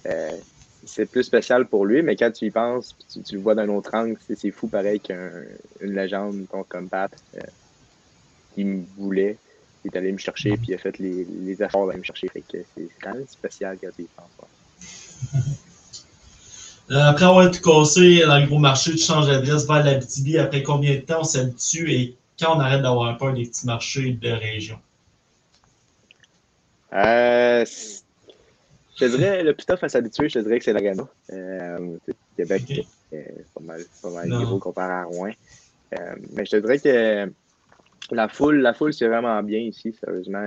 euh, 0.08 0.38
c'est 0.86 1.06
plus 1.06 1.24
spécial 1.24 1.68
pour 1.68 1.86
lui, 1.86 2.04
mais 2.04 2.16
quand 2.16 2.32
tu 2.32 2.46
y 2.46 2.52
penses, 2.52 2.96
tu, 3.12 3.22
tu 3.24 3.36
le 3.36 3.42
vois 3.42 3.56
d'un 3.56 3.70
autre 3.70 3.94
angle, 3.94 4.18
c'est, 4.20 4.52
fou 4.52 4.68
pareil 4.68 5.00
qu'une 5.00 5.58
légende 5.82 6.36
mettons, 6.36 6.64
comme 6.64 6.90
Pat, 6.90 7.12
euh, 7.36 7.40
qui 8.54 8.66
me 8.66 8.86
voulait, 8.98 9.38
il 9.84 9.92
est 9.92 9.98
allé 9.98 10.12
me 10.12 10.18
chercher, 10.18 10.58
puis 10.58 10.68
il 10.70 10.74
a 10.76 10.78
fait 10.78 10.98
les, 11.00 11.26
les 11.26 11.64
efforts 11.64 11.88
d'aller 11.88 12.00
me 12.00 12.04
chercher. 12.04 12.28
Fait 12.28 12.42
que 12.42 12.58
c'est 12.76 12.90
quand 13.02 13.14
même 13.14 13.28
spécial 13.28 13.78
quand 13.82 13.90
tu 13.96 14.04
y 14.04 14.08
penses. 14.08 15.61
Euh, 16.92 17.00
après 17.00 17.24
avoir 17.24 17.48
été 17.48 17.60
cassé 17.62 18.20
dans 18.26 18.38
le 18.38 18.48
gros 18.48 18.60
marché, 18.60 18.92
tu 18.92 18.98
changes 18.98 19.28
d'adresse 19.28 19.66
vers 19.66 19.84
la 19.84 19.96
BTB. 19.96 20.38
Après 20.38 20.62
combien 20.62 20.96
de 20.96 21.00
temps 21.02 21.22
on 21.22 21.24
s'habitue 21.24 21.90
et 21.90 22.16
quand 22.38 22.58
on 22.58 22.60
arrête 22.60 22.82
d'avoir 22.82 23.18
peur 23.18 23.34
des 23.34 23.46
petits 23.46 23.66
marchés 23.66 24.12
de 24.12 24.30
région? 24.30 24.78
Euh, 26.94 27.64
je 27.64 29.06
te 29.06 29.06
dirais, 29.06 29.42
le 29.42 29.54
plus 29.54 29.66
tough 29.66 29.82
à 29.82 29.88
s'habituer, 29.88 30.28
je 30.28 30.40
te 30.40 30.40
dirais 30.40 30.60
que 30.60 30.66
c'est 30.66 30.74
l'Arena. 30.74 31.08
Euh, 31.32 31.98
c'est- 32.06 32.16
Québec, 32.36 32.64
Ok. 32.70 32.86
euh, 33.14 33.24
c'est 33.38 33.54
pas 33.54 33.62
mal, 33.62 33.84
pas 34.02 34.10
mal 34.10 34.30
gros 34.30 34.60
comparé 34.60 34.94
à 34.94 35.04
Rouen. 35.06 35.32
Euh, 35.98 36.16
mais 36.34 36.46
je 36.46 36.52
te 36.52 36.56
dirais 36.58 36.80
que 36.80 37.32
la 38.14 38.28
foule, 38.28 38.58
la 38.58 38.74
foule, 38.74 38.94
c'est 38.94 39.08
vraiment 39.08 39.42
bien 39.44 39.60
ici, 39.60 39.96
sérieusement. 39.98 40.42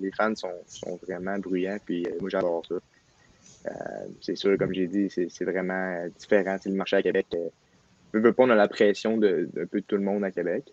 Les 0.00 0.10
fans 0.16 0.34
sont, 0.34 0.50
sont 0.66 0.98
vraiment 1.06 1.38
bruyants, 1.38 1.78
puis 1.84 2.04
moi, 2.20 2.30
j'adore 2.30 2.64
ça. 2.68 2.74
Euh, 3.66 3.70
c'est 4.20 4.36
sûr, 4.36 4.56
comme 4.58 4.72
j'ai 4.74 4.86
dit, 4.86 5.08
c'est 5.10 5.44
vraiment 5.44 5.96
euh, 6.02 6.08
différent. 6.18 6.56
C'est 6.60 6.68
le 6.70 6.76
marché 6.76 6.96
à 6.96 7.02
Québec. 7.02 7.26
Euh, 7.34 7.48
veux, 8.12 8.20
veux 8.20 8.32
pas, 8.32 8.44
on 8.44 8.50
a 8.50 8.54
la 8.54 8.68
pression 8.68 9.16
de- 9.16 9.48
d'un 9.52 9.66
peu 9.66 9.80
de 9.80 9.86
tout 9.86 9.96
le 9.96 10.02
monde 10.02 10.24
à 10.24 10.30
Québec. 10.30 10.64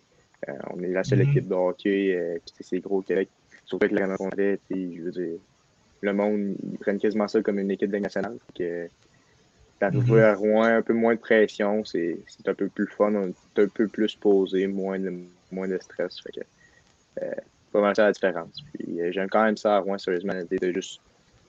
Euh, 0.48 0.52
on 0.74 0.82
est 0.82 0.88
la 0.88 1.04
seule 1.04 1.20
Mhm. 1.20 1.28
équipe 1.30 1.48
de 1.48 1.54
hockey, 1.54 2.14
euh, 2.16 2.38
c'est 2.60 2.80
gros 2.80 2.98
au 2.98 3.02
Québec. 3.02 3.28
Surtout 3.64 3.84
avec 3.84 3.98
l'Arena 3.98 4.16
qu'on 4.16 4.30
je 4.30 5.02
veux 5.02 5.10
dire, 5.10 5.38
le 6.02 6.12
monde, 6.12 6.56
ils 6.72 6.78
prennent 6.78 6.98
quasiment 6.98 7.28
ça 7.28 7.40
comme 7.42 7.58
une 7.58 7.70
équipe 7.70 7.90
de 7.90 7.98
nationale. 7.98 8.36
Que, 8.54 8.88
d'arriver 9.80 10.22
à 10.22 10.34
Rouen, 10.34 10.64
un 10.64 10.82
peu 10.82 10.92
moins 10.92 11.14
de 11.14 11.20
pression, 11.20 11.84
c'est 11.84 12.18
un 12.46 12.54
peu 12.54 12.68
plus 12.68 12.86
fun, 12.88 13.14
on 13.14 13.28
est 13.28 13.62
un 13.62 13.68
peu 13.68 13.88
plus 13.88 14.14
posé, 14.16 14.66
moins 14.66 14.98
de, 14.98 15.12
moins 15.50 15.68
de 15.68 15.78
stress. 15.78 16.20
Fait 16.20 16.32
que, 16.32 16.40
euh, 17.22 17.34
pas 17.72 17.80
mal 17.80 17.96
ça 17.96 18.06
la 18.06 18.12
différence. 18.12 18.62
Puis 18.74 19.00
euh, 19.00 19.10
j'aime 19.12 19.28
quand 19.28 19.44
même 19.44 19.56
ça 19.56 19.76
à 19.76 19.78
Rouen, 19.78 19.98
sérieusement, 19.98 20.34
de 20.34 20.72
juste 20.72 21.00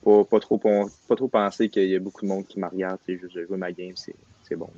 pas, 0.04 0.24
pas, 0.24 0.40
trop, 0.40 0.58
pas 0.58 1.16
trop 1.16 1.28
penser 1.28 1.68
qu'il 1.68 1.88
y 1.88 1.96
a 1.96 2.00
beaucoup 2.00 2.22
de 2.22 2.28
monde 2.28 2.46
qui 2.46 2.58
me 2.60 2.66
regarde, 2.66 2.98
de 3.08 3.16
jouer 3.46 3.56
ma 3.56 3.72
game, 3.72 3.92
c'est 3.96 4.14
c'est 4.46 4.56
bon. 4.56 4.68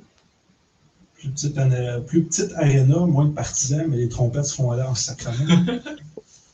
Plus 1.15 1.29
petite, 1.29 1.57
euh, 1.57 1.99
plus 1.99 2.23
petite 2.23 2.53
arena, 2.53 2.99
moins 3.05 3.25
de 3.25 3.33
partisans, 3.33 3.85
mais 3.87 3.97
les 3.97 4.09
trompettes 4.09 4.45
se 4.45 4.55
font 4.55 4.71
aller 4.71 4.83
en 4.83 4.95
sacrament. 4.95 5.37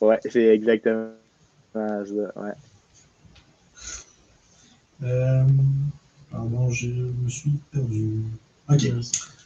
Ouais, 0.01 0.19
c'est 0.29 0.47
exactement 0.47 1.11
ça. 1.73 2.03
Ouais. 2.03 2.51
Euh, 5.03 5.45
pardon, 6.29 6.69
je 6.71 6.89
me 6.89 7.29
suis 7.29 7.53
perdu. 7.71 8.23
OK. 8.69 8.81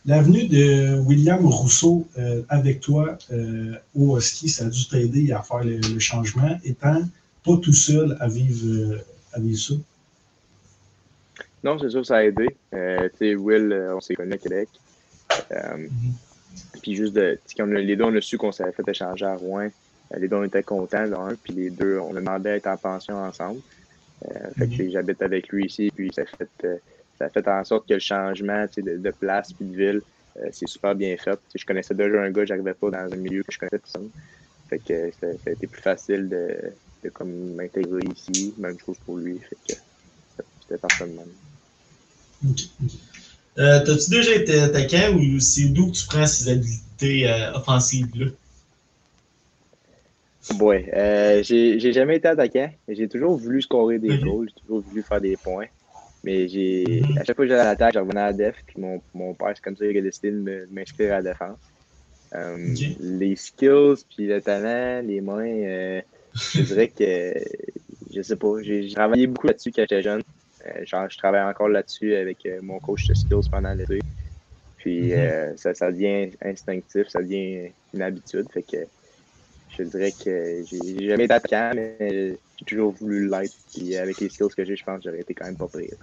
L'avenue 0.08 0.48
de 0.48 0.98
William 1.02 1.46
Rousseau 1.46 2.08
euh, 2.18 2.42
avec 2.50 2.80
toi 2.80 3.20
euh, 3.32 3.76
au 3.94 4.20
ski, 4.20 4.50
ça 4.50 4.66
a 4.66 4.70
dû 4.70 4.88
t'aider 4.88 5.32
à 5.32 5.44
faire 5.44 5.64
le, 5.64 5.78
le 5.78 6.00
changement, 6.00 6.58
étant 6.64 7.04
pas 7.44 7.58
tout 7.58 7.74
seul 7.74 8.18
à 8.20 8.28
vivre, 8.28 8.66
euh, 8.66 8.98
à 9.38 9.40
vivre 9.40 9.60
ça? 9.60 9.74
Non, 11.64 11.80
c'est 11.80 11.90
sûr, 11.90 12.06
ça 12.06 12.18
a 12.18 12.24
aidé. 12.24 12.56
Euh, 12.74 13.10
tu 13.10 13.18
sais, 13.18 13.36
Will, 13.36 13.72
euh, 13.72 13.96
on 13.96 14.02
s'est 14.02 14.16
connus 14.16 14.34
à 14.34 14.38
Québec. 14.38 14.70
Euh, 15.52 15.88
Puis 16.82 16.96
juste 16.96 17.14
de. 17.14 17.40
quand 17.56 17.66
les 17.66 17.96
deux, 17.96 18.04
on 18.04 18.16
a 18.16 18.22
su 18.22 18.38
qu'on 18.38 18.52
s'avait 18.52 18.72
fait 18.72 18.88
échanger 18.88 19.26
à 19.26 19.36
Rouen. 19.36 19.70
Les 20.18 20.28
deux, 20.28 20.38
on 20.38 20.44
était 20.44 20.64
contents, 20.64 21.04
l'un. 21.06 21.36
Puis 21.44 21.54
les 21.54 21.70
deux, 21.70 22.00
on 22.00 22.16
a 22.16 22.20
demandé 22.20 22.50
à 22.50 22.56
être 22.56 22.68
en 22.68 22.78
pension 22.78 23.18
ensemble. 23.18 23.62
Euh, 24.26 24.50
fait 24.58 24.68
que 24.68 24.76
sais, 24.76 24.90
j'habite 24.92 25.22
avec 25.22 25.50
lui 25.50 25.66
ici. 25.66 25.92
Puis 25.94 26.12
ça 26.14 26.24
fait, 26.26 26.82
ça 27.20 27.26
a 27.26 27.30
fait 27.30 27.48
en 27.48 27.64
sorte 27.64 27.88
que 27.88 27.96
le 27.96 28.00
changement 28.00 28.66
de, 28.78 28.98
de 28.98 29.12
place 29.12 29.52
puis 29.54 29.66
de 29.66 29.76
ville, 29.76 30.02
c'est 30.52 30.68
super 30.68 30.94
bien 30.94 31.18
fait. 31.18 31.40
Je 31.56 31.66
connaissais 31.66 31.96
déjà 31.96 32.22
un 32.22 32.30
gars, 32.30 32.46
j'arrivais 32.46 32.76
pas 32.76 32.92
dans 32.92 33.12
un 33.12 33.16
milieu 33.16 33.42
que 33.42 33.52
je 33.52 33.58
connaissais 33.58 33.80
personne. 33.80 34.10
Fait 34.70 34.78
que 34.78 35.12
ça, 35.20 35.28
ça 35.44 35.50
a 35.50 35.52
été 35.52 35.66
plus 35.66 35.82
facile 35.82 36.30
de, 36.30 36.72
comme 37.14 37.56
m'intégrer 37.56 38.06
ici. 38.08 38.54
Même 38.58 38.78
chose 38.80 38.98
pour 39.06 39.18
lui. 39.18 39.40
Fait 39.40 39.58
que 39.68 39.74
c'était 40.62 40.78
parfait 40.78 41.08
de 41.08 41.14
même. 41.14 41.34
OK, 42.46 42.60
OK. 42.84 42.92
Euh, 43.60 43.84
T'as-tu 43.84 44.10
déjà 44.12 44.36
été 44.36 44.60
attaquant 44.60 45.16
ou 45.16 45.40
c'est 45.40 45.70
d'où 45.70 45.88
que 45.92 45.98
tu 45.98 46.06
prends 46.08 46.28
ces 46.28 46.50
habiletés 46.50 47.30
euh, 47.30 47.54
offensives-là? 47.56 48.28
Ouais, 50.62 50.90
euh, 50.96 51.44
j'ai 51.44 51.92
jamais 51.92 52.18
été 52.18 52.28
attaquant. 52.28 52.70
J'ai 52.88 53.10
toujours 53.10 53.36
voulu 53.38 53.62
scorer 53.62 54.00
des 54.00 54.10
Mhm. 54.14 54.20
goals, 54.20 54.48
j'ai 54.50 54.62
toujours 54.62 54.82
voulu 54.82 55.04
faire 55.04 55.20
des 55.22 55.36
points. 55.38 55.68
Mais 56.24 56.48
j'ai 56.48 57.02
Mhm. 57.02 57.18
à 57.18 57.24
chaque 57.24 57.36
fois 57.36 57.46
que 57.46 57.50
j'allais 57.50 57.62
à 57.62 57.66
l'attaque, 57.66 57.94
je 57.96 58.00
revenais 58.00 58.22
à 58.22 58.28
la 58.28 58.34
def. 58.34 58.56
Puis 58.66 58.80
mon, 58.80 59.02
mon 59.14 59.36
père, 59.36 59.52
c'est 59.56 59.62
comme 59.64 59.76
ça 59.78 59.86
qu'il 59.88 59.98
a 59.98 60.02
décidé 60.02 60.32
de 60.32 60.68
m'inscrire 60.72 61.14
à 61.14 61.22
la 61.22 61.32
défense. 61.32 61.60
Les 63.00 63.36
skills, 63.36 64.06
puis 64.10 64.28
le 64.28 64.42
talent, 64.42 65.02
les 65.06 65.22
mains, 65.22 66.02
je 66.54 66.62
dirais 66.62 66.90
que 66.90 67.34
je 68.12 68.22
sais 68.22 68.36
pas. 68.38 68.62
J'ai 68.62 68.90
travaillé 68.94 69.28
beaucoup 69.28 69.48
là-dessus 69.48 69.72
quand 69.72 69.84
j'étais 69.84 70.02
jeune. 70.02 70.24
Euh, 70.66 70.86
genre, 70.86 71.10
je 71.10 71.18
travaille 71.18 71.44
encore 71.44 71.70
là-dessus 71.70 72.16
avec 72.16 72.46
euh, 72.46 72.60
mon 72.64 72.80
coach 72.80 73.08
de 73.08 73.14
skills 73.14 73.50
pendant 73.52 73.74
l'été. 73.74 74.06
Puis 74.78 75.14
Mhm. 75.14 75.14
euh, 75.14 75.58
ça, 75.58 75.74
ça 75.74 75.92
devient 75.92 76.32
instinctif, 76.42 77.08
ça 77.10 77.22
devient 77.22 77.74
une 77.94 78.02
habitude. 78.02 78.48
Fait 78.54 78.64
que 78.64 78.78
je 79.70 79.84
dirais 79.84 80.14
que 80.14 80.64
j'ai 80.66 80.98
j'ai 81.00 81.08
jamais 81.10 81.26
été 81.26 81.34
attaquant, 81.36 81.74
mais 81.76 82.40
j'ai 82.58 82.66
toujours 82.66 82.94
voulu 82.94 83.30
l'être. 83.30 83.56
Puis 83.74 83.96
avec 83.98 84.22
les 84.22 84.30
skills 84.30 84.50
que 84.56 84.66
j'ai, 84.66 84.76
je 84.76 84.84
pense 84.84 85.00
que 85.00 85.10
j'aurais 85.10 85.22
été 85.22 85.34
quand 85.36 85.46
même 85.46 85.58
pas 85.58 85.70
pire. 85.70 85.96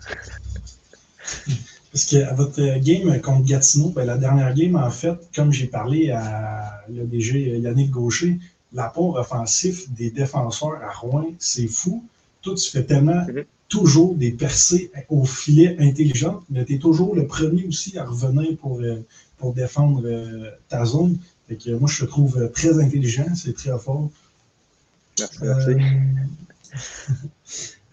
Parce 1.93 2.07
qu'à 2.07 2.35
votre 2.35 2.79
game 2.81 3.21
contre 3.21 3.45
Gatineau, 3.47 3.91
ben, 3.91 4.05
la 4.05 4.19
dernière 4.19 4.53
game, 4.55 4.75
en 4.77 4.91
fait, 4.91 5.17
comme 5.35 5.53
j'ai 5.53 5.69
parlé 5.69 6.11
à 6.11 6.83
le 6.89 7.07
DG 7.07 7.59
Yannick 7.59 7.91
Gaucher, 7.91 8.39
l'apport 8.75 9.15
offensif 9.17 9.91
des 9.93 10.11
défenseurs 10.11 10.83
à 10.83 10.91
Rouen, 10.93 11.27
c'est 11.39 11.69
fou. 11.69 12.05
Toi, 12.43 12.55
tu 12.57 12.71
fais 12.71 12.85
tellement 12.85 13.25
Mhm. 13.27 13.45
toujours 13.69 14.15
des 14.15 14.33
percées 14.33 14.91
au 15.09 15.25
filet 15.25 15.77
intelligentes, 15.79 16.43
mais 16.51 16.65
tu 16.65 16.75
es 16.75 16.79
toujours 16.79 17.15
le 17.15 17.27
premier 17.27 17.65
aussi 17.67 17.97
à 17.99 18.05
revenir 18.05 18.57
pour, 18.59 18.81
euh, 18.81 19.03
pour 19.39 19.55
défendre 19.55 20.03
euh, 20.05 20.51
ta 20.69 20.85
zone. 20.85 21.17
Fait 21.49 21.57
que 21.57 21.71
moi, 21.71 21.89
je 21.89 22.05
te 22.05 22.09
trouve 22.11 22.51
très 22.53 22.79
intelligent, 22.81 23.27
c'est 23.35 23.55
très 23.55 23.79
fort. 23.79 24.11
Merci. 25.41 25.71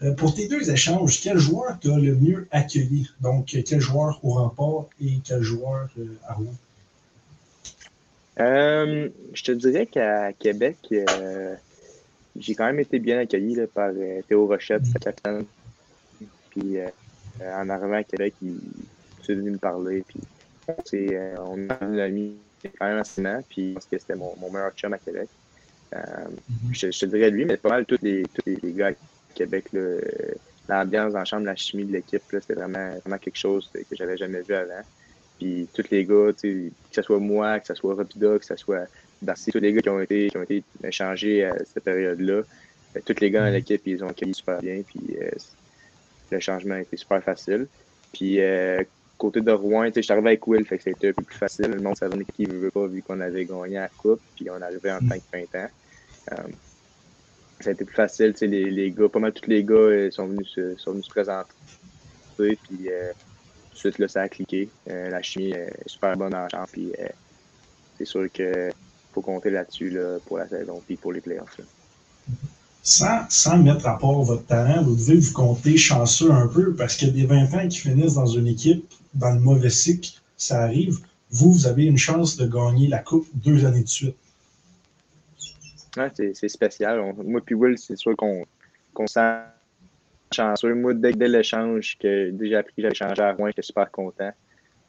Euh, 0.02 0.12
pour 0.16 0.34
tes 0.34 0.48
deux 0.48 0.70
échanges, 0.70 1.20
quel 1.20 1.38
joueur 1.38 1.78
t'as 1.80 1.96
le 1.96 2.16
mieux 2.16 2.48
accueilli? 2.50 3.08
Donc, 3.20 3.56
quel 3.64 3.80
joueur 3.80 4.18
au 4.24 4.30
rempart 4.34 4.86
et 5.00 5.20
quel 5.22 5.42
joueur 5.42 5.88
à 6.26 6.34
Rouen? 6.34 6.54
Euh, 8.40 9.08
je 9.34 9.42
te 9.42 9.52
dirais 9.52 9.86
qu'à 9.86 10.32
Québec, 10.32 10.78
euh, 10.92 11.54
j'ai 12.36 12.54
quand 12.54 12.66
même 12.66 12.80
été 12.80 12.98
bien 12.98 13.18
accueilli 13.18 13.54
là, 13.54 13.66
par 13.66 13.90
euh, 13.94 14.22
Théo 14.26 14.46
Rochette, 14.46 14.86
sa 14.86 14.98
capitaine. 14.98 15.44
Puis 16.50 16.78
euh, 16.78 16.88
en 17.40 17.68
arrivant 17.68 17.96
à 17.96 18.04
Québec, 18.04 18.34
il, 18.42 18.56
il 19.28 19.30
est 19.30 19.34
venu 19.34 19.50
me 19.50 19.58
parler. 19.58 20.04
Puis 20.06 21.14
euh, 21.14 21.36
on 21.40 21.68
a 21.68 21.84
un 21.84 21.98
ami 21.98 22.36
quand 22.78 22.86
même 22.86 22.98
assez 22.98 23.22
Puis 23.48 23.70
je 23.70 23.74
pense 23.74 23.86
que 23.86 23.98
c'était 23.98 24.14
mon, 24.14 24.34
mon 24.40 24.50
meilleur 24.50 24.72
chum 24.72 24.92
à 24.92 24.98
Québec. 24.98 25.28
Euh, 25.94 25.98
je, 26.72 26.90
je 26.90 26.98
te 27.00 27.06
dirais 27.06 27.30
lui, 27.30 27.44
mais 27.44 27.58
pas 27.58 27.68
mal 27.68 27.84
tous 27.84 27.98
les, 28.00 28.22
tous 28.22 28.42
les, 28.46 28.56
les 28.62 28.72
gars 28.72 28.88
à 28.88 28.92
Québec. 29.34 29.66
L'ambiance 30.68 31.12
dans 31.12 31.18
la 31.18 31.24
chambre, 31.24 31.44
la 31.44 31.56
chimie 31.56 31.84
de 31.84 31.92
l'équipe, 31.92 32.22
c'était 32.30 32.54
vraiment, 32.54 32.96
vraiment 33.00 33.18
quelque 33.18 33.36
chose 33.36 33.68
que 33.72 33.96
j'avais 33.96 34.16
jamais 34.16 34.40
vu 34.42 34.54
avant. 34.54 34.80
Puis 35.42 35.66
tous 35.74 35.90
les 35.90 36.04
gars, 36.04 36.32
tu 36.32 36.40
sais, 36.40 36.70
que 36.90 36.94
ce 36.94 37.02
soit 37.02 37.18
moi, 37.18 37.58
que 37.58 37.66
ce 37.66 37.74
soit 37.74 37.96
Rapida, 37.96 38.38
que 38.38 38.44
ce 38.44 38.54
soit 38.54 38.86
Darcy, 39.20 39.50
tous 39.50 39.58
les 39.58 39.72
gars 39.72 39.80
qui 39.80 39.88
ont 39.88 40.00
été, 40.00 40.30
qui 40.30 40.36
ont 40.36 40.42
été 40.42 40.62
échangés 40.84 41.44
à 41.44 41.56
cette 41.64 41.82
période-là, 41.82 42.42
euh, 42.94 43.00
tous 43.04 43.20
les 43.20 43.30
gars 43.30 43.40
dans 43.40 43.52
l'équipe, 43.52 43.82
ils 43.84 44.04
ont 44.04 44.08
accueilli 44.08 44.34
super 44.34 44.60
bien. 44.60 44.82
Puis 44.86 45.16
euh, 45.20 45.30
le 46.30 46.38
changement 46.38 46.74
a 46.74 46.82
été 46.82 46.96
super 46.96 47.24
facile. 47.24 47.66
Puis 48.12 48.40
euh, 48.40 48.84
côté 49.18 49.40
de 49.40 49.50
Rouen, 49.50 49.86
tu 49.86 49.94
sais, 49.94 50.02
je 50.02 50.02
suis 50.02 50.12
arrivé 50.12 50.28
avec 50.28 50.46
Will, 50.46 50.64
fait 50.64 50.78
que 50.78 50.84
c'était 50.84 51.08
un 51.08 51.12
peu 51.12 51.24
plus 51.24 51.38
facile. 51.38 51.72
Le 51.72 51.80
monde 51.80 51.96
savait 51.96 52.24
qui 52.36 52.46
ne 52.46 52.54
veut 52.54 52.70
pas, 52.70 52.86
vu 52.86 53.02
qu'on 53.02 53.20
avait 53.20 53.44
gagné 53.44 53.74
la 53.74 53.88
coupe, 53.88 54.20
puis 54.36 54.48
on 54.48 54.62
arrivait 54.62 54.92
en 54.92 55.00
tant 55.00 55.16
que 55.16 55.28
printemps. 55.28 55.70
Euh, 56.30 56.36
ça 57.58 57.70
a 57.70 57.72
été 57.72 57.84
plus 57.84 57.96
facile, 57.96 58.32
tu 58.32 58.38
sais, 58.40 58.46
les, 58.46 58.70
les 58.70 58.92
gars, 58.92 59.08
pas 59.08 59.18
mal 59.18 59.32
tous 59.32 59.50
les 59.50 59.64
gars 59.64 59.74
euh, 59.74 60.10
sont 60.12 60.26
venus 60.26 60.48
se, 60.54 60.76
sont 60.76 60.92
venus 60.92 61.06
se 61.06 61.10
présenter. 61.10 61.52
Puis 62.36 62.88
euh, 63.72 63.78
suite, 63.78 63.98
là, 63.98 64.08
ça 64.08 64.22
a 64.22 64.28
cliqué. 64.28 64.68
la 64.86 65.22
chimie 65.22 65.50
est 65.50 65.72
super 65.86 66.16
bonne 66.16 66.34
en 66.34 66.48
champ. 66.48 66.64
Puis 66.70 66.92
c'est 67.98 68.04
sûr 68.04 68.30
qu'il 68.30 68.72
faut 69.12 69.22
compter 69.22 69.50
là-dessus 69.50 69.90
là, 69.90 70.18
pour 70.26 70.38
la 70.38 70.48
saison 70.48 70.82
puis 70.86 70.96
pour 70.96 71.12
les 71.12 71.20
playoffs. 71.20 71.60
Sans, 72.84 73.26
sans, 73.28 73.58
mettre 73.58 73.86
à 73.86 73.96
part 73.96 74.22
votre 74.22 74.44
talent, 74.46 74.82
vous 74.82 74.96
devez 74.96 75.16
vous 75.16 75.32
compter 75.32 75.76
chanceux 75.76 76.32
un 76.32 76.48
peu 76.48 76.74
parce 76.74 76.96
qu'il 76.96 77.08
y 77.08 77.10
a 77.10 77.14
des 77.14 77.26
20 77.26 77.54
ans 77.54 77.68
qui 77.68 77.78
finissent 77.78 78.14
dans 78.14 78.26
une 78.26 78.48
équipe 78.48 78.92
dans 79.14 79.30
le 79.30 79.40
mauvais 79.40 79.70
cycle, 79.70 80.20
ça 80.36 80.62
arrive. 80.62 80.98
Vous, 81.30 81.52
vous 81.52 81.66
avez 81.66 81.84
une 81.84 81.96
chance 81.98 82.36
de 82.36 82.46
gagner 82.46 82.88
la 82.88 82.98
Coupe 82.98 83.26
deux 83.34 83.64
années 83.64 83.82
de 83.82 83.88
suite. 83.88 84.16
Ouais, 85.96 86.10
c'est 86.14 86.48
spécial. 86.48 87.14
moi 87.24 87.40
puis 87.44 87.54
Will, 87.54 87.78
c'est 87.78 87.96
sûr 87.96 88.16
qu'on 88.16 88.44
qu 88.94 89.06
sent 89.06 89.38
chanceux. 90.32 90.74
Moi, 90.74 90.94
dès, 90.94 91.12
dès 91.12 91.28
l'échange, 91.28 91.96
que 91.98 92.30
déjà 92.30 92.60
appris 92.60 92.74
que 92.76 92.82
j'allais 92.82 92.94
changer 92.94 93.22
à 93.22 93.32
Rouen, 93.32 93.48
j'étais 93.48 93.62
super 93.62 93.90
content. 93.90 94.32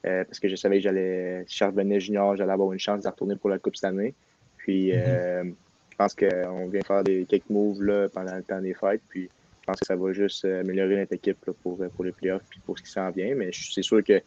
Euh, 0.05 0.23
parce 0.25 0.39
que 0.39 0.49
je 0.49 0.55
savais 0.55 0.77
que 0.77 0.83
j'allais, 0.83 1.45
si 1.47 1.57
je 1.57 1.63
revenais 1.63 1.99
junior, 1.99 2.35
j'allais 2.35 2.51
avoir 2.51 2.73
une 2.73 2.79
chance 2.79 3.03
de 3.03 3.07
retourner 3.07 3.35
pour 3.35 3.49
la 3.49 3.59
Coupe 3.59 3.75
cette 3.75 3.89
année. 3.89 4.13
Puis, 4.57 4.91
mm-hmm. 4.91 5.03
euh, 5.07 5.43
je 5.91 5.95
pense 5.95 6.13
qu'on 6.13 6.67
vient 6.67 6.81
faire 6.81 7.03
des, 7.03 7.25
quelques 7.25 7.49
moves 7.49 7.83
là, 7.83 8.09
pendant 8.09 8.35
le 8.35 8.43
temps 8.43 8.59
des 8.59 8.73
fêtes. 8.73 9.01
Puis, 9.09 9.29
je 9.61 9.65
pense 9.65 9.79
que 9.79 9.85
ça 9.85 9.95
va 9.95 10.11
juste 10.11 10.43
améliorer 10.43 10.97
notre 10.97 11.13
équipe 11.13 11.37
pour, 11.61 11.77
pour 11.77 12.03
les 12.03 12.11
playoffs 12.11 12.43
et 12.55 12.59
pour 12.65 12.77
ce 12.77 12.83
qui 12.83 12.91
s'en 12.91 13.09
vient. 13.11 13.33
Mais 13.35 13.51
c'est 13.53 13.81
sûr 13.81 14.03
que 14.03 14.21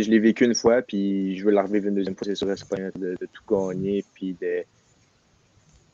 je 0.00 0.10
l'ai 0.10 0.18
vécu 0.18 0.44
une 0.44 0.54
fois, 0.54 0.82
puis 0.82 1.36
je 1.36 1.44
veux 1.44 1.50
la 1.50 1.62
revivre 1.62 1.88
une 1.88 1.94
deuxième 1.94 2.14
fois. 2.14 2.26
C'est 2.26 2.34
sûr 2.34 2.48
c'est 2.56 2.68
pas 2.68 2.76
de, 2.76 2.90
de, 2.98 3.28
tout 3.32 3.42
gagner. 3.48 4.04
Puis 4.14 4.36
de 4.40 4.64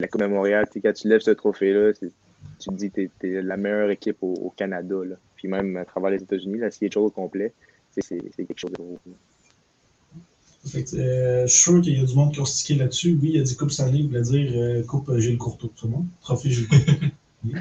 la 0.00 0.08
Coupe 0.08 0.20
de 0.20 0.26
Montréal, 0.26 0.66
quand 0.82 0.92
tu 0.92 1.08
lèves 1.08 1.20
ce 1.20 1.30
trophée-là, 1.30 1.92
tu 2.58 2.70
te 2.70 2.74
dis 2.74 2.90
que 2.90 3.08
tu 3.20 3.36
es, 3.36 3.42
la 3.42 3.56
meilleure 3.56 3.90
équipe 3.90 4.18
au, 4.22 4.52
Canada. 4.56 4.96
Là. 5.04 5.16
Puis 5.36 5.48
même 5.48 5.76
à 5.76 5.84
travers 5.84 6.10
les 6.10 6.22
États-Unis, 6.22 6.58
la 6.58 6.70
CHO 6.70 7.06
au 7.06 7.10
complet, 7.10 7.52
c'est 7.90 8.18
quelque 8.36 8.58
chose 8.58 8.72
de 8.72 8.76
gros. 8.76 8.98
Euh, 10.74 11.46
je 11.46 11.52
suis 11.52 11.62
sûr 11.62 11.80
qu'il 11.80 11.98
y 11.98 12.02
a 12.02 12.04
du 12.04 12.14
monde 12.14 12.34
qui 12.34 12.40
a 12.40 12.44
stické 12.44 12.74
là-dessus. 12.74 13.18
Oui, 13.20 13.30
il 13.30 13.36
y 13.36 13.40
a 13.40 13.42
dit 13.42 13.56
Coupe 13.56 13.70
Stanley, 13.70 14.00
il 14.00 14.08
voulait 14.08 14.22
dire 14.22 14.52
euh, 14.54 14.82
Coupe 14.82 15.08
euh, 15.08 15.20
Gilles 15.20 15.38
Courteau, 15.38 15.72
tout 15.74 15.86
le 15.86 15.92
monde. 15.92 16.06
Trophée 16.20 16.50
Gilles 16.50 16.68
Courteau. 16.68 16.92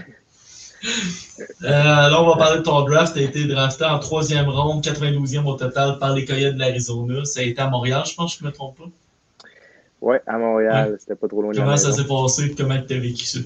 là, 1.61 2.21
on 2.21 2.27
va 2.27 2.37
parler 2.37 2.59
de 2.59 2.63
ton 2.63 2.83
draft. 2.83 3.13
Tu 3.13 3.19
as 3.19 3.23
été 3.23 3.45
drafté 3.45 3.85
en 3.85 3.99
troisième 3.99 4.49
ronde, 4.49 4.83
92e 4.83 5.45
au 5.45 5.55
total 5.55 5.99
par 5.99 6.13
les 6.15 6.25
Coyotes 6.25 6.55
de 6.55 6.59
l'Arizona. 6.59 7.23
Ça 7.25 7.41
a 7.41 7.43
été 7.43 7.61
à 7.61 7.69
Montréal, 7.69 8.03
je 8.05 8.15
pense, 8.15 8.37
je 8.37 8.43
ne 8.43 8.49
me 8.49 8.53
trompe 8.53 8.77
pas. 8.77 8.89
Oui, 10.01 10.17
à 10.25 10.37
Montréal. 10.37 10.97
C'était 10.99 11.15
pas 11.15 11.27
trop 11.27 11.41
loin 11.41 11.51
de 11.51 11.57
Comment 11.57 11.77
ça 11.77 11.91
s'est 11.91 12.05
passé? 12.05 12.45
Et 12.45 12.55
comment 12.55 12.79
tu 12.81 12.93
as 12.93 12.99
vécu 12.99 13.25
ça? 13.25 13.39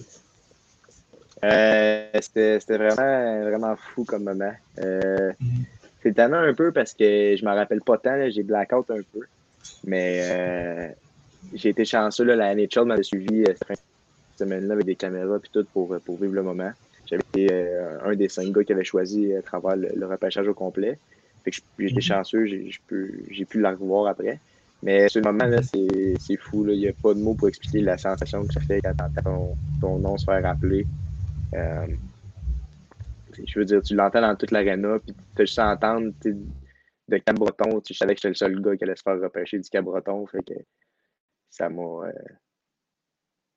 C'était 1.41 2.77
vraiment, 2.77 3.41
vraiment 3.41 3.75
fou 3.75 4.03
comme 4.03 4.23
moment. 4.23 4.53
Mm-hmm. 4.77 5.65
C'est 6.03 6.13
tellement 6.13 6.37
un 6.37 6.53
peu 6.53 6.71
parce 6.71 6.93
que 6.93 7.35
je 7.37 7.45
me 7.45 7.51
rappelle 7.51 7.81
pas 7.81 7.97
tant, 7.97 8.29
j'ai 8.29 8.43
blackout 8.43 8.89
un 8.89 9.01
peu. 9.13 9.21
Mais 9.85 10.19
euh, 10.23 10.87
j'ai 11.53 11.69
été 11.69 11.85
chanceux, 11.85 12.23
là, 12.23 12.35
la 12.35 12.55
NHL 12.55 12.85
m'avait 12.85 13.03
suivi 13.03 13.43
euh, 13.43 13.53
cette 13.67 13.79
semaine-là 14.37 14.73
avec 14.73 14.85
des 14.85 14.95
caméras 14.95 15.37
et 15.37 15.47
tout 15.51 15.65
pour, 15.73 15.95
pour 15.99 16.17
vivre 16.17 16.33
le 16.33 16.43
moment. 16.43 16.71
J'avais 17.05 17.23
été 17.33 17.49
euh, 17.51 17.99
un 18.03 18.15
des 18.15 18.29
cinq 18.29 18.51
gars 18.51 18.63
qui 18.63 18.73
avait 18.73 18.83
choisi 18.83 19.35
à 19.35 19.41
travers 19.41 19.75
le, 19.75 20.05
repêchage 20.05 20.47
au 20.47 20.53
complet. 20.53 20.97
Fait 21.43 21.51
que 21.51 21.57
j'étais 21.77 21.95
mhm. 21.95 22.01
chanceux, 22.01 22.45
j'ai 22.45 22.71
pu, 22.87 23.45
pu 23.49 23.59
la 23.59 23.71
revoir 23.71 24.07
après. 24.07 24.39
Mais 24.83 25.07
ce 25.09 25.19
moment-là, 25.19 25.61
c'est 25.61 26.37
fou. 26.37 26.67
Il 26.67 26.79
n'y 26.79 26.87
a 26.87 26.93
pas 26.93 27.13
de 27.13 27.19
mots 27.19 27.35
pour 27.35 27.47
expliquer 27.47 27.81
la 27.81 27.99
sensation 27.99 28.45
que 28.45 28.53
ça 28.53 28.61
fait 28.61 28.81
quand 28.81 28.93
ton, 29.23 29.55
ton 29.79 29.99
nom 29.99 30.17
se 30.17 30.25
fait 30.25 30.39
rappeler. 30.39 30.87
Je 31.53 33.59
veux 33.59 33.65
dire, 33.65 33.81
tu 33.81 33.95
l'entends 33.95 34.21
dans 34.21 34.35
toute 34.35 34.51
l'arena, 34.51 34.99
puis 34.99 35.15
tu 35.35 35.41
as 35.41 35.45
juste 35.45 35.59
entendre 35.59 36.13
de 36.23 37.17
Cabreton. 37.17 37.81
Je 37.87 37.93
savais 37.93 38.15
que 38.15 38.19
j'étais 38.19 38.29
le 38.29 38.35
seul 38.35 38.61
gars 38.61 38.75
qui 38.75 38.83
allait 38.83 38.95
se 38.95 39.03
faire 39.03 39.19
repêcher 39.19 39.59
du 39.59 39.69
Cabreton. 39.69 40.25
Fait 40.27 40.39
ça 41.49 41.69
m'a. 41.69 41.81
Euh, 41.81 42.11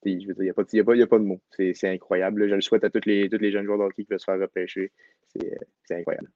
je 0.04 0.26
veux 0.26 0.34
dire, 0.34 0.36
il 0.38 0.44
n'y 0.44 0.50
a, 0.50 0.52
a, 0.52 1.04
a, 1.04 1.06
pas 1.06 1.18
de 1.18 1.24
mots. 1.24 1.40
C'est 1.56 1.88
incroyable. 1.88 2.48
Je 2.48 2.54
le 2.54 2.60
souhaite 2.60 2.84
à 2.84 2.90
tous 2.90 3.00
les, 3.06 3.52
jeunes 3.52 3.64
joueurs 3.64 3.88
de 3.88 3.94
qui 3.94 4.06
veulent 4.08 4.20
se 4.20 4.24
faire 4.24 4.38
repêcher. 4.38 4.92
C'est 5.28 5.96
incroyable. 5.96 6.30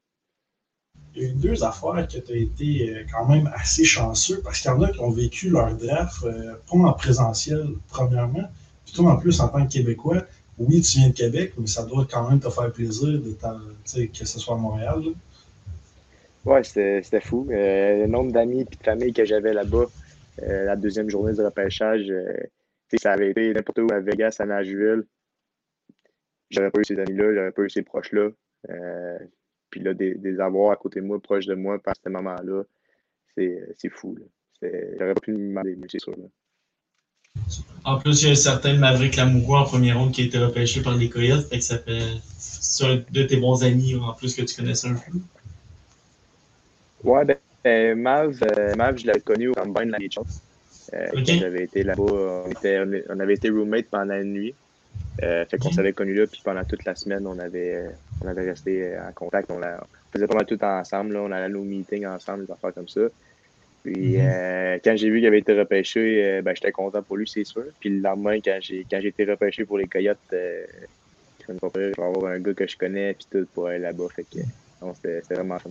Il 1.14 1.22
y 1.22 1.26
a 1.26 1.30
eu 1.30 1.34
deux 1.34 1.64
affaires 1.64 2.06
que 2.08 2.18
tu 2.18 2.32
as 2.32 2.36
été 2.36 2.94
euh, 2.94 3.04
quand 3.12 3.28
même 3.28 3.50
assez 3.54 3.84
chanceux 3.84 4.40
parce 4.42 4.60
qu'il 4.60 4.70
y 4.70 4.74
en 4.74 4.82
a 4.82 4.90
qui 4.90 5.00
ont 5.00 5.10
vécu 5.10 5.50
leur 5.50 5.76
draft, 5.76 6.24
euh, 6.24 6.54
pas 6.68 6.76
en 6.76 6.92
présentiel, 6.92 7.66
premièrement, 7.88 8.48
puis 8.84 8.94
toi 8.94 9.12
en 9.12 9.16
plus 9.16 9.40
en 9.40 9.48
tant 9.48 9.66
que 9.66 9.72
Québécois. 9.72 10.24
Oui, 10.58 10.80
tu 10.80 10.98
viens 10.98 11.08
de 11.08 11.14
Québec, 11.14 11.52
mais 11.56 11.66
ça 11.66 11.84
doit 11.84 12.06
quand 12.10 12.28
même 12.28 12.40
te 12.40 12.50
faire 12.50 12.72
plaisir 12.72 13.20
de 13.20 14.06
que 14.06 14.24
ce 14.24 14.38
soit 14.40 14.54
à 14.54 14.58
Montréal. 14.58 15.02
Ouais, 16.44 16.64
c'était 16.64 17.20
fou. 17.20 17.46
Euh, 17.50 17.98
le 17.98 18.06
nombre 18.06 18.32
d'amis 18.32 18.62
et 18.62 18.64
de 18.64 18.76
familles 18.82 19.12
que 19.12 19.24
j'avais 19.24 19.52
là-bas, 19.52 19.86
euh, 20.42 20.64
la 20.64 20.76
deuxième 20.76 21.10
journée 21.10 21.34
de 21.34 21.42
repêchage, 21.42 22.10
euh, 22.10 22.32
ça 22.96 23.12
avait 23.12 23.30
été 23.30 23.52
n'importe 23.52 23.78
où 23.78 23.88
à 23.92 24.00
Vegas, 24.00 24.36
à 24.38 24.46
Nashville. 24.46 25.04
J'aurais 26.50 26.70
pas 26.70 26.80
eu 26.80 26.84
ces 26.84 26.98
amis-là, 26.98 27.34
j'aurais 27.34 27.52
pas 27.52 27.62
eu 27.62 27.70
ces 27.70 27.82
proches-là. 27.82 28.30
puis 29.70 29.80
là, 29.82 29.94
des, 29.94 30.40
avoirs 30.40 30.72
à 30.72 30.76
côté 30.76 31.00
de 31.00 31.04
moi, 31.04 31.20
proches 31.20 31.46
de 31.46 31.54
moi, 31.54 31.78
par 31.78 31.94
ce 32.02 32.08
moment-là, 32.08 32.64
c'est 33.36 33.90
fou. 33.90 34.16
J'aurais 34.62 35.14
pu 35.14 35.32
me 35.32 35.48
demander 35.48 35.76
c'est 35.88 36.00
sûr. 36.00 36.16
En 37.84 37.98
plus, 37.98 38.22
il 38.22 38.26
y 38.26 38.28
a 38.28 38.32
un 38.32 38.36
certain 38.36 38.74
Maverick 38.74 39.16
Lamoureux 39.16 39.58
en 39.58 39.64
première 39.64 39.98
ronde 39.98 40.12
qui 40.12 40.22
a 40.22 40.24
été 40.24 40.38
repêché 40.38 40.82
par 40.82 40.94
les 40.96 41.08
Coyotes. 41.08 41.48
Fait 41.48 41.58
que 41.58 41.64
ça 41.64 41.78
fait. 41.78 42.02
C'est 42.36 42.84
un 42.84 43.02
de 43.10 43.22
tes 43.22 43.36
bons 43.38 43.64
amis 43.64 43.96
en 43.96 44.12
plus 44.12 44.34
que 44.34 44.42
tu 44.42 44.54
connaissais 44.54 44.88
un 44.88 44.94
peu. 44.94 45.18
Ouais, 47.02 47.24
ben, 47.24 47.36
euh, 47.66 47.94
Mav, 47.94 48.38
euh, 48.42 48.74
Mav, 48.76 48.98
je 48.98 49.06
l'avais 49.06 49.20
connu 49.20 49.48
au 49.48 49.54
Combine 49.54 49.86
de 49.86 49.92
la 49.92 49.98
euh, 50.94 51.20
okay. 51.20 51.38
J'avais 51.38 51.64
été 51.64 51.82
là-bas, 51.82 52.02
on, 52.02 52.50
on, 53.10 53.20
avait 53.20 53.34
été 53.34 53.50
roommate 53.50 53.86
pendant 53.86 54.14
une 54.14 54.32
nuit. 54.32 54.54
Euh, 55.22 55.44
fait 55.46 55.58
qu'on 55.58 55.70
s'avait 55.70 55.92
connu 55.92 56.14
là, 56.14 56.26
puis 56.26 56.40
pendant 56.44 56.64
toute 56.64 56.84
la 56.84 56.94
semaine, 56.94 57.26
on 57.26 57.38
avait, 57.38 57.90
on 58.22 58.28
avait 58.28 58.50
resté 58.50 58.96
en 58.98 59.12
contact. 59.12 59.50
On, 59.50 59.60
faisait 60.12 60.26
pas 60.26 60.36
mal 60.36 60.46
tout 60.46 60.62
ensemble, 60.62 61.14
là. 61.14 61.20
on 61.20 61.32
allait 61.32 61.44
à 61.44 61.48
nos 61.48 61.64
meetings 61.64 62.06
ensemble, 62.06 62.46
des 62.46 62.52
affaires 62.52 62.72
comme 62.74 62.88
ça. 62.88 63.02
Puis 63.92 64.16
mm-hmm. 64.16 64.20
euh, 64.20 64.78
quand 64.84 64.96
j'ai 64.96 65.08
vu 65.08 65.18
qu'il 65.18 65.26
avait 65.26 65.38
été 65.38 65.58
repêché, 65.58 66.24
euh, 66.24 66.42
ben, 66.42 66.54
j'étais 66.54 66.72
content 66.72 67.02
pour 67.02 67.16
lui, 67.16 67.26
c'est 67.26 67.44
sûr. 67.44 67.64
Puis 67.80 67.88
le 67.88 68.00
lendemain, 68.00 68.38
quand 68.44 68.58
j'ai 68.60 68.86
quand 68.90 69.00
j'ai 69.00 69.08
été 69.08 69.24
repêché 69.24 69.64
pour 69.64 69.78
les 69.78 69.86
Coyotes, 69.86 70.18
euh, 70.32 70.66
je 71.48 71.52
vais 71.72 71.92
avoir 71.96 72.32
un 72.32 72.38
gars 72.40 72.52
que 72.52 72.66
je 72.66 72.76
connais, 72.76 73.14
puis 73.14 73.26
tout 73.30 73.46
pour 73.54 73.68
aller 73.68 73.78
là-bas. 73.78 74.08
Fait 74.14 74.24
que 74.24 74.40
c'était 74.94 75.34
vraiment 75.34 75.58
fun. 75.58 75.70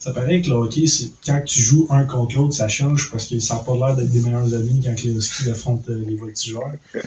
Ça 0.00 0.12
paraît 0.12 0.40
que 0.40 0.48
le 0.48 0.54
hockey, 0.54 0.86
quand 1.24 1.42
tu 1.44 1.60
joues 1.60 1.86
un 1.90 2.04
contre 2.04 2.36
l'autre, 2.36 2.54
ça 2.54 2.68
change 2.68 3.10
parce 3.10 3.28
que 3.28 3.38
ça 3.38 3.56
n'a 3.56 3.60
pas 3.60 3.76
l'air 3.76 3.96
d'être 3.96 4.10
des 4.10 4.22
meilleurs 4.22 4.52
amis 4.54 4.82
quand 4.84 5.00
les 5.04 5.14
Huskies 5.14 5.50
affrontent 5.50 5.92
les 5.92 6.16
voltigeurs. 6.16 6.72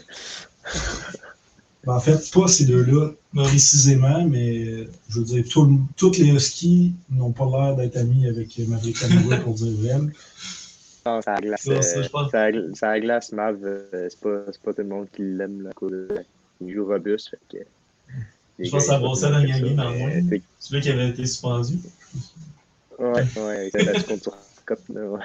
Ben, 1.85 1.95
en 1.95 1.99
fait, 1.99 2.31
pas 2.31 2.47
ces 2.47 2.65
deux-là 2.65 3.11
précisément, 3.35 4.25
mais 4.25 4.87
je 5.09 5.19
veux 5.19 5.25
dire, 5.25 5.43
tout, 5.49 5.81
toutes 5.97 6.17
les 6.17 6.29
Huskies 6.29 6.93
n'ont 7.09 7.31
pas 7.31 7.45
l'air 7.45 7.75
d'être 7.75 7.97
amis 7.97 8.27
avec 8.27 8.57
Maverick 8.59 9.03
Amoureux 9.03 9.39
pour 9.39 9.53
dire 9.55 9.73
vrai. 9.77 9.99
Non, 11.05 11.21
ça 11.21 11.35
glace. 11.35 11.63
Ça, 11.63 12.51
ça, 12.73 12.99
glace, 12.99 13.31
Mav. 13.33 13.57
Euh, 13.63 14.07
c'est 14.09 14.19
pas, 14.19 14.39
pas 14.63 14.73
tout 14.73 14.81
le 14.81 14.87
monde 14.87 15.07
qui 15.13 15.21
l'aime. 15.21 15.69
Il 16.61 16.73
joue 16.73 16.85
robuste. 16.85 17.31
Fait 17.31 17.39
que, 17.51 17.65
je 18.59 18.69
pense 18.69 18.83
que 18.83 19.15
ça 19.15 19.29
dans 19.29 19.39
le 19.39 19.47
game 19.47 19.75
dans 19.75 19.89
le 19.89 20.41
Celui 20.59 20.81
qui 20.81 20.89
avait 20.89 21.09
été 21.09 21.25
suspendu. 21.25 21.79
Ouais, 22.99 23.25
ouais, 23.35 23.71
exact. 23.73 24.07
compte 24.07 24.23
sur 24.23 24.37
Cop, 24.65 24.79
là, 24.93 25.19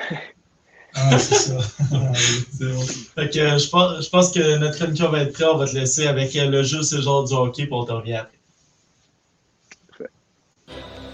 Ah, 1.00 1.18
c'est 1.18 1.34
ça. 1.34 1.58
c'est 2.58 2.72
bon. 2.72 2.82
Fait 3.14 3.30
que 3.30 3.38
euh, 3.38 3.58
je 3.58 3.68
pense, 3.68 4.04
je 4.04 4.10
pense 4.10 4.32
que 4.32 4.58
notre 4.58 4.82
émission 4.82 5.08
va 5.10 5.20
être 5.20 5.32
prêt. 5.32 5.44
On 5.44 5.56
va 5.56 5.66
te 5.66 5.74
laisser 5.74 6.06
avec 6.06 6.34
euh, 6.36 6.46
le 6.50 6.62
jeu 6.62 6.82
César 6.82 7.24
du 7.24 7.34
hockey, 7.34 7.66
pour 7.66 7.78
on 7.78 7.84
te 7.84 7.92
revient 7.92 8.14
après. 8.14 8.38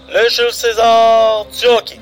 Le 0.07 0.29
jeu 0.29 0.49
César 0.51 1.45
du 1.45 1.65
hockey. 1.67 1.99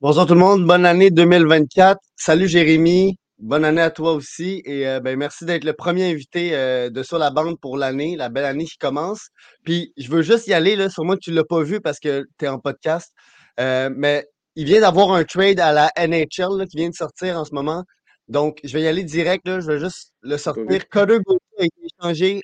Bonjour 0.00 0.26
tout 0.26 0.34
le 0.34 0.40
monde, 0.40 0.66
bonne 0.66 0.86
année 0.86 1.10
2024. 1.10 1.98
Salut 2.16 2.48
Jérémy, 2.48 3.16
Bonne 3.38 3.66
année 3.66 3.82
à 3.82 3.90
toi 3.90 4.14
aussi 4.14 4.62
et 4.64 4.88
euh, 4.88 4.98
ben, 4.98 5.14
merci 5.18 5.44
d'être 5.44 5.64
le 5.64 5.74
premier 5.74 6.10
invité 6.10 6.54
euh, 6.54 6.88
de 6.88 7.02
Sur 7.02 7.18
la 7.18 7.30
bande 7.30 7.60
pour 7.60 7.76
l'année, 7.76 8.16
la 8.16 8.30
belle 8.30 8.46
année 8.46 8.64
qui 8.64 8.78
commence. 8.78 9.28
Puis 9.62 9.92
je 9.98 10.10
veux 10.10 10.22
juste 10.22 10.46
y 10.46 10.54
aller, 10.54 10.74
là, 10.74 10.88
sûrement 10.88 11.14
que 11.14 11.20
tu 11.20 11.32
ne 11.32 11.36
l'as 11.36 11.44
pas 11.44 11.62
vu 11.62 11.82
parce 11.82 12.00
que 12.00 12.26
tu 12.38 12.46
es 12.46 12.48
en 12.48 12.58
podcast, 12.58 13.12
euh, 13.60 13.90
mais 13.94 14.26
il 14.54 14.64
vient 14.64 14.80
d'avoir 14.80 15.12
un 15.12 15.24
trade 15.24 15.60
à 15.60 15.72
la 15.72 15.92
NHL 15.98 16.66
qui 16.66 16.78
vient 16.78 16.88
de 16.88 16.94
sortir 16.94 17.38
en 17.38 17.44
ce 17.44 17.54
moment. 17.54 17.84
Donc, 18.28 18.58
je 18.64 18.72
vais 18.72 18.82
y 18.82 18.86
aller 18.86 19.04
direct, 19.04 19.46
là, 19.46 19.60
je 19.60 19.66
vais 19.66 19.78
juste 19.78 20.12
le 20.22 20.38
sortir. 20.38 20.88
Cutter 20.88 21.18
a 21.58 21.64
été 21.64 21.76
échangé 22.00 22.42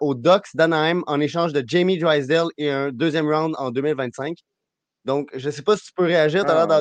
aux 0.00 0.14
Ducks 0.14 0.48
d'Anaheim 0.54 1.02
en 1.06 1.20
échange 1.20 1.52
de 1.52 1.62
Jamie 1.66 1.98
Drysdale 1.98 2.48
et 2.56 2.70
un 2.70 2.90
deuxième 2.90 3.28
round 3.28 3.54
en 3.58 3.70
2025. 3.70 4.38
Donc, 5.04 5.28
je 5.34 5.46
ne 5.46 5.52
sais 5.52 5.62
pas 5.62 5.76
si 5.76 5.84
tu 5.84 5.92
peux 5.94 6.04
réagir. 6.04 6.44
Tu 6.44 6.50
ah, 6.50 6.80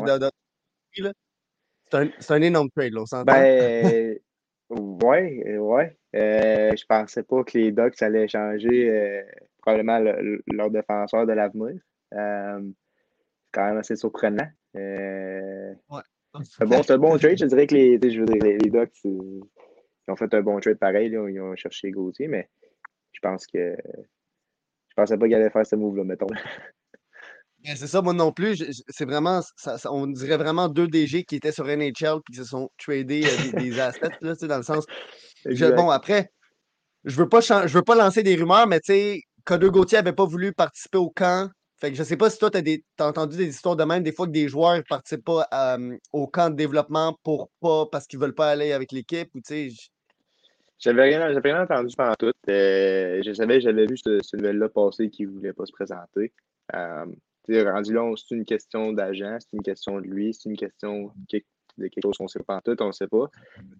c'est 0.93 1.30
un, 1.93 2.09
un, 2.29 2.41
énorme 2.41 2.69
trade, 2.69 2.93
là, 2.93 3.01
on 3.01 3.05
s'entend? 3.05 3.25
Ben, 3.25 4.17
Ouais, 4.71 5.57
ouais. 5.57 5.97
Euh, 6.15 6.71
je 6.75 6.85
pensais 6.85 7.23
pas 7.23 7.43
que 7.43 7.57
les 7.57 7.71
Ducks 7.71 8.01
allaient 8.01 8.27
changer 8.27 8.89
euh, 8.89 9.21
probablement 9.61 9.99
le- 9.99 10.41
leur 10.47 10.71
défenseur 10.71 11.27
de 11.27 11.33
l'avenir. 11.33 11.75
Euh, 12.13 12.61
c'est 12.61 13.51
quand 13.51 13.65
même 13.65 13.77
assez 13.77 13.97
surprenant. 13.97 14.47
Euh, 14.77 15.73
c'est 16.43 16.63
un 16.63 16.67
bon, 16.67 16.83
c'est 16.83 16.93
un 16.93 16.97
bon 16.97 17.17
trade. 17.19 17.37
Je 17.37 17.45
dirais 17.45 17.67
que 17.67 17.75
les, 17.75 17.99
je 18.09 18.19
veux 18.19 18.25
dire, 18.25 18.41
les, 18.41 18.57
les 18.59 18.69
Ducks 18.69 18.93
ils 19.03 19.41
ont 20.07 20.15
fait 20.15 20.33
un 20.33 20.41
bon 20.41 20.57
trade 20.61 20.77
pareil. 20.79 21.09
là. 21.09 21.27
Ils 21.29 21.41
ont 21.41 21.55
cherché 21.55 21.91
Gauthier, 21.91 22.27
mais 22.27 22.49
je 23.11 23.19
pense 23.19 23.45
que 23.47 23.75
je 24.89 24.93
pensais 24.95 25.17
pas 25.17 25.25
qu'ils 25.25 25.35
allaient 25.35 25.49
faire 25.49 25.65
ce 25.65 25.75
move-là, 25.75 26.05
mettons. 26.05 26.27
Ben, 27.63 27.75
c'est 27.75 27.87
ça, 27.87 28.01
moi 28.01 28.13
non 28.13 28.31
plus. 28.31 28.63
C'est 28.89 29.05
vraiment, 29.05 29.41
ça- 29.55 29.77
ça- 29.77 29.91
on 29.91 30.07
dirait 30.07 30.37
vraiment 30.37 30.67
deux 30.67 30.87
DG 30.87 31.23
qui 31.23 31.35
étaient 31.35 31.51
sur 31.51 31.67
NHL 31.67 32.19
puis 32.25 32.33
qui 32.33 32.39
se 32.39 32.45
sont 32.45 32.69
tradés 32.77 33.23
euh, 33.23 33.37
des, 33.37 33.51
des 33.71 33.79
assets, 33.79 33.99
là, 34.21 34.33
dans 34.35 34.57
le 34.57 34.63
sens. 34.63 34.85
je- 35.45 35.65
bon, 35.75 35.89
après, 35.89 36.31
je 37.03 37.15
veux 37.15 37.29
pas 37.29 37.41
je 37.41 37.73
veux 37.73 37.83
pas 37.83 37.95
lancer 37.95 38.23
des 38.23 38.35
rumeurs, 38.35 38.67
mais 38.67 38.79
tu 38.79 38.93
sais, 38.93 39.21
Codeux 39.45 39.69
Gauthier 39.69 39.99
avait 39.99 40.13
pas 40.13 40.25
voulu 40.25 40.53
participer 40.53 40.97
au 40.97 41.09
camp. 41.09 41.49
Fait 41.79 41.91
que 41.91 41.97
je 41.97 42.03
sais 42.03 42.17
pas 42.17 42.29
si 42.29 42.37
toi, 42.37 42.51
tu 42.51 42.57
as, 42.99 43.07
entendu 43.07 43.37
des 43.37 43.47
histoires 43.47 43.75
de 43.75 43.83
même, 43.83 44.03
des 44.03 44.11
fois 44.11 44.27
que 44.27 44.31
des 44.31 44.47
joueurs 44.47 44.77
ne 44.77 44.81
participent 44.81 45.25
pas 45.25 45.47
euh, 45.51 45.97
au 46.13 46.27
camp 46.27 46.51
de 46.51 46.55
développement 46.55 47.17
pour 47.23 47.49
pas 47.59 47.87
parce 47.91 48.05
qu'ils 48.05 48.19
veulent 48.19 48.35
pas 48.35 48.51
aller 48.51 48.71
avec 48.71 48.91
l'équipe 48.91 49.29
ou 49.33 49.39
tu 49.39 49.71
sais. 49.71 49.75
J'avais 50.77 51.03
rien, 51.03 51.39
rien 51.39 51.63
entendu 51.63 51.95
pendant 51.95 52.15
tout. 52.15 52.31
Euh, 52.49 53.21
je 53.23 53.33
savais, 53.33 53.61
j'avais 53.61 53.85
vu 53.85 53.97
ce, 53.97 54.19
ce 54.23 54.35
nouvelle-là 54.35 54.69
passer 54.69 55.09
qui 55.09 55.25
ne 55.25 55.31
voulait 55.31 55.53
pas 55.53 55.65
se 55.65 55.71
présenter. 55.71 56.31
Rendu 57.49 57.93
là, 57.93 58.13
c'est 58.15 58.35
une 58.35 58.45
question 58.45 58.91
d'agent, 58.91 59.37
c'est 59.39 59.53
une 59.53 59.63
question 59.63 59.99
de 59.99 60.05
lui, 60.07 60.33
c'est 60.33 60.49
une 60.49 60.57
question 60.57 61.11
de 61.29 61.87
quelque, 61.87 62.01
chose 62.03 62.17
qu'on 62.17 62.25
ne 62.25 62.29
sait 62.29 62.43
pas 62.43 62.55
en 62.55 62.61
tout, 62.61 62.75
on 62.81 62.87
ne 62.87 62.91
sait 62.91 63.07
pas. 63.07 63.29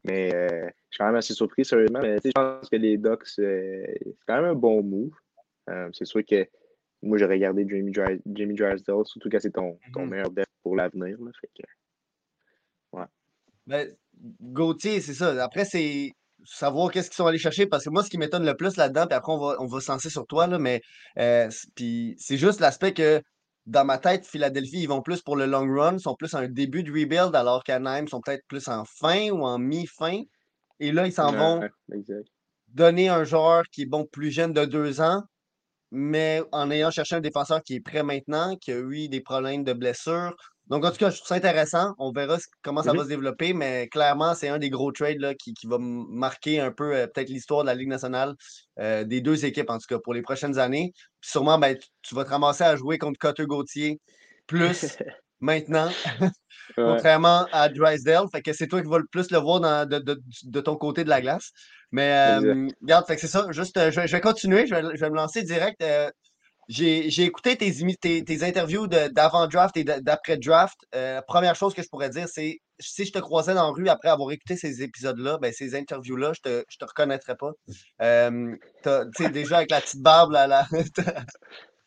Mais 0.03 0.33
euh, 0.33 0.47
je 0.49 0.95
suis 0.95 0.97
quand 0.97 1.05
même 1.05 1.15
assez 1.15 1.33
surpris, 1.33 1.65
sérieusement. 1.65 1.99
Mais 2.01 2.17
je 2.23 2.31
pense 2.31 2.69
que 2.69 2.75
les 2.75 2.97
Ducks, 2.97 3.23
euh, 3.39 3.83
c'est 3.87 4.17
quand 4.27 4.35
même 4.35 4.51
un 4.51 4.55
bon 4.55 4.83
move. 4.83 5.13
Euh, 5.69 5.89
c'est 5.93 6.05
sûr 6.05 6.21
que 6.25 6.47
moi, 7.01 7.17
j'aurais 7.17 7.39
gardé 7.39 7.65
Jamie, 7.67 7.91
Dry, 7.91 8.21
Jamie 8.33 8.55
Drysdale, 8.55 9.05
surtout 9.05 9.29
quand 9.29 9.39
c'est 9.39 9.51
ton, 9.51 9.77
ton 9.93 10.03
Mhm. 10.03 10.09
meilleur 10.09 10.31
def 10.31 10.45
pour 10.63 10.75
l'avenir. 10.75 11.17
que, 11.17 11.63
Ben, 13.67 13.95
Gauthier, 14.41 15.01
c'est 15.01 15.13
ça. 15.13 15.43
Après, 15.43 15.65
c'est 15.65 16.11
savoir 16.43 16.91
qu'est-ce 16.91 17.09
qu'ils 17.09 17.17
sont 17.17 17.27
allés 17.27 17.37
chercher 17.37 17.67
parce 17.67 17.85
que 17.85 17.89
moi, 17.89 18.03
ce 18.03 18.09
qui 18.09 18.17
m'étonne 18.17 18.45
le 18.45 18.55
plus 18.55 18.75
là-dedans, 18.75 19.05
puis 19.07 19.15
après, 19.15 19.31
on 19.31 19.37
va, 19.37 19.55
on 19.59 19.67
va 19.67 19.79
se 19.79 19.91
lancer 19.91 20.09
sur 20.09 20.25
toi, 20.25 20.47
là, 20.47 20.57
mais 20.57 20.81
euh, 21.19 21.49
puis 21.75 22.15
c'est 22.17 22.37
juste 22.37 22.59
l'aspect 22.59 22.93
que 22.93 23.21
dans 23.65 23.85
ma 23.85 23.97
tête, 23.97 24.25
Philadelphie, 24.25 24.81
ils 24.81 24.87
vont 24.87 25.01
plus 25.01 25.21
pour 25.21 25.35
le 25.35 25.45
long 25.45 25.67
run, 25.73 25.99
sont 25.99 26.15
plus 26.15 26.33
en 26.33 26.47
début 26.47 26.83
de 26.83 26.91
rebuild, 26.91 27.35
alors 27.35 27.63
qu'Anaheim 27.63 28.07
sont 28.07 28.21
peut-être 28.21 28.45
plus 28.47 28.67
en 28.67 28.85
fin 28.85 29.29
ou 29.29 29.43
en 29.43 29.59
mi-fin. 29.59 30.23
Et 30.79 30.91
là, 30.91 31.05
ils 31.05 31.13
s'en 31.13 31.31
vont 31.31 31.61
exact. 31.93 32.27
donner 32.69 33.09
un 33.09 33.23
joueur 33.23 33.63
qui 33.71 33.83
est 33.83 33.85
bon 33.85 34.05
plus 34.05 34.31
jeune 34.31 34.53
de 34.53 34.65
deux 34.65 34.99
ans, 34.99 35.21
mais 35.91 36.41
en 36.51 36.71
ayant 36.71 36.89
cherché 36.89 37.15
un 37.15 37.21
défenseur 37.21 37.61
qui 37.61 37.75
est 37.75 37.81
prêt 37.81 38.03
maintenant, 38.03 38.55
qui 38.55 38.71
a 38.71 38.79
eu 38.79 39.07
des 39.09 39.21
problèmes 39.21 39.63
de 39.63 39.73
blessure. 39.73 40.35
Donc, 40.71 40.85
en 40.85 40.89
tout 40.91 40.97
cas, 40.97 41.09
je 41.09 41.17
trouve 41.17 41.27
ça 41.27 41.35
intéressant. 41.35 41.93
On 41.99 42.11
verra 42.11 42.37
comment 42.63 42.81
ça 42.81 42.91
va 42.93 42.99
Mhm. 42.99 43.03
se 43.03 43.09
développer, 43.09 43.53
mais 43.53 43.87
clairement, 43.89 44.33
c'est 44.33 44.47
un 44.47 44.57
des 44.57 44.69
gros 44.69 44.91
trades 44.91 45.19
là, 45.19 45.35
qui, 45.35 45.53
qui 45.53 45.67
va 45.67 45.77
marquer 45.79 46.59
un 46.61 46.71
peu 46.71 46.95
euh, 46.95 47.07
peut-être 47.07 47.29
l'histoire 47.29 47.61
de 47.63 47.67
la 47.67 47.75
Ligue 47.75 47.89
nationale, 47.89 48.33
euh, 48.79 49.03
des 49.03 49.19
deux 49.21 49.45
équipes, 49.45 49.69
en 49.69 49.77
tout 49.77 49.85
cas, 49.87 49.99
pour 50.03 50.13
les 50.13 50.21
prochaines 50.21 50.57
années. 50.57 50.93
Puis 51.19 51.29
sûrement, 51.31 51.59
ben, 51.59 51.77
tu, 51.77 51.87
tu 52.01 52.15
vas 52.15 52.23
te 52.23 52.29
ramasser 52.29 52.63
à 52.63 52.75
jouer 52.77 52.97
contre 52.97 53.19
Cotter 53.19 53.45
Gauthier 53.45 53.99
plus 54.47 54.97
maintenant, 55.41 55.91
contrairement 56.77 57.47
à 57.51 57.67
Drysdale. 57.67 58.25
Fait 58.31 58.41
que 58.41 58.53
c'est 58.53 58.67
toi 58.67 58.81
qui 58.81 58.87
vas 58.87 58.99
le 58.99 59.07
plus 59.11 59.29
le 59.29 59.39
voir 59.39 59.59
dans- 59.59 59.85
de, 59.87 59.99
de- 59.99 60.21
de 60.43 60.61
ton 60.61 60.77
côté 60.77 61.03
de 61.03 61.09
la 61.09 61.19
glace. 61.19 61.51
Mais 61.91 62.13
euh, 62.39 62.67
regarde, 62.81 63.05
c'est 63.09 63.27
ça. 63.27 63.45
Juste, 63.51 63.77
je, 63.91 64.07
je 64.07 64.11
vais 64.11 64.21
continuer. 64.21 64.65
Je 64.67 64.73
vais, 64.75 64.81
je 64.95 65.01
vais 65.01 65.09
me 65.09 65.15
lancer 65.17 65.43
direct. 65.43 65.83
J'ai 66.71 67.23
écouté 67.23 67.57
tes, 67.57 67.73
tes, 67.99 68.23
tes 68.23 68.43
interviews 68.43 68.87
d'avant-draft 68.87 69.75
et 69.75 69.83
d'après-draft. 69.83 70.77
Euh, 70.95 71.21
première 71.27 71.53
chose 71.55 71.73
que 71.73 71.83
je 71.83 71.89
pourrais 71.89 72.09
dire, 72.09 72.29
c'est 72.29 72.59
si 72.79 73.05
je 73.05 73.11
te 73.11 73.19
croisais 73.19 73.53
dans 73.53 73.65
la 73.65 73.71
rue 73.73 73.89
après 73.89 74.07
avoir 74.07 74.31
écouté 74.31 74.55
ces 74.55 74.81
épisodes-là, 74.81 75.37
ben, 75.41 75.51
ces 75.51 75.75
interviews-là, 75.75 76.31
je 76.33 76.39
te, 76.39 76.63
je 76.69 76.77
te 76.77 76.85
reconnaîtrais 76.85 77.35
pas. 77.35 77.51
Euh, 78.01 78.55
tu 78.83 78.89
sais, 79.17 79.29
déjà 79.29 79.57
avec 79.57 79.69
la 79.69 79.81
petite 79.81 80.01
barbe, 80.01 80.31
là, 80.31 80.47
là, 80.47 80.65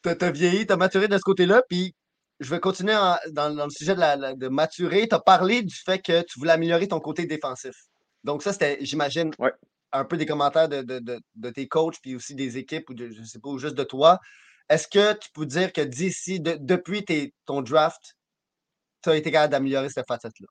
t'as- 0.03 0.31
vieilli, 0.31 0.66
t'as 0.66 0.77
maturé 0.77 1.09
de 1.09 1.16
ce 1.16 1.23
côté-là. 1.23 1.62
Puis 1.68 1.94
je 2.40 2.51
vais 2.51 2.61
continuer 2.61 2.94
en- 2.94 3.16
dans, 3.33 3.55
dans 3.55 3.64
le 3.64 3.70
sujet 3.70 3.94
de, 3.94 4.01
la, 4.01 4.35
de 4.35 4.49
maturer. 4.49 5.09
Tu 5.09 5.14
as 5.14 5.20
parlé 5.20 5.62
du 5.62 5.75
fait 5.75 5.99
que 5.99 6.20
tu 6.23 6.38
voulais 6.38 6.53
améliorer 6.53 6.88
ton 6.88 7.01
côté 7.01 7.25
défensif. 7.25 7.75
Donc, 8.23 8.42
ça, 8.42 8.53
c'était, 8.53 8.77
j'imagine, 8.83 9.31
Ouais. 9.38 9.53
un 9.92 10.05
peu 10.05 10.18
des 10.18 10.27
commentaires 10.27 10.68
de, 10.68 10.83
de- 10.83 10.99
de- 10.99 11.20
de 11.37 11.51
tes 11.51 11.68
coachs, 11.68 11.97
puis 12.03 12.14
aussi 12.16 12.35
des 12.35 12.59
équipes, 12.59 12.90
ou 12.90 12.94
de, 12.94 13.09
je 13.11 13.23
sais 13.23 13.38
pas, 13.38 13.49
ou 13.49 13.59
juste 13.59 13.77
de 13.77 13.85
toi. 13.85 14.18
Est-ce 14.68 14.88
que 14.88 15.18
tu 15.18 15.31
peux 15.33 15.46
dire 15.46 15.72
que 15.72 15.83
d'ici, 15.83 16.40
de- 16.40 16.57
depuis 16.59 17.05
tes- 17.05 17.35
ton 17.44 17.61
draft, 17.62 18.16
tu 19.03 19.11
as 19.11 19.16
été 19.16 19.31
capable 19.31 19.53
d'améliorer 19.53 19.90
cette 19.90 20.07
facette-là? 20.07 20.46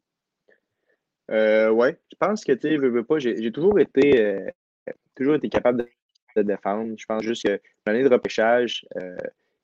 Euh, 1.31 1.69
ouais, 1.71 1.97
je 2.11 2.17
pense 2.19 2.43
que, 2.43 2.51
tu 2.51 2.77
veux, 2.77 2.89
veux 2.89 3.03
pas, 3.03 3.17
j'ai 3.17 3.51
toujours 3.51 3.79
été, 3.79 4.21
euh, 4.21 4.49
toujours 5.15 5.35
été 5.35 5.49
capable 5.49 5.79
de, 5.79 5.89
de 6.35 6.41
défendre. 6.43 6.93
Je 6.97 7.05
pense 7.05 7.23
juste 7.23 7.45
que 7.47 7.59
l'année 7.87 8.03
de 8.03 8.09
repêchage, 8.09 8.85
euh, 8.97 9.15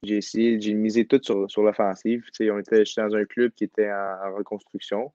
j'ai 0.01 0.17
essayé, 0.17 0.59
j'ai 0.59 0.73
misé 0.73 1.05
tout 1.05 1.19
sur, 1.21 1.49
sur 1.51 1.61
l'offensive. 1.61 2.25
On 2.39 2.59
était, 2.59 2.85
j'étais 2.85 3.01
dans 3.01 3.15
un 3.15 3.25
club 3.25 3.51
qui 3.51 3.65
était 3.65 3.91
en, 3.91 4.29
en 4.29 4.35
reconstruction, 4.35 5.11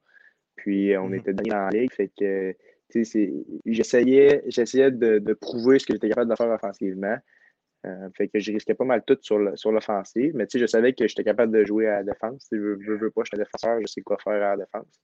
puis 0.56 0.96
on 0.96 1.08
Mhm. 1.08 1.14
était 1.14 1.32
dernier 1.32 1.50
dans 1.50 1.64
la 1.64 1.70
ligue, 1.70 1.92
fait 1.92 2.12
que, 2.16 2.54
j'essayais, 3.64 4.44
j'essayais 4.46 4.90
de, 4.90 5.18
de 5.18 5.32
prouver 5.32 5.78
ce 5.78 5.86
que 5.86 5.94
j'étais 5.94 6.10
capable 6.10 6.30
de 6.30 6.36
faire 6.36 6.50
offensivement. 6.50 7.16
Euh, 7.84 8.08
fait 8.16 8.28
que 8.28 8.38
je 8.40 8.52
risquais 8.52 8.74
pas 8.74 8.84
mal 8.84 9.02
tout 9.06 9.18
sur 9.20 9.38
le- 9.38 9.56
sur 9.56 9.70
l'offensive, 9.72 10.32
mais 10.34 10.46
je 10.52 10.66
savais 10.66 10.94
que 10.94 11.06
j'étais 11.06 11.24
capable 11.24 11.52
de 11.52 11.64
jouer 11.64 11.86
à 11.88 11.96
la 11.98 12.04
défense. 12.04 12.48
Je 12.50 12.56
veux, 12.56 12.76
veux, 12.76 12.96
veux 12.96 13.10
pas, 13.10 13.22
je 13.24 13.28
suis 13.28 13.36
un 13.36 13.44
défenseur, 13.44 13.80
je 13.80 13.86
sais 13.86 14.00
quoi 14.02 14.16
faire 14.18 14.32
à 14.42 14.56
la 14.56 14.64
défense. 14.64 15.00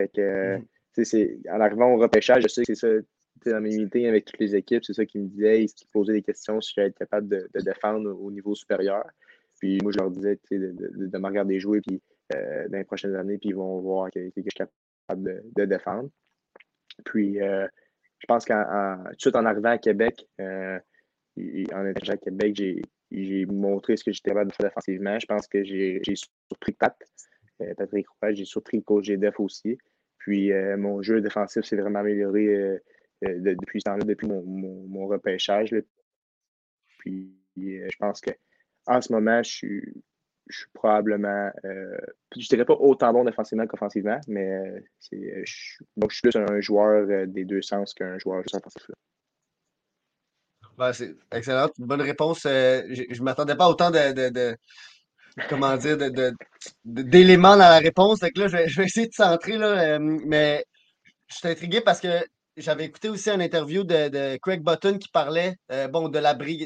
Fait 0.00 0.08
que, 0.08 0.20
euh, 0.20 0.58
c'est- 1.04 1.38
en 1.50 1.60
arrivant 1.60 1.92
au 1.94 1.98
repêchage, 1.98 2.42
je 2.42 2.48
sais 2.48 2.62
que 2.64 2.74
c'est 2.74 2.80
ça, 2.80 3.50
dans 3.52 3.60
mes 3.60 3.78
meetings 3.78 4.06
avec 4.06 4.24
toutes 4.24 4.40
les 4.40 4.56
équipes, 4.56 4.84
c'est 4.84 4.94
ça 4.94 5.06
qui 5.06 5.18
me 5.20 5.28
disait, 5.28 5.62
ils 5.62 5.66
me 5.66 5.92
posaient 5.92 6.14
des 6.14 6.22
questions 6.22 6.60
si 6.60 6.72
j'allais 6.74 6.88
être 6.88 6.98
capable 6.98 7.28
de, 7.28 7.48
de 7.54 7.60
défendre 7.60 8.10
au 8.20 8.30
niveau 8.32 8.54
supérieur. 8.54 9.04
Puis 9.60 9.78
moi, 9.82 9.92
je 9.92 9.98
leur 9.98 10.10
disais, 10.10 10.38
de, 10.50 10.72
de, 10.72 11.06
de 11.06 11.18
me 11.18 11.26
regarder 11.26 11.60
jouer 11.60 11.80
puis, 11.80 12.00
euh, 12.34 12.68
dans 12.68 12.78
les 12.78 12.84
prochaines 12.84 13.14
années, 13.14 13.38
puis 13.38 13.50
ils 13.50 13.54
vont 13.56 13.80
voir 13.80 14.10
que, 14.10 14.18
que 14.18 14.32
je 14.36 14.42
suis 14.42 14.50
capable 15.06 15.22
de, 15.22 15.42
de 15.56 15.64
défendre. 15.66 16.10
Puis, 17.04 17.40
euh, 17.40 17.66
je 18.18 18.26
pense 18.26 18.44
qu'en 18.44 18.60
en- 18.60 19.04
tout 19.04 19.14
de 19.14 19.20
suite 19.20 19.36
en 19.36 19.44
arrivant 19.44 19.70
à 19.70 19.78
Québec, 19.78 20.26
euh, 20.40 20.78
en 21.74 21.86
étant 21.86 22.12
à 22.12 22.16
Québec, 22.16 22.60
j'ai 23.10 23.46
montré 23.46 23.96
ce 23.96 24.04
que 24.04 24.12
j'étais 24.12 24.30
capable 24.30 24.50
de 24.50 24.54
faire 24.56 24.66
défensivement. 24.66 25.18
Je 25.18 25.26
pense 25.26 25.46
que 25.46 25.64
j'ai 25.64 26.02
surpris 26.48 26.72
Pat, 26.72 26.96
euh, 27.60 27.74
Patrick 27.76 28.06
Roy, 28.20 28.34
j'ai 28.34 28.44
surpris 28.44 28.78
le 28.78 28.82
coach 28.82 29.06
GDF 29.06 29.40
aussi. 29.40 29.78
Puis 30.18 30.52
euh, 30.52 30.76
mon 30.76 31.02
jeu 31.02 31.20
défensif 31.20 31.64
s'est 31.64 31.76
vraiment 31.76 32.00
amélioré 32.00 32.46
euh, 32.46 32.78
de- 33.22 33.54
depuis 33.54 33.80
ce 33.80 33.84
temps-là, 33.84 34.04
depuis 34.04 34.26
mon, 34.28 35.06
repêchage. 35.06 35.74
Puis 36.98 37.34
je 37.56 37.96
pense 37.98 38.20
que 38.20 38.30
en 38.86 39.00
ce 39.00 39.12
moment, 39.12 39.42
je 39.42 39.50
suis, 39.50 40.02
probablement, 40.72 41.50
je 41.64 42.48
dirais 42.48 42.64
pas 42.64 42.74
autant 42.74 43.12
bon 43.12 43.24
défensivement 43.24 43.66
qu'offensivement, 43.66 44.18
mais 44.28 44.82
je, 45.12 45.82
donc 45.96 46.10
je 46.10 46.16
suis 46.16 46.22
plus 46.22 46.36
un 46.36 46.60
joueur 46.60 47.26
des 47.26 47.44
deux 47.44 47.60
sens 47.60 47.92
qu'un 47.92 48.18
joueur 48.18 48.42
juste 48.42 48.54
offensif. 48.54 48.88
là. 48.88 48.94
C'est 50.92 51.16
excellent. 51.32 51.68
Bonne 51.78 52.02
réponse. 52.02 52.46
Euh, 52.46 52.82
je 52.90 53.18
ne 53.18 53.24
m'attendais 53.24 53.56
pas 53.56 53.68
autant 53.68 53.90
de, 53.90 54.12
de- 54.12 54.28
de- 54.28 54.56
comment 55.48 55.76
dire, 55.76 55.96
d'éléments 56.84 57.56
dans 57.56 57.58
la 57.58 57.78
réponse. 57.78 58.20
Je 58.22 58.46
vais, 58.46 58.84
essayer 58.84 59.08
de 59.08 59.12
centrer, 59.12 59.56
euh, 59.56 59.98
mais 60.00 60.64
je 61.28 61.36
suis 61.36 61.48
intrigué 61.48 61.80
parce 61.80 62.00
que 62.00 62.08
j'avais 62.56 62.84
écouté 62.84 63.08
aussi 63.08 63.28
une 63.30 63.42
interview 63.42 63.84
de, 63.84 64.36
Craig 64.38 64.62
Button 64.62 64.98
qui 64.98 65.08
parlait 65.08 65.56
euh, 65.72 65.88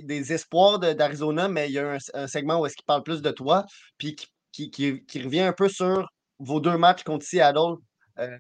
des 0.02 0.32
espoirs 0.32 0.78
d'Arizona, 0.78 1.48
mais 1.48 1.68
il 1.68 1.72
y 1.72 1.78
a 1.78 1.96
un, 2.14 2.26
segment 2.26 2.60
où 2.60 2.66
est-ce 2.66 2.76
qu'il 2.76 2.84
parle 2.84 3.02
plus 3.02 3.22
de 3.22 3.30
toi, 3.30 3.64
puis 3.98 4.16
qui, 4.52 5.22
revient 5.22 5.40
un 5.40 5.52
peu 5.52 5.68
sur 5.68 6.08
vos 6.38 6.60
deux 6.60 6.76
matchs 6.76 7.02
contre 7.02 7.24
Seattle 7.24 7.76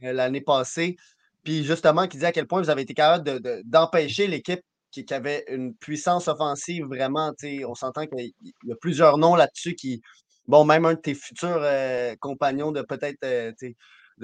l'année 0.02 0.42
passée. 0.42 0.96
Puis 1.44 1.64
justement, 1.64 2.06
qui 2.06 2.18
dit 2.18 2.26
à 2.26 2.32
quel 2.32 2.46
point 2.46 2.60
vous 2.60 2.70
avez 2.70 2.82
été 2.82 2.94
capable 2.94 3.24
de- 3.24 3.38
de- 3.38 3.62
d'empêcher 3.64 4.26
l'équipe 4.26 4.60
qui, 4.92 5.04
qui 5.04 5.14
avait 5.14 5.44
une 5.48 5.74
puissance 5.74 6.28
offensive 6.28 6.84
vraiment. 6.86 7.32
tu 7.32 7.58
sais, 7.58 7.64
On 7.64 7.74
s'entend 7.74 8.06
qu'il 8.06 8.32
y 8.64 8.72
a 8.72 8.76
plusieurs 8.76 9.18
noms 9.18 9.34
là-dessus 9.34 9.74
qui. 9.74 10.00
Bon, 10.46 10.64
même 10.64 10.84
un 10.84 10.94
de 10.94 10.98
tes 11.00 11.14
futurs 11.14 11.60
euh, 11.62 12.14
compagnons 12.20 12.72
de 12.72 12.82
peut-être 12.82 13.18
euh, 13.24 13.52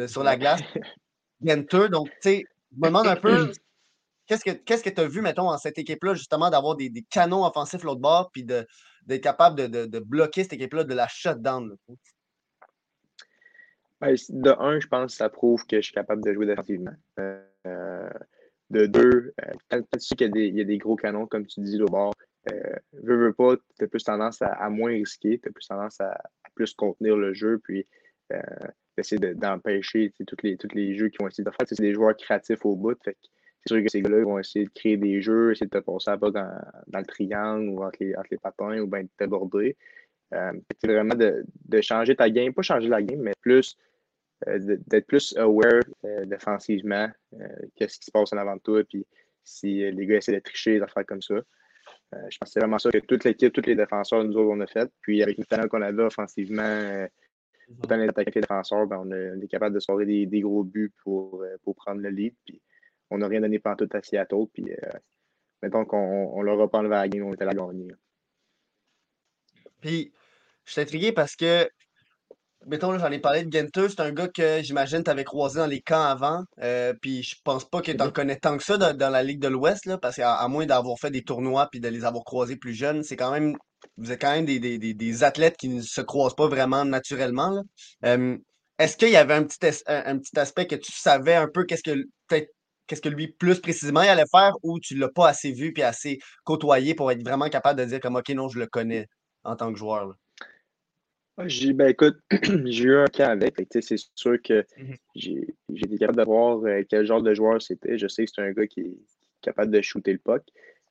sur 0.09 0.22
la 0.24 0.37
glace, 0.37 0.61
Genter. 1.44 1.88
Donc, 1.88 2.09
tu 2.11 2.16
sais, 2.22 2.44
je 2.72 2.76
me 2.81 2.87
demande 2.88 3.07
un 3.07 3.16
peu 3.16 3.50
qu'est-ce 4.26 4.44
que 4.44 4.50
qu'est-ce 4.50 4.83
que 4.83 4.90
tu 4.90 5.00
as 5.00 5.07
vu, 5.09 5.20
mettons, 5.22 5.48
en 5.48 5.59
cette 5.59 5.78
équipe-là, 5.78 6.14
justement, 6.14 6.50
d'avoir 6.50 6.74
des, 6.76 6.90
des 6.90 7.02
canons 7.02 7.44
offensifs 7.46 7.83
l'autre 7.85 8.00
bord, 8.00 8.31
puis 8.33 8.44
d'être 8.44 9.22
capable 9.22 9.57
de, 9.57 9.66
de- 9.68 9.87
de 9.87 9.98
bloquer 10.00 10.42
cette 10.42 10.54
équipe-là, 10.54 10.85
de 10.85 10.94
la 10.94 11.07
shutdown. 11.09 11.68
là. 11.68 11.94
Ben, 14.00 14.14
de 14.28 14.50
un, 14.61 14.78
je 14.78 14.87
pense 14.87 15.12
que 15.12 15.16
ça 15.18 15.28
prouve 15.28 15.64
que 15.66 15.76
je 15.76 15.83
suis 15.83 15.92
capable 15.94 16.22
de 16.24 16.33
jouer 16.33 16.46
défensivement. 16.46 16.92
Euh, 17.18 17.42
de 18.70 18.87
deux, 18.87 19.33
euh, 19.42 19.52
quand, 19.70 19.81
tu 19.92 20.00
sais 20.00 20.14
qu'il 20.14 20.37
y, 20.37 20.61
a 20.61 20.64
des- 20.64 20.78
gros 20.78 20.96
canons, 20.96 21.26
comme 21.26 21.46
tu 21.46 21.61
dis, 21.61 21.81
au 21.81 21.87
euh, 22.52 22.76
veux, 22.92 23.16
veux 23.16 23.33
pas, 23.33 23.57
tu 23.78 23.85
as 23.85 23.88
plus 23.88 24.04
tendance 24.04 24.42
à, 24.42 24.68
moins 24.70 24.90
risquer, 24.90 25.38
tu 25.38 25.48
as 25.48 25.52
plus 25.52 25.66
tendance 25.66 26.00
à, 26.00 26.16
plus 26.54 26.74
contenir 26.74 27.16
le 27.16 27.33
jeu, 27.35 27.59
puis 27.62 27.87
euh, 28.33 28.40
essayer 28.96 29.18
de- 29.18 29.33
d'empêcher 29.33 30.12
tous 30.26 30.37
les, 30.42 30.94
jeux 30.94 31.09
qui 31.09 31.18
vont 31.20 31.28
essayer 31.28 31.44
de 31.44 31.50
faire. 31.50 31.66
C'est 31.66 31.81
des 31.81 31.94
joueurs 31.94 32.16
créatifs 32.16 32.64
au 32.64 32.76
bout, 32.76 32.98
c'est 33.04 33.16
sûr 33.66 33.83
que 33.83 33.90
ces 33.90 34.02
gars-là 34.02 34.22
vont 34.24 34.38
essayer 34.38 34.66
de 34.66 34.70
créer 34.70 34.96
des 34.96 35.20
jeux, 35.20 35.52
essayer 35.52 35.66
de 35.66 35.78
te 35.78 35.85
passer 35.85 36.11
à 36.11 36.18
pas 36.18 36.31
dans, 36.31 36.50
le 36.92 37.04
triangle 37.04 37.68
ou 37.68 37.83
entre 37.85 37.98
les, 38.00 38.14
patins 38.42 38.78
ou 38.78 38.87
bien 38.87 39.02
de 39.02 39.09
t'aborder. 39.16 39.76
C'est 40.31 40.87
vraiment 40.87 41.14
de, 41.14 41.44
changer 41.81 42.14
ta 42.14 42.28
game, 42.31 42.52
pas 42.52 42.62
changer 42.62 42.88
la 42.88 43.02
game, 43.02 43.20
mais 43.20 43.33
plus 43.40 43.76
d'être 44.46 45.07
plus 45.07 45.37
aware 45.37 45.83
euh, 46.05 46.24
défensivement, 46.24 47.09
euh, 47.35 47.48
qu'est-ce 47.74 47.98
qui 47.98 48.07
se 48.07 48.11
passe 48.11 48.33
en 48.33 48.37
avant 48.37 48.57
de 48.57 48.61
toi, 48.61 48.85
puis 48.85 49.07
si 49.44 49.83
euh, 49.83 49.90
les 49.90 50.07
gars 50.07 50.16
essaient 50.16 50.35
de 50.35 50.40
tricher, 50.40 50.77
des 50.79 50.83
affaires 50.83 51.07
comme 51.07 51.22
ça. 51.22 51.35
Euh, 51.35 52.18
je 52.31 52.38
pense 52.38 52.48
que 52.48 52.53
c'est 52.53 52.61
vraiment 52.61 52.79
ça 52.79 52.90
que 52.90 52.98
toute 52.98 53.24
l'équipe, 53.24 53.53
tous 53.53 53.66
les 53.66 53.74
défenseurs, 53.74 54.24
nous 54.24 54.37
autres, 54.37 54.51
on 54.51 54.61
a 54.61 54.66
fait. 54.66 54.90
Puis 55.01 55.22
avec 55.22 55.38
le 55.38 55.44
talent 55.44 55.68
qu'on 55.68 55.83
avait 55.83 56.03
offensivement, 56.03 56.62
euh, 56.62 57.07
autant 57.83 57.96
les 57.96 58.09
attaquants 58.09 58.31
que 58.31 58.35
les 58.37 58.40
défenseurs, 58.42 58.87
ben, 58.87 59.03
on, 59.05 59.40
est 59.40 59.48
capable 59.48 59.74
de 59.74 59.81
scorer 59.81 60.07
des, 60.07 60.27
des 60.27 60.40
gros 60.40 60.64
buts 60.64 60.92
pour, 61.03 61.42
euh, 61.42 61.57
pour 61.62 61.74
prendre 61.74 62.01
le 62.01 62.09
lead. 62.09 62.35
Puis 62.44 62.62
on 63.11 63.18
n'a 63.18 63.29
rien 63.29 63.40
donné 63.40 63.59
pendant 63.59 63.77
tout 63.77 63.88
à 63.92 64.03
Seattle. 64.03 64.46
Puis 64.53 64.70
euh, 64.70 64.98
mettons 65.62 65.85
qu'on 65.85 66.31
on 66.35 66.42
leur 66.42 66.61
a 66.61 66.70
pas 66.70 66.79
enlevé 66.79 66.94
la 66.94 67.09
game, 67.09 67.24
on 67.24 67.35
était 67.35 67.44
là 67.44 67.53
à 67.53 67.55
gagner. 67.55 67.88
Puis, 69.81 70.12
je 70.64 70.72
suis 70.72 70.81
intrigué 70.81 71.12
parce 71.12 71.37
que, 71.37 71.68
mettons, 72.66 72.99
j'en 72.99 73.11
ai 73.11 73.18
parlé 73.18 73.44
de 73.44 73.53
Genter, 73.53 73.88
c'est 73.88 74.01
un 74.01 74.12
gars 74.12 74.29
que 74.29 74.62
j'imagine 74.62 75.03
tu 75.05 75.11
avais 75.11 75.25
croisé 75.25 75.59
dans 75.59 75.66
les 75.66 75.81
camps 75.81 76.03
avant. 76.05 76.42
euh, 76.61 76.92
puis 77.01 77.23
je 77.23 77.37
pense 77.44 77.64
pas 77.68 77.81
que 77.83 77.92
tu 77.92 78.03
en 78.03 78.11
connais 78.11 78.37
tant 78.37 78.57
que 78.57 78.64
ça 78.64 78.77
dans, 78.77 78.97
dans 78.97 79.11
la 79.11 79.23
Ligue 79.23 79.40
de 79.40 79.49
l'Ouest, 79.49 79.97
parce 79.99 80.16
qu'à 80.16 80.35
à 80.35 80.49
moins 80.49 80.66
d'avoir 80.66 80.99
fait 80.99 81.11
des 81.11 81.23
tournois 81.23 81.68
puis 81.71 81.81
de 81.81 81.88
les 81.88 82.05
avoir 82.05 82.25
croisés 82.25 82.57
plus 82.57 82.75
jeunes, 82.75 83.03
c'est 83.03 83.16
quand 83.16 83.31
même. 83.33 83.57
Vous 83.97 84.11
êtes 84.12 84.21
quand 84.21 84.33
même 84.33 84.44
des, 84.44 84.59
des, 84.59 84.79
des, 84.79 84.92
des 84.94 85.25
athlètes 85.25 85.57
qui 85.57 85.68
ne 85.68 85.81
se 85.83 86.01
croisent 86.01 86.35
pas 86.35 86.49
vraiment 86.49 86.85
naturellement. 86.85 87.51
là. 87.51 87.62
Euh, 88.05 88.37
est-ce 88.79 88.97
qu'il 88.97 89.11
y 89.11 89.16
avait 89.16 89.35
un 89.35 89.44
petit, 89.44 89.59
es- 89.66 89.83
un, 89.88 90.14
un 90.14 90.18
petit 90.18 90.38
aspect 90.38 90.66
que 90.66 90.75
tu 90.77 90.92
savais 90.92 91.35
un 91.35 91.49
peu 91.49 91.64
qu'est-ce 91.64 91.83
que 91.83 91.94
peut-être 92.29 92.51
qu'est-ce 92.87 93.01
que 93.03 93.09
lui 93.09 93.29
plus 93.29 93.61
précisément 93.61 94.03
il 94.03 94.09
allait 94.09 94.25
faire 94.31 94.53
ou 94.62 94.81
tu 94.81 94.97
l'as 94.97 95.11
pas 95.11 95.29
assez 95.29 95.53
vu 95.53 95.73
puis 95.73 95.83
assez 95.83 96.18
côtoyé 96.44 96.94
pour 96.94 97.11
être 97.12 97.23
vraiment 97.23 97.49
capable 97.51 97.79
de 97.81 97.85
dire 97.85 98.01
comme 98.01 98.16
OK, 98.16 98.29
non, 98.31 98.49
je 98.49 98.59
le 98.59 98.66
connais 98.66 99.07
en 99.44 99.57
tant 99.57 99.73
que 99.73 99.79
joueur. 99.79 100.07
là? 100.07 100.14
Ouais, 101.38 101.48
J'ai, 101.48 101.72
ben 101.72 101.88
écoute, 101.88 102.18
j'ai 102.66 102.85
eu 102.85 102.96
un 102.96 103.07
camp 103.07 103.31
avec. 103.31 103.55
C'est 103.70 103.96
sûr 104.14 104.42
que 104.42 104.64
Mhm. 104.77 104.96
j'ai 105.14 105.46
été 105.77 105.98
capable 105.98 106.18
de 106.18 106.24
voir 106.24 106.59
euh, 106.64 106.83
quel 106.88 107.07
genre 107.07 107.22
de 107.22 107.33
joueur 107.33 107.62
c'était. 107.62 107.96
Je 107.96 108.09
sais 108.09 108.24
que 108.24 108.31
c'est 108.35 108.42
un 108.42 108.51
gars 108.53 108.66
qui 108.66 108.81
est 108.81 108.98
capable 109.40 109.70
de 109.70 109.81
shooter 109.81 110.12
le 110.12 110.18
puck. 110.18 110.42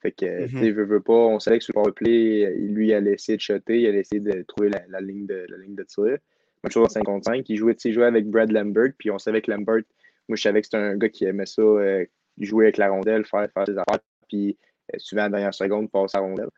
Fait 0.01 0.11
que, 0.11 0.45
veut, 0.71 0.85
veut 0.85 1.01
pas, 1.01 1.13
on 1.13 1.39
savait 1.39 1.57
que 1.57 1.65
sur 1.65 1.73
le 1.75 1.91
euh, 2.07 2.53
lui, 2.59 2.87
il 2.89 2.93
allait 2.93 3.13
essayer 3.13 3.35
de 3.35 3.41
shotter, 3.41 3.81
il 3.81 3.87
allait 3.87 4.01
essayer 4.01 4.21
de 4.21 4.43
trouver 4.43 4.69
la, 4.69 4.83
la 4.89 5.01
ligne, 5.01 5.25
de, 5.25 5.45
la 5.49 5.57
ligne 5.57 5.75
de 5.75 5.83
tir. 5.83 6.03
Même 6.05 6.71
chose 6.71 6.85
en 6.85 6.89
5 6.89 7.03
contre 7.03 7.25
5. 7.25 7.49
Il 7.49 7.57
jouait, 7.57 7.75
il 7.83 7.93
jouait 7.93 8.05
avec 8.05 8.27
Brad 8.29 8.51
Lambert, 8.51 8.91
puis 8.97 9.09
on 9.09 9.17
savait 9.17 9.41
que 9.41 9.51
Lambert, 9.51 9.81
moi, 10.27 10.35
je 10.35 10.41
savais 10.41 10.61
que 10.61 10.67
c'était 10.67 10.77
un 10.77 10.95
gars 10.97 11.09
qui 11.09 11.25
aimait 11.25 11.45
ça, 11.47 11.61
euh, 11.61 12.05
jouer 12.39 12.65
avec 12.65 12.77
la 12.77 12.89
rondelle, 12.89 13.25
faire, 13.25 13.49
faire 13.51 13.65
ses 13.65 13.77
affaires, 13.77 13.99
puis 14.29 14.57
euh, 14.93 14.97
souvent, 14.99 15.23
à 15.23 15.25
la 15.25 15.29
dernière 15.31 15.53
seconde, 15.53 15.89
passer 15.89 16.17
la 16.17 16.21
rondelle. 16.21 16.49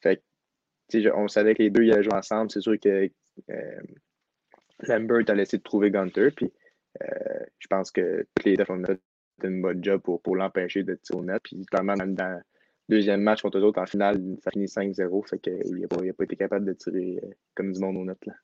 Fait 0.00 0.22
que, 0.92 1.08
on 1.14 1.26
savait 1.26 1.54
que 1.56 1.64
les 1.64 1.70
deux, 1.70 1.82
ils 1.82 1.92
allaient 1.92 2.04
jouer 2.04 2.14
ensemble. 2.14 2.50
C'est 2.52 2.60
sûr 2.60 2.78
que 2.78 3.10
Lambert 4.80 5.22
a 5.28 5.34
laissé 5.34 5.58
de 5.58 5.62
trouver 5.62 5.90
Gunter, 5.90 6.30
puis 6.30 6.52
euh, 7.02 7.44
je 7.58 7.66
pense 7.68 7.90
que 7.90 8.26
les 8.44 8.56
deux 8.56 8.64
ont 8.68 8.84
fait 8.84 9.00
une 9.44 9.60
bonne 9.62 9.82
job 9.82 10.00
pour, 10.02 10.20
pour 10.22 10.36
l'empêcher 10.36 10.82
de 10.82 10.94
tirer 10.94 11.18
au 11.18 11.24
net. 11.24 11.40
Puis 11.42 11.64
clairement, 11.66 11.94
même 11.94 12.14
dans 12.14 12.28
le 12.36 12.40
deuxième 12.88 13.20
match 13.22 13.42
contre 13.42 13.58
eux 13.58 13.62
autres, 13.62 13.80
en 13.80 13.86
finale, 13.86 14.20
ça 14.42 14.50
finit 14.50 14.66
5-0. 14.66 15.28
Fait 15.28 15.38
qu'il 15.38 15.80
n'a 15.80 15.88
pas, 15.88 15.96
a 15.96 16.12
pas 16.12 16.24
été 16.24 16.36
capable 16.36 16.64
de 16.66 16.72
tirer 16.72 17.18
euh, 17.22 17.28
comme 17.54 17.72
du 17.72 17.80
monde 17.80 17.96
au 17.96 18.04
net. 18.04 18.18
Là. 18.26 18.34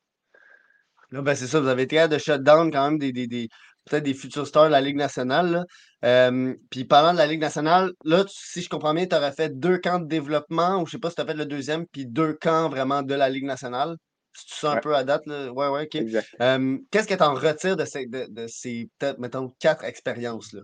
Ben, 1.12 1.34
c'est 1.34 1.46
ça, 1.46 1.60
vous 1.60 1.68
avez 1.68 1.82
été 1.82 1.96
capable 1.96 2.14
de 2.14 2.18
shutdown 2.18 2.70
quand 2.70 2.90
même 2.90 2.98
des, 2.98 3.12
des, 3.12 3.26
des- 3.26 3.48
peut-être 3.84 4.04
des 4.04 4.14
futurs 4.14 4.46
stars 4.46 4.66
de 4.66 4.72
la 4.72 4.80
Ligue 4.80 4.96
nationale. 4.96 5.64
Euh, 6.04 6.54
puis 6.70 6.84
parlant 6.84 7.12
de 7.12 7.18
la 7.18 7.26
Ligue 7.26 7.40
nationale, 7.40 7.92
là, 8.04 8.24
si 8.28 8.62
je 8.62 8.68
comprends 8.70 8.94
bien, 8.94 9.06
tu 9.06 9.14
aurais 9.14 9.32
fait 9.32 9.50
deux 9.58 9.76
camps 9.78 9.98
de 9.98 10.06
développement, 10.06 10.80
ou 10.80 10.86
je 10.86 10.92
sais 10.92 10.98
pas 10.98 11.10
si 11.10 11.16
tu 11.16 11.20
as 11.22 11.26
fait 11.26 11.34
le 11.34 11.44
deuxième, 11.44 11.86
puis 11.86 12.06
deux 12.06 12.32
camps 12.32 12.68
vraiment 12.70 13.02
de 13.02 13.14
la 13.14 13.28
Ligue 13.28 13.44
nationale. 13.44 13.96
C'est 14.34 14.46
tout 14.48 14.54
ça 14.54 14.72
un 14.72 14.74
Ouais. 14.76 14.80
peu 14.80 14.94
à 14.94 15.04
date, 15.04 15.26
là? 15.26 15.52
Ouais, 15.52 15.68
ouais, 15.68 15.84
ok. 15.84 16.02
Euh, 16.40 16.78
Qu'est-ce 16.90 17.06
que 17.08 17.14
tu 17.14 17.22
en 17.22 17.34
retires 17.34 17.76
de 17.76 17.84
ces, 17.84 18.06
de, 18.06 18.26
de 18.28 18.46
ces 18.46 18.88
peut-être, 18.98 19.18
mettons, 19.18 19.50
quatre 19.58 19.84
expériences-là? 19.84 20.62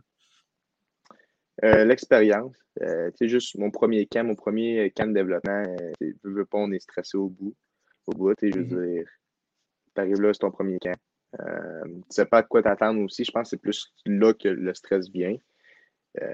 Euh, 1.64 1.84
L'expérience, 1.84 2.56
euh, 2.82 3.10
tu 3.10 3.16
sais, 3.18 3.28
juste 3.28 3.58
mon 3.58 3.70
premier 3.70 4.06
camp, 4.06 4.24
mon 4.24 4.36
premier 4.36 4.90
camp 4.96 5.06
de 5.08 5.12
développement, 5.14 5.64
euh, 5.66 5.92
tu 6.00 6.16
veux, 6.22 6.44
pas, 6.46 6.58
on 6.58 6.70
est 6.70 6.78
stressé 6.78 7.16
au 7.18 7.28
bout. 7.28 7.54
Au 8.06 8.12
bout, 8.12 8.34
tu 8.36 8.46
sais, 8.46 8.52
je 8.52 8.62
veux 8.62 8.94
dire, 8.94 9.08
t'arrives 9.94 10.20
là, 10.20 10.32
c'est 10.32 10.38
ton 10.38 10.50
premier 10.50 10.78
camp. 10.78 10.94
Tu 11.38 12.02
sais 12.10 12.26
pas 12.26 12.38
à 12.38 12.42
quoi 12.42 12.62
t'attendre 12.62 13.02
aussi. 13.02 13.24
Je 13.24 13.30
pense 13.32 13.44
que 13.44 13.50
c'est 13.50 13.60
plus 13.60 13.92
là 14.06 14.32
que 14.32 14.48
le 14.48 14.72
stress 14.72 15.10
vient. 15.10 15.36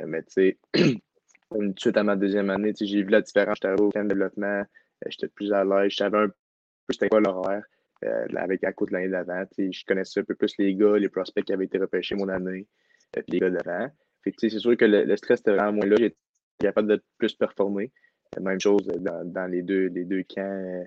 Mais 0.06 0.22
tu 0.22 0.30
sais, 0.32 0.58
tout 0.72 1.62
de 1.66 1.80
suite 1.80 1.96
à 1.96 2.04
ma 2.04 2.16
deuxième 2.16 2.50
année, 2.50 2.72
tu 2.74 2.86
sais, 2.86 2.92
j'ai 2.92 3.02
vu 3.02 3.08
la 3.10 3.22
différence. 3.22 3.56
J'étais 3.60 3.80
au 3.80 3.90
camp 3.90 4.04
de 4.04 4.08
développement, 4.08 4.62
j'étais 5.06 5.28
plus 5.28 5.52
à 5.52 5.64
l'aise, 5.64 5.90
je 5.90 5.96
savais 5.96 6.18
un 6.18 6.28
peu 6.86 6.92
c'était 6.92 7.08
quoi 7.08 7.20
l'horaire 7.20 7.64
euh, 8.04 8.26
avec 8.36 8.64
à 8.64 8.72
côté 8.72 8.90
de 8.90 8.96
l'année 8.96 9.08
d'avant. 9.08 9.44
Je 9.56 9.84
connaissais 9.86 10.20
un 10.20 10.24
peu 10.24 10.34
plus 10.34 10.54
les 10.58 10.74
gars, 10.74 10.98
les 10.98 11.08
prospects 11.08 11.44
qui 11.44 11.52
avaient 11.52 11.64
été 11.64 11.78
repêchés 11.78 12.14
mon 12.14 12.28
année, 12.28 12.66
euh, 13.16 13.22
puis 13.22 13.32
les 13.32 13.40
gars 13.40 13.50
d'avant. 13.50 13.90
C'est 14.38 14.50
sûr 14.50 14.76
que 14.76 14.84
le, 14.84 15.04
le 15.04 15.16
stress 15.16 15.40
était 15.40 15.52
vraiment 15.52 15.72
moins 15.72 15.86
là. 15.86 15.96
J'étais 15.98 16.16
capable 16.58 16.88
de 16.88 17.02
plus 17.18 17.34
performer. 17.34 17.92
Même 18.40 18.60
chose 18.60 18.86
dans, 18.86 19.24
dans 19.24 19.46
les, 19.46 19.62
deux, 19.62 19.86
les 19.86 20.04
deux 20.04 20.22
camps, 20.24 20.42
euh, 20.42 20.84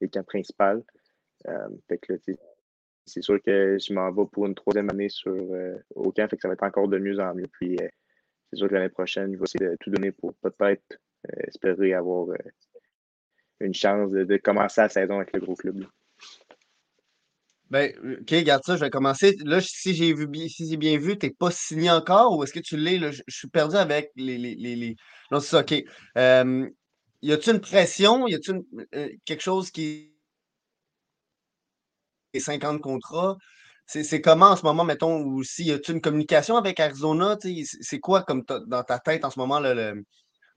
les 0.00 0.08
camps 0.08 0.24
principaux. 0.24 0.84
Fait 1.88 1.98
que 1.98 2.12
c'est 3.06 3.22
sûr 3.22 3.40
que 3.42 3.78
je 3.78 3.92
m'en 3.94 4.12
vais 4.12 4.26
pour 4.30 4.46
une 4.46 4.54
troisième 4.54 4.90
année 4.90 5.08
sur, 5.08 5.34
au 5.94 6.12
camp, 6.12 6.28
fait 6.28 6.36
que 6.36 6.42
ça 6.42 6.48
va 6.48 6.54
être 6.54 6.62
encore 6.62 6.88
de 6.88 6.98
mieux 6.98 7.18
en 7.18 7.34
mieux. 7.34 7.46
Puis 7.50 7.78
c'est 8.50 8.56
sûr 8.56 8.68
que 8.68 8.74
l'année 8.74 8.90
prochaine, 8.90 9.32
je 9.32 9.38
vais 9.38 9.44
essayer 9.44 9.70
de 9.70 9.76
tout 9.80 9.90
donner 9.90 10.12
pour 10.12 10.34
peut-être 10.34 10.98
espérer 11.46 11.94
avoir 11.94 12.28
une 13.60 13.74
chance 13.74 14.10
de, 14.10 14.36
commencer 14.38 14.80
la 14.80 14.88
saison 14.88 15.16
avec 15.16 15.32
le 15.32 15.40
gros 15.40 15.54
club. 15.54 15.80
là. 15.80 15.86
Ben, 17.70 17.92
ok, 18.22 18.30
regarde 18.30 18.62
ça, 18.64 18.76
je 18.76 18.80
vais 18.80 18.90
commencer. 18.90 19.36
Là, 19.44 19.60
si 19.60 19.94
j'ai 19.94 20.12
vu 20.12 20.26
si 20.48 20.68
j'ai 20.68 20.76
bien 20.76 20.98
vu, 20.98 21.16
t'es 21.16 21.30
pas 21.30 21.52
signé 21.52 21.88
encore 21.90 22.36
ou 22.36 22.42
est-ce 22.42 22.52
que 22.52 22.58
tu 22.58 22.76
l'es? 22.76 22.98
Je 23.12 23.22
suis 23.28 23.48
perdu 23.48 23.76
avec 23.76 24.10
les, 24.16 24.38
les, 24.38 24.56
les, 24.56 24.74
les- 24.74 24.96
Non, 25.30 25.38
c'est 25.38 25.50
ça, 25.50 25.60
ok. 25.60 25.74
Euh, 26.18 26.68
y 27.22 27.32
a-tu 27.32 27.50
une 27.50 27.60
pression? 27.60 28.26
Y 28.26 28.38
une- 28.48 28.64
euh, 28.96 29.08
quelque 29.24 29.42
chose 29.42 29.70
qui 29.70 30.12
est 32.32 32.40
50 32.40 32.80
contrats? 32.80 33.36
C'est 33.86 34.20
comment 34.20 34.50
en 34.50 34.56
ce 34.56 34.62
moment, 34.64 34.84
mettons, 34.84 35.20
ou 35.22 35.42
si 35.42 35.64
y 35.64 35.72
a-tu 35.72 35.92
une 35.92 36.00
communication 36.00 36.56
avec 36.56 36.78
Arizona? 36.80 37.36
C'est 37.80 37.98
quoi 38.00 38.22
comme 38.22 38.44
dans 38.66 38.82
ta 38.84 38.98
tête 39.00 39.24
en 39.24 39.30
ce 39.30 39.38
moment, 39.38 39.60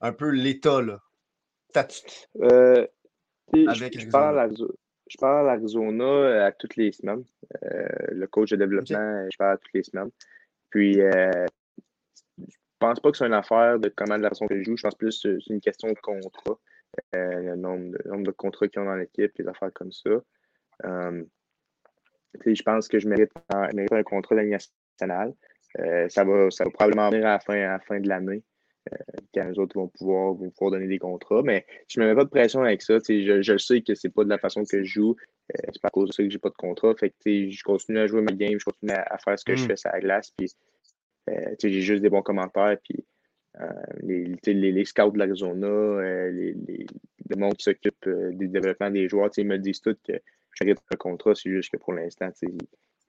un 0.00 0.12
peu 0.12 0.30
l'état, 0.30 0.82
là? 0.82 0.98
Statut 1.74 2.06
Euh, 2.40 2.86
je, 3.52 4.08
parle 4.10 4.38
à, 4.38 4.48
je 4.48 5.18
parle 5.18 5.48
à 5.48 5.52
Arizona 5.54 6.04
euh, 6.04 6.46
à 6.46 6.52
toutes 6.52 6.76
les 6.76 6.92
semaines. 6.92 7.24
Euh, 7.64 7.86
le 8.12 8.26
coach 8.28 8.50
de 8.50 8.56
développement, 8.56 9.26
je 9.32 9.36
parle 9.36 9.54
à 9.54 9.56
toutes 9.58 9.74
les 9.74 9.82
semaines. 9.82 10.10
Puis, 10.70 11.00
euh, 11.00 11.46
je 12.38 12.54
pense 12.78 13.00
pas 13.00 13.10
que 13.10 13.16
c'est 13.16 13.26
une 13.26 13.32
affaire 13.34 13.80
de 13.80 13.88
comment 13.88 14.16
de 14.16 14.22
la 14.22 14.28
façon 14.28 14.46
que 14.46 14.56
je 14.56 14.62
joue. 14.62 14.76
Je 14.76 14.82
pense 14.82 14.94
plus 14.94 15.20
que 15.20 15.40
c'est 15.40 15.52
une 15.52 15.60
question 15.60 15.88
de 15.88 15.98
contrat. 16.00 16.58
Le, 17.12 17.56
nombre 17.56 17.96
le 18.04 18.10
nombre 18.10 18.24
de 18.26 18.30
contrats 18.30 18.68
qu'ils 18.68 18.80
ont 18.80 18.84
dans 18.84 18.94
l'équipe, 18.94 19.32
les 19.36 19.48
affaires 19.48 19.72
comme 19.72 19.90
ça. 19.90 20.10
Je 20.84 22.62
pense 22.62 22.86
que 22.86 23.00
je 23.00 23.08
mérite, 23.08 23.32
un- 23.52 23.68
je 23.70 23.74
mérite 23.74 23.92
un 23.92 24.02
contrat 24.04 24.36
de 24.36 24.42
nationale. 24.42 25.34
Ça, 26.08 26.22
va, 26.22 26.50
ça 26.52 26.64
va 26.64 26.70
probablement 26.70 27.10
venir 27.10 27.26
à 27.26 27.32
la 27.32 27.38
fin, 27.40 27.54
à 27.54 27.72
la 27.72 27.80
fin 27.80 27.98
de 27.98 28.08
l'année, 28.08 28.44
euh, 28.92 28.96
quand 29.34 29.48
les 29.48 29.58
autres 29.58 29.78
vont 29.78 29.88
pouvoir, 29.88 30.34
vont 30.34 30.50
pouvoir 30.50 30.72
donner 30.72 30.86
des 30.86 30.98
contrats. 30.98 31.42
Mais 31.42 31.66
je 31.88 32.00
ne 32.00 32.04
me 32.04 32.10
mets 32.10 32.16
pas 32.16 32.24
de 32.24 32.30
pression 32.30 32.62
avec 32.62 32.82
ça. 32.82 32.98
Je, 33.08 33.42
je 33.42 33.56
sais 33.56 33.80
que 33.82 33.94
c'est 33.94 34.10
pas 34.10 34.24
de 34.24 34.28
la 34.28 34.38
façon 34.38 34.64
que 34.64 34.82
je 34.82 34.84
joue. 34.84 35.16
Euh, 35.54 35.68
c'est 35.72 35.80
pas 35.82 35.88
à 35.88 35.90
cause 35.90 36.08
de 36.08 36.14
ça 36.14 36.22
que 36.22 36.30
j'ai 36.30 36.38
pas 36.38 36.50
de 36.50 36.54
contrat. 36.54 36.94
Fait 36.94 37.10
que, 37.10 37.50
je 37.50 37.62
continue 37.62 37.98
à 37.98 38.06
jouer 38.06 38.22
ma 38.22 38.32
game, 38.32 38.58
je 38.58 38.64
continue 38.64 38.92
à, 38.92 39.02
à 39.10 39.18
faire 39.18 39.38
ce 39.38 39.44
que 39.44 39.56
je 39.56 39.64
Mm. 39.64 39.66
fais 39.68 39.76
sur 39.76 39.90
la 39.92 40.00
glace. 40.00 40.32
Puis, 40.36 40.52
euh, 41.30 41.54
j'ai 41.62 41.80
juste 41.80 42.02
des 42.02 42.10
bons 42.10 42.22
commentaires. 42.22 42.76
Puis, 42.84 43.04
euh, 43.60 43.66
les, 44.02 44.34
les, 44.46 44.72
les 44.72 44.84
scouts 44.84 45.12
de 45.12 45.18
l'Arizona, 45.18 45.66
euh, 45.66 46.30
les, 46.30 46.52
les, 46.66 46.86
le 47.30 47.36
monde 47.36 47.56
qui 47.56 47.64
s'occupe 47.64 48.06
euh, 48.06 48.32
du 48.32 48.48
développement 48.48 48.90
des 48.90 49.08
joueurs, 49.08 49.30
ils 49.36 49.46
me 49.46 49.58
disent 49.58 49.80
tous 49.80 49.96
que 50.06 50.12
j'arrête 50.54 50.78
un 50.92 50.96
contrat. 50.96 51.34
C'est 51.34 51.50
juste 51.50 51.70
que 51.72 51.78
pour 51.78 51.92
l'instant, 51.92 52.30
ils 52.42 52.48
ne 52.52 52.58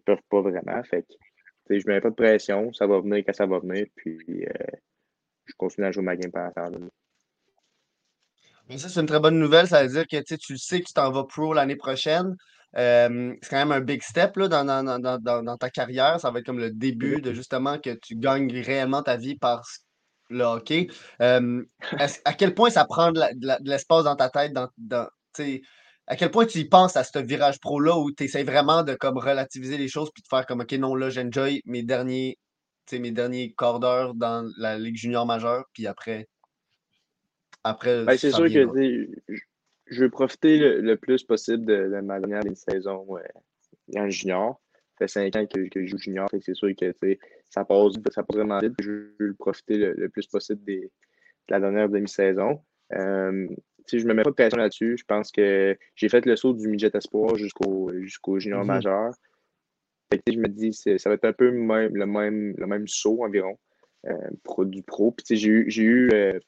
peuvent 0.05 0.23
pas 0.29 0.41
vraiment. 0.41 0.81
Fait 0.83 1.03
que, 1.03 1.77
je 1.79 1.87
ne 1.87 1.93
mets 1.93 2.01
pas 2.01 2.11
de 2.11 2.15
pression. 2.15 2.71
Ça 2.73 2.85
va 2.87 2.99
venir 2.99 3.23
quand 3.25 3.33
ça 3.33 3.45
va 3.45 3.59
venir. 3.59 3.87
Puis, 3.95 4.17
euh, 4.29 4.77
je 5.45 5.53
continue 5.57 5.87
à 5.87 5.91
jouer 5.91 6.03
ma 6.03 6.15
game 6.15 6.31
pendant 6.31 6.49
ce 6.49 6.53
temps-là. 6.55 6.87
Mais 8.69 8.77
ça, 8.77 8.89
c'est 8.89 8.99
une 8.99 9.05
très 9.05 9.19
bonne 9.19 9.39
nouvelle. 9.39 9.67
Ça 9.67 9.83
veut 9.83 9.89
dire 9.89 10.07
que 10.07 10.17
tu 10.21 10.57
sais, 10.57 10.79
que 10.81 10.85
tu 10.85 10.93
t'en 10.93 11.11
vas 11.11 11.23
pro 11.23 11.53
l'année 11.53 11.75
prochaine. 11.75 12.35
Euh, 12.77 13.33
c'est 13.41 13.49
quand 13.49 13.57
même 13.57 13.71
un 13.71 13.79
big 13.79 14.01
step 14.01 14.35
là, 14.37 14.47
dans, 14.47 14.65
dans, 14.65 14.83
dans, 14.83 14.99
dans, 14.99 15.17
dans- 15.19 15.43
dans 15.43 15.57
ta 15.57 15.69
carrière. 15.69 16.19
Ça 16.19 16.31
va 16.31 16.39
être 16.39 16.45
comme 16.45 16.59
le 16.59 16.71
début 16.71 17.21
de 17.21 17.33
justement 17.33 17.77
que 17.77 17.91
tu 17.91 18.15
gagnes 18.15 18.51
réellement 18.61 19.03
ta 19.03 19.17
vie 19.17 19.37
par, 19.37 19.63
le 20.29 20.43
hockey. 20.43 20.87
Euh, 21.21 21.63
à 22.25 22.33
quel 22.33 22.53
point 22.53 22.69
ça 22.69 22.85
prend 22.85 23.11
de 23.11 23.69
l'espace 23.69 24.03
dans 24.03 24.15
ta 24.15 24.29
tête, 24.29 24.53
dans 24.53 25.07
à 26.07 26.15
quel 26.15 26.29
point 26.29 26.45
tu 26.45 26.59
y 26.59 26.65
penses 26.65 26.95
à 26.97 27.03
ce 27.03 27.17
virage 27.19 27.59
pro-là 27.59 27.97
où 27.97 28.11
tu 28.11 28.25
essaies 28.25 28.43
vraiment 28.43 28.83
de 28.83 28.93
comme, 28.93 29.17
relativiser 29.17 29.77
les 29.77 29.87
choses 29.87 30.11
puis 30.13 30.21
de 30.21 30.27
faire 30.27 30.45
comme 30.45 30.61
OK, 30.61 30.71
non, 30.73 30.93
là, 30.95 31.09
j'enjoy 31.09 31.61
mes 31.65 31.81
derniers, 31.81 32.37
mes 32.93 33.11
derniers 33.11 33.53
quarts 33.53 33.79
d'heure 33.79 34.13
dans 34.13 34.49
la 34.57 34.77
Ligue 34.77 34.95
junior 34.95 35.25
majeure, 35.25 35.65
puis 35.73 35.87
après. 35.87 36.27
après 37.63 38.03
ben, 38.03 38.17
c'est 38.17 38.31
sûr 38.31 38.45
que 38.45 39.07
je 39.87 40.01
veux 40.01 40.09
profiter 40.09 40.57
le, 40.57 40.95
plus 40.95 41.23
possible 41.23 41.65
de, 41.65 42.01
ma 42.01 42.19
dernière 42.19 42.43
saison 42.55 43.05
en 43.95 44.09
junior. 44.09 44.59
Ça 44.97 45.07
fait 45.07 45.31
cinq 45.31 45.35
ans 45.35 45.45
que, 45.45 45.67
je 45.75 45.85
joue 45.85 45.97
junior, 45.97 46.29
c'est 46.31 46.53
sûr 46.53 46.69
que 46.79 46.93
ça 47.49 47.65
passe, 47.65 47.93
ça 48.11 48.23
passe 48.23 48.37
vraiment 48.37 48.59
vite. 48.59 48.73
Je 48.81 49.09
veux 49.19 49.33
profiter 49.37 49.77
le, 49.77 50.09
plus 50.09 50.25
possible 50.27 50.63
de 50.65 50.89
la 51.49 51.59
dernière 51.59 51.89
demi-saison. 51.89 52.61
Euh, 52.93 53.47
je 53.91 53.97
ne 53.97 54.05
me 54.05 54.13
mets 54.13 54.23
pas 54.23 54.31
de 54.31 54.35
pression 54.35 54.57
là-dessus. 54.57 54.97
Je 54.97 55.03
pense 55.05 55.31
que 55.31 55.77
j'ai 55.95 56.09
fait 56.09 56.25
le 56.25 56.35
saut 56.35 56.53
du 56.53 56.67
midget 56.67 56.91
espoir 56.93 57.35
jusqu'au 57.35 57.91
jusqu'au 57.93 58.39
junior 58.39 58.61
mhm. 58.61 58.67
majeur. 58.67 59.13
Je 60.11 60.37
me 60.37 60.47
dis 60.47 60.73
ça 60.73 61.09
va 61.09 61.15
être 61.15 61.25
un 61.25 61.33
peu 61.33 61.49
le 61.49 62.05
même, 62.05 62.53
le 62.57 62.67
même 62.67 62.87
saut 62.87 63.23
environ 63.23 63.57
euh, 64.07 64.65
du 64.65 64.83
pro. 64.83 65.15
j'ai 65.29 65.47
eu, 65.47 65.65
j'ai 65.69 65.83
eu 65.83 66.09
euh, 66.13 66.39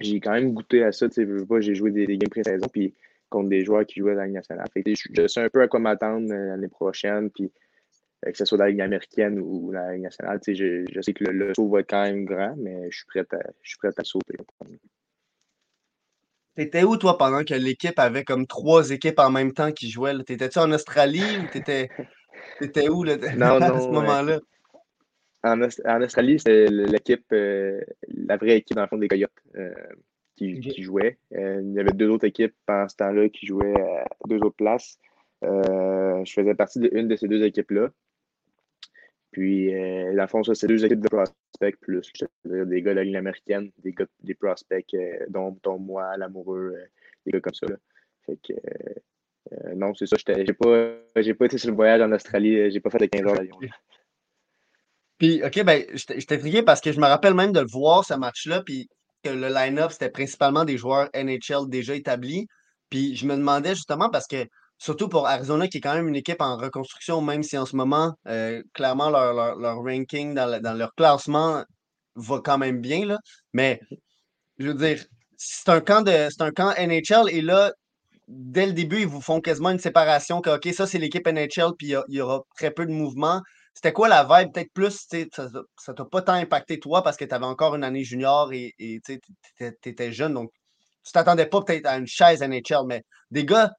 j'ai 0.00 0.20
quand 0.20 0.32
même 0.32 0.52
goûté 0.52 0.82
à 0.82 0.92
ça. 0.92 1.06
J'ai 1.14 1.74
joué 1.74 1.90
des, 1.90 2.06
games 2.06 2.30
pré-saison 2.30 2.66
puis 2.72 2.94
contre 3.28 3.48
des 3.48 3.64
joueurs 3.64 3.86
qui 3.86 4.00
jouaient 4.00 4.12
à 4.12 4.16
la 4.16 4.24
Ligue 4.26 4.34
nationale. 4.34 4.68
je, 4.74 5.26
sais 5.26 5.40
un 5.40 5.48
peu 5.48 5.62
à 5.62 5.68
quoi 5.68 5.80
m'attendre 5.80 6.32
euh, 6.32 6.48
l'année 6.48 6.68
prochaine. 6.68 7.30
Puis, 7.30 7.50
que 8.24 8.36
ce 8.36 8.44
soit 8.44 8.58
dans 8.58 8.64
la 8.64 8.70
Ligue 8.70 8.80
américaine 8.80 9.38
ou 9.38 9.72
la 9.72 9.92
Ligue 9.92 10.02
nationale, 10.02 10.40
je, 10.46 10.84
je 10.90 11.00
sais 11.00 11.12
que 11.12 11.24
le, 11.24 11.54
saut 11.54 11.68
va 11.68 11.80
être 11.80 11.90
quand 11.90 12.02
même 12.02 12.24
grand, 12.24 12.54
mais 12.56 12.90
je 12.90 12.96
suis 12.98 13.06
prêt 13.06 13.20
à, 13.20 13.38
je 13.62 13.68
suis 13.68 13.78
prêt 13.78 13.90
à 13.96 14.04
sauter. 14.04 14.36
T'étais 16.54 16.84
où, 16.84 16.96
toi, 16.96 17.16
pendant 17.16 17.44
que 17.44 17.54
l'équipe 17.54 17.98
avait 17.98 18.24
comme 18.24 18.46
trois 18.46 18.90
équipes 18.90 19.18
en 19.18 19.30
même 19.30 19.52
temps 19.52 19.72
qui 19.72 19.90
jouaient? 19.90 20.22
T'étais-tu 20.22 20.58
en 20.58 20.70
Australie 20.70 21.38
ou 21.42 21.50
t'étais, 21.50 21.88
t'étais 22.66 22.88
où 22.88 23.04
là, 23.04 23.16
non, 23.36 23.60
à 23.62 23.80
ce 23.80 23.88
moment-là? 23.88 24.40
En, 25.44 25.60
Australie, 25.60 26.38
c'était 26.38 26.68
l'équipe, 26.68 27.24
euh, 27.32 27.80
la 28.06 28.36
vraie 28.36 28.58
équipe, 28.58 28.76
dans 28.76 28.82
le 28.82 28.88
fond, 28.88 28.96
des 28.96 29.08
Coyotes 29.08 29.30
euh, 29.56 29.74
qui, 30.36 30.60
qui, 30.60 30.82
jouait. 30.82 31.18
Euh, 31.34 31.60
il 31.62 31.72
y 31.72 31.80
avait 31.80 31.92
deux 31.92 32.08
autres 32.08 32.26
équipes 32.26 32.54
pendant 32.64 32.88
ce 32.88 32.96
temps-là 32.96 33.28
qui 33.28 33.46
jouaient 33.46 33.74
à 33.80 34.04
deux 34.28 34.38
autres 34.38 34.56
places. 34.56 34.98
je 35.42 36.32
faisais 36.32 36.54
partie 36.54 36.78
d'une 36.78 37.08
de 37.08 37.16
ces 37.16 37.26
deux 37.26 37.42
équipes-là. 37.42 37.90
Puis, 39.32 39.74
euh, 39.74 40.14
dans 40.14 40.22
le 40.22 40.28
fond, 40.28 40.44
ça, 40.44 40.54
c'est 40.54 40.66
deux 40.66 40.84
équipes 40.84 41.00
de 41.00 41.08
prospects 41.08 41.80
plus. 41.80 42.12
-dire 42.44 42.66
des 42.66 42.82
gars 42.82 42.90
de 42.92 42.96
la 42.96 43.04
ligne 43.04 43.16
américaine, 43.16 43.72
des 43.78 43.92
gars, 43.92 44.06
des 44.20 44.34
prospects, 44.34 44.94
euh, 44.94 45.24
dont, 45.30 45.58
dont, 45.62 45.78
moi, 45.78 46.16
l'amoureux, 46.18 46.74
euh, 46.76 46.86
des 47.24 47.32
gars 47.32 47.40
comme 47.40 47.54
ça. 47.54 47.66
Là. 47.66 47.76
Fait 48.26 48.36
que, 48.36 48.52
euh, 49.50 49.74
non, 49.74 49.92
c'est 49.94 50.06
ça. 50.06 50.16
J'ai 50.26 50.52
pas, 50.52 50.90
pas 51.14 51.46
été 51.46 51.58
sur 51.58 51.70
le 51.70 51.76
voyage 51.76 52.00
en 52.00 52.12
Australie. 52.12 52.70
J'ai 52.70 52.80
pas 52.80 52.90
fait 52.90 53.00
les 53.00 53.08
15 53.08 53.26
heures 53.26 53.34
d'avion. 53.34 53.56
Puis, 55.18 55.42
OK, 55.44 55.62
ben, 55.64 55.84
je 55.92 56.04
t'ai 56.04 56.36
intrigué 56.36 56.62
parce 56.62 56.80
que 56.80 56.92
je 56.92 57.00
me 57.00 57.06
rappelle 57.06 57.34
même 57.34 57.52
de 57.52 57.60
le 57.60 57.66
voir, 57.70 58.04
ce 58.04 58.14
match-là, 58.14 58.62
puis 58.62 58.88
que 59.22 59.30
le 59.30 59.48
line-up, 59.48 59.92
c'était 59.92 60.10
principalement 60.10 60.64
des 60.64 60.76
joueurs 60.76 61.08
NHL 61.14 61.68
déjà 61.68 61.94
établis. 61.94 62.46
Puis, 62.90 63.16
je 63.16 63.26
me 63.26 63.36
demandais 63.36 63.74
justement 63.74 64.10
parce 64.10 64.26
que 64.26 64.46
Surtout 64.82 65.08
pour 65.08 65.28
Arizona, 65.28 65.68
qui 65.68 65.78
est 65.78 65.80
quand 65.80 65.94
même 65.94 66.08
une 66.08 66.16
équipe 66.16 66.40
en 66.40 66.56
reconstruction, 66.56 67.20
même 67.20 67.44
si 67.44 67.56
en 67.56 67.66
ce 67.66 67.76
moment, 67.76 68.14
euh, 68.26 68.60
clairement, 68.74 69.10
leur, 69.10 69.76
ranking 69.76 70.34
dans, 70.34 70.76
leur 70.76 70.92
classement 70.96 71.62
va 72.16 72.40
quand 72.44 72.58
même 72.58 72.80
bien. 72.80 73.06
Là. 73.06 73.18
Mais 73.52 73.80
je 74.58 74.66
veux 74.66 74.74
dire, 74.74 75.04
c'est 75.36 75.68
un 75.68 75.80
camp 75.80 76.02
de 76.02 76.10
c'est 76.30 76.42
un 76.42 76.50
camp 76.50 76.74
NHL 76.76 77.30
et 77.30 77.42
là, 77.42 77.72
dès 78.28 78.66
le 78.66 78.72
début, 78.72 79.00
ils 79.00 79.06
vous 79.06 79.20
font 79.20 79.40
quasiment 79.40 79.70
une 79.70 79.78
séparation 79.78 80.40
que 80.40 80.50
OK, 80.50 80.72
ça 80.74 80.86
c'est 80.86 80.98
l'équipe 80.98 81.26
NHL, 81.26 81.72
puis 81.78 81.94
il 82.08 82.14
y, 82.14 82.20
aura 82.20 82.42
très 82.56 82.70
peu 82.70 82.86
de 82.86 82.92
mouvement. 82.92 83.40
C'était 83.74 83.92
quoi 83.92 84.08
la 84.08 84.24
vibe? 84.24 84.52
Peut-être 84.52 84.72
plus, 84.72 85.06
ça 85.78 85.94
t'a 85.94 86.04
pas 86.04 86.22
tant 86.22 86.34
impacté 86.34 86.78
toi 86.78 87.02
parce 87.02 87.16
que 87.16 87.24
tu 87.24 87.34
avais 87.34 87.46
encore 87.46 87.74
une 87.74 87.84
année 87.84 88.04
junior 88.04 88.52
et 88.52 88.74
tu 88.78 89.20
étais 89.58 90.12
jeune, 90.12 90.34
donc 90.34 90.50
tu 91.04 91.12
t'attendais 91.12 91.46
pas 91.46 91.62
peut-être 91.62 91.86
à 91.86 91.96
une 91.96 92.06
chaise 92.06 92.42
NHL, 92.42 92.86
mais 92.86 93.02
des 93.30 93.44
gars 93.44 93.70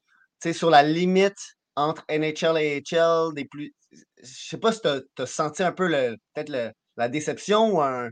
sur 0.52 0.70
la 0.70 0.82
limite 0.82 1.56
entre 1.76 2.04
NHL 2.10 2.58
et 2.58 2.82
AHL, 2.92 3.34
des 3.34 3.46
plus. 3.46 3.72
Je 3.92 4.02
sais 4.22 4.58
pas 4.58 4.72
si 4.72 4.80
tu 4.82 4.88
as, 5.22 5.26
senti 5.26 5.62
un 5.62 5.72
peu 5.72 5.88
peut-être 5.88 6.74
la 6.96 7.08
déception 7.08 7.76
ou 7.76 7.80
un. 7.80 8.10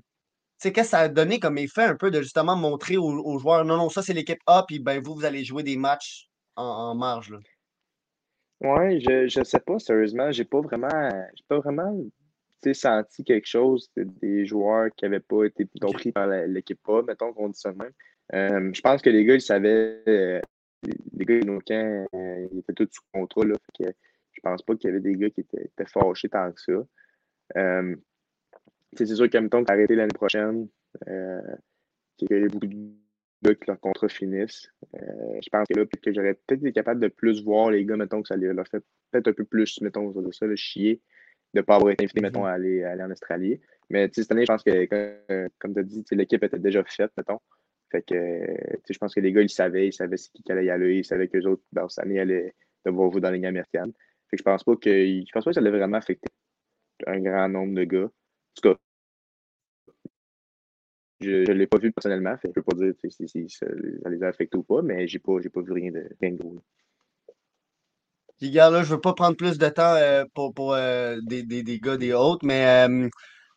Qu'est-ce 0.71 0.91
que 0.91 0.91
ça 0.91 0.99
a 1.01 1.09
donné 1.09 1.41
comme 1.41 1.59
effet 1.59 1.83
un 1.83 1.97
peu 1.97 2.11
de 2.11 2.23
justement 2.23 2.55
montrer 2.55 2.97
aux, 2.97 3.39
joueurs 3.39 3.65
non, 3.65 3.77
non, 3.77 3.89
ça 3.89 4.03
c'est 4.03 4.13
l'équipe 4.13 4.41
A, 4.47 4.65
puis 4.67 4.79
ben 4.79 5.03
vous, 5.03 5.15
vous 5.15 5.25
allez 5.25 5.45
jouer 5.45 5.63
des 5.63 5.77
matchs 5.77 6.29
en, 6.55 6.95
marge. 6.95 7.31
Là? 7.31 7.39
Ouais, 8.61 9.01
je, 9.01 9.39
ne 9.39 9.45
sais 9.45 9.61
pas, 9.61 9.79
sérieusement. 9.79 10.31
J'ai 10.31 10.45
pas 10.45 10.61
vraiment. 10.61 11.11
J'ai 11.35 11.45
pas 11.49 11.59
vraiment 11.59 11.99
senti 12.73 13.25
quelque 13.25 13.49
chose 13.49 13.91
des 13.97 14.47
joueurs 14.47 14.91
qui 14.97 15.05
n'avaient 15.05 15.19
pas 15.19 15.45
été 15.45 15.67
compris 15.81 16.13
par 16.13 16.29
l'équipe 16.29 16.79
A, 16.89 17.03
mettons 17.03 17.33
qu'on 17.33 17.49
dit 17.49 17.59
ça 17.59 17.73
même. 17.73 17.91
Euh, 18.35 18.71
je 18.73 18.81
pense 18.81 19.03
que 19.03 19.11
les 19.11 19.25
gars, 19.25 19.35
ils 19.35 19.41
savaient 19.41 20.01
euh, 20.07 20.41
les 21.13 21.25
gars 21.25 21.41
de 21.41 21.59
camp, 21.67 22.07
euh, 22.15 22.49
ils 22.53 22.59
étaient 22.61 22.73
tous 22.73 22.89
sous 22.93 23.03
contrat. 23.13 23.45
Là, 23.45 23.55
fait 23.77 23.85
que 23.85 23.91
je 24.31 24.41
pense 24.43 24.63
pas 24.63 24.77
qu'il 24.77 24.89
y 24.89 24.93
avait 24.93 25.01
des 25.01 25.17
gars 25.17 25.31
qui 25.31 25.41
étaient, 25.41 25.69
fâchés 25.87 26.29
tant 26.29 26.53
que 26.53 26.61
ça. 26.61 27.93
Euh, 29.01 29.07
c'est 29.07 29.07
sûr 29.07 29.29
même 29.33 29.49
temps, 29.49 29.63
arrêté 29.65 29.95
l'année 29.95 30.13
prochaine, 30.15 30.69
euh, 31.09 31.41
qu'il 32.19 32.37
y 32.37 32.49
beaucoup 32.49 32.67
de 32.67 32.93
gars 33.43 33.55
qui 33.55 33.67
leur 33.67 33.81
contrat 33.81 34.09
finissent. 34.09 34.71
Euh, 34.95 35.39
je 35.43 35.49
pense 35.51 35.67
que 35.69 35.79
là, 35.79 35.87
que 35.87 36.13
j'aurais 36.13 36.35
peut-être 36.35 36.61
été 36.61 36.73
capable 36.73 37.01
de 37.01 37.09
plus 37.09 37.43
voir 37.43 37.71
les 37.71 37.85
gars, 37.85 37.97
mettons, 37.97 38.23
que 38.23 38.29
ça 38.29 38.37
leur 38.37 38.67
fait 38.69 38.83
peut-être 39.11 39.29
un 39.29 39.33
peu 39.33 39.45
plus, 39.45 39.81
mettons, 39.81 40.13
ça, 40.33 40.47
le 40.47 40.57
chier, 40.57 41.01
de 41.55 41.61
ne 41.61 41.63
pas 41.63 41.77
avoir 41.77 41.93
été 41.93 42.05
invité, 42.05 42.21
mettons, 42.21 42.45
à 42.45 42.53
aller, 42.53 42.83
aller 42.83 43.03
en 43.03 43.11
Australie. 43.11 43.61
Mais 43.91 44.09
cette 44.13 44.31
année, 44.33 44.43
je 44.43 44.53
pense 44.53 44.63
que, 44.63 44.87
comme, 44.87 45.49
comme 45.59 45.75
tu 45.75 45.81
as 45.81 45.83
dit, 45.83 46.05
l'équipe 46.13 46.43
était 46.43 46.59
déjà 46.59 46.83
faite, 46.85 47.11
mettons. 47.17 47.39
Fait 47.91 48.03
que, 48.03 48.15
je 48.89 48.99
pense 48.99 49.15
que 49.15 49.21
les 49.21 49.33
gars, 49.33 49.43
ils 49.43 49.51
savaient, 49.51 49.89
ils 49.89 49.93
savaient 49.93 50.17
ce 50.17 50.31
qui 50.31 50.51
allait 50.51 50.65
y 50.65 50.71
aller, 50.71 50.99
ils 50.99 51.05
savaient 51.05 51.29
que 51.29 51.37
les 51.37 51.47
autres, 51.47 51.63
dans 51.73 51.89
cette 51.89 52.05
année, 52.05 52.21
allaient 52.21 52.55
devoir 52.87 53.11
jouer 53.13 53.21
dans 53.21 53.31
Ligue 53.31 53.47
américaine. 53.47 53.93
Fait 54.31 54.37
que 54.37 54.39
je 54.39 54.43
pense 54.45 54.65
pas 54.65 54.77
que, 54.77 54.91
je 54.91 55.31
pense 55.33 55.45
pas 55.45 55.51
que 55.51 55.55
ça 55.55 55.61
allait 55.61 55.71
vraiment 55.71 55.99
affecter 55.99 56.29
un 57.07 57.21
grand 57.21 57.49
nombre 57.49 57.75
de 57.75 57.85
gars. 57.85 58.11
Tout 58.55 58.69
cas, 58.69 58.77
je 61.23 61.31
ne 61.31 61.53
l'ai 61.53 61.67
pas 61.67 61.79
vu 61.79 61.93
personnellement, 61.93 62.37
je 62.43 62.49
ne 62.49 62.53
peux 62.53 62.63
pas 62.63 62.77
dire 62.77 62.93
si, 63.09 63.49
ça, 63.49 63.67
les 64.11 64.23
a 64.23 64.29
affectés 64.29 64.59
ou 64.59 64.63
pas, 64.63 64.83
mais 64.83 65.07
j'ai 65.07 65.19
pas, 65.19 65.35
pas 65.53 65.61
vu 65.63 65.73
rien 65.73 65.93
de, 65.93 66.09
rien 66.21 66.33
de 66.33 66.37
gros. 66.37 66.63
Les 68.41 68.51
gars, 68.51 68.71
là, 68.71 68.83
je 68.83 68.95
veux 68.95 69.01
pas 69.01 69.15
prendre 69.15 69.37
plus 69.37 69.57
de 69.57 69.69
temps 69.69 69.95
euh, 69.95 70.25
pour, 70.35 70.75
euh, 70.75 71.17
des, 71.23 71.45
des, 71.45 71.79
gars 71.79 71.97
des 71.97 72.13
autres, 72.13 72.45
mais 72.45 72.89
euh, 72.89 73.09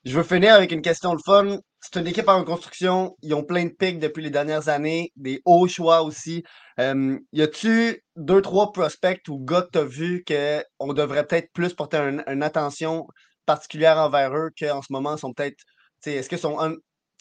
je 0.03 0.15
veux 0.15 0.23
finir 0.23 0.53
avec 0.53 0.71
une 0.71 0.83
question 0.83 1.15
de 1.15 1.21
fun. 1.25 1.57
C'est 1.81 1.99
une 1.99 2.07
équipe 2.07 2.27
en 2.29 2.39
reconstruction. 2.39 3.15
Ils 3.23 3.33
ont 3.33 3.43
plein 3.43 3.65
de 3.65 3.71
pics 3.71 3.99
depuis 3.99 4.23
les 4.23 4.29
dernières 4.29 4.69
années, 4.69 5.11
des 5.15 5.41
hauts 5.45 5.67
choix 5.67 6.03
aussi. 6.03 6.43
Y 6.77 7.41
a-tu 7.41 8.03
deux, 8.15 8.41
trois 8.41 8.71
prospects 8.71 9.27
ou 9.29 9.39
gars 9.39 9.67
que 9.71 9.79
vu 9.79 10.23
qu'on 10.23 10.93
devrait 10.93 11.25
peut-être 11.25 11.51
plus 11.53 11.73
porter 11.73 11.97
une 12.27 12.43
attention 12.43 13.07
particulière 13.45 13.97
envers 13.97 14.35
eux 14.35 14.49
qu'en 14.57 14.81
ce 14.81 14.91
moment 14.91 15.17
sont 15.17 15.33
peut-être. 15.33 15.63
Est-ce 16.05 16.29
qu'ils 16.29 16.37
sont, 16.37 16.57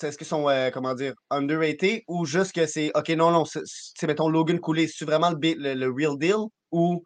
est-ce 0.02 0.18
qu'ils 0.18 0.26
sont 0.26 0.48
euh, 0.48 0.70
comment 0.70 0.94
dire, 0.94 1.14
underrated 1.30 2.02
ou 2.08 2.26
juste 2.26 2.52
que 2.52 2.66
c'est 2.66 2.90
OK, 2.94 3.08
non, 3.10 3.30
non, 3.30 3.44
c'est 3.44 4.06
mettons 4.06 4.28
Logan 4.28 4.60
Cooley, 4.60 4.88
c'est 4.88 5.04
vraiment 5.04 5.30
le, 5.30 5.74
le, 5.74 5.86
real 5.90 6.18
deal 6.18 6.48
ou 6.70 7.02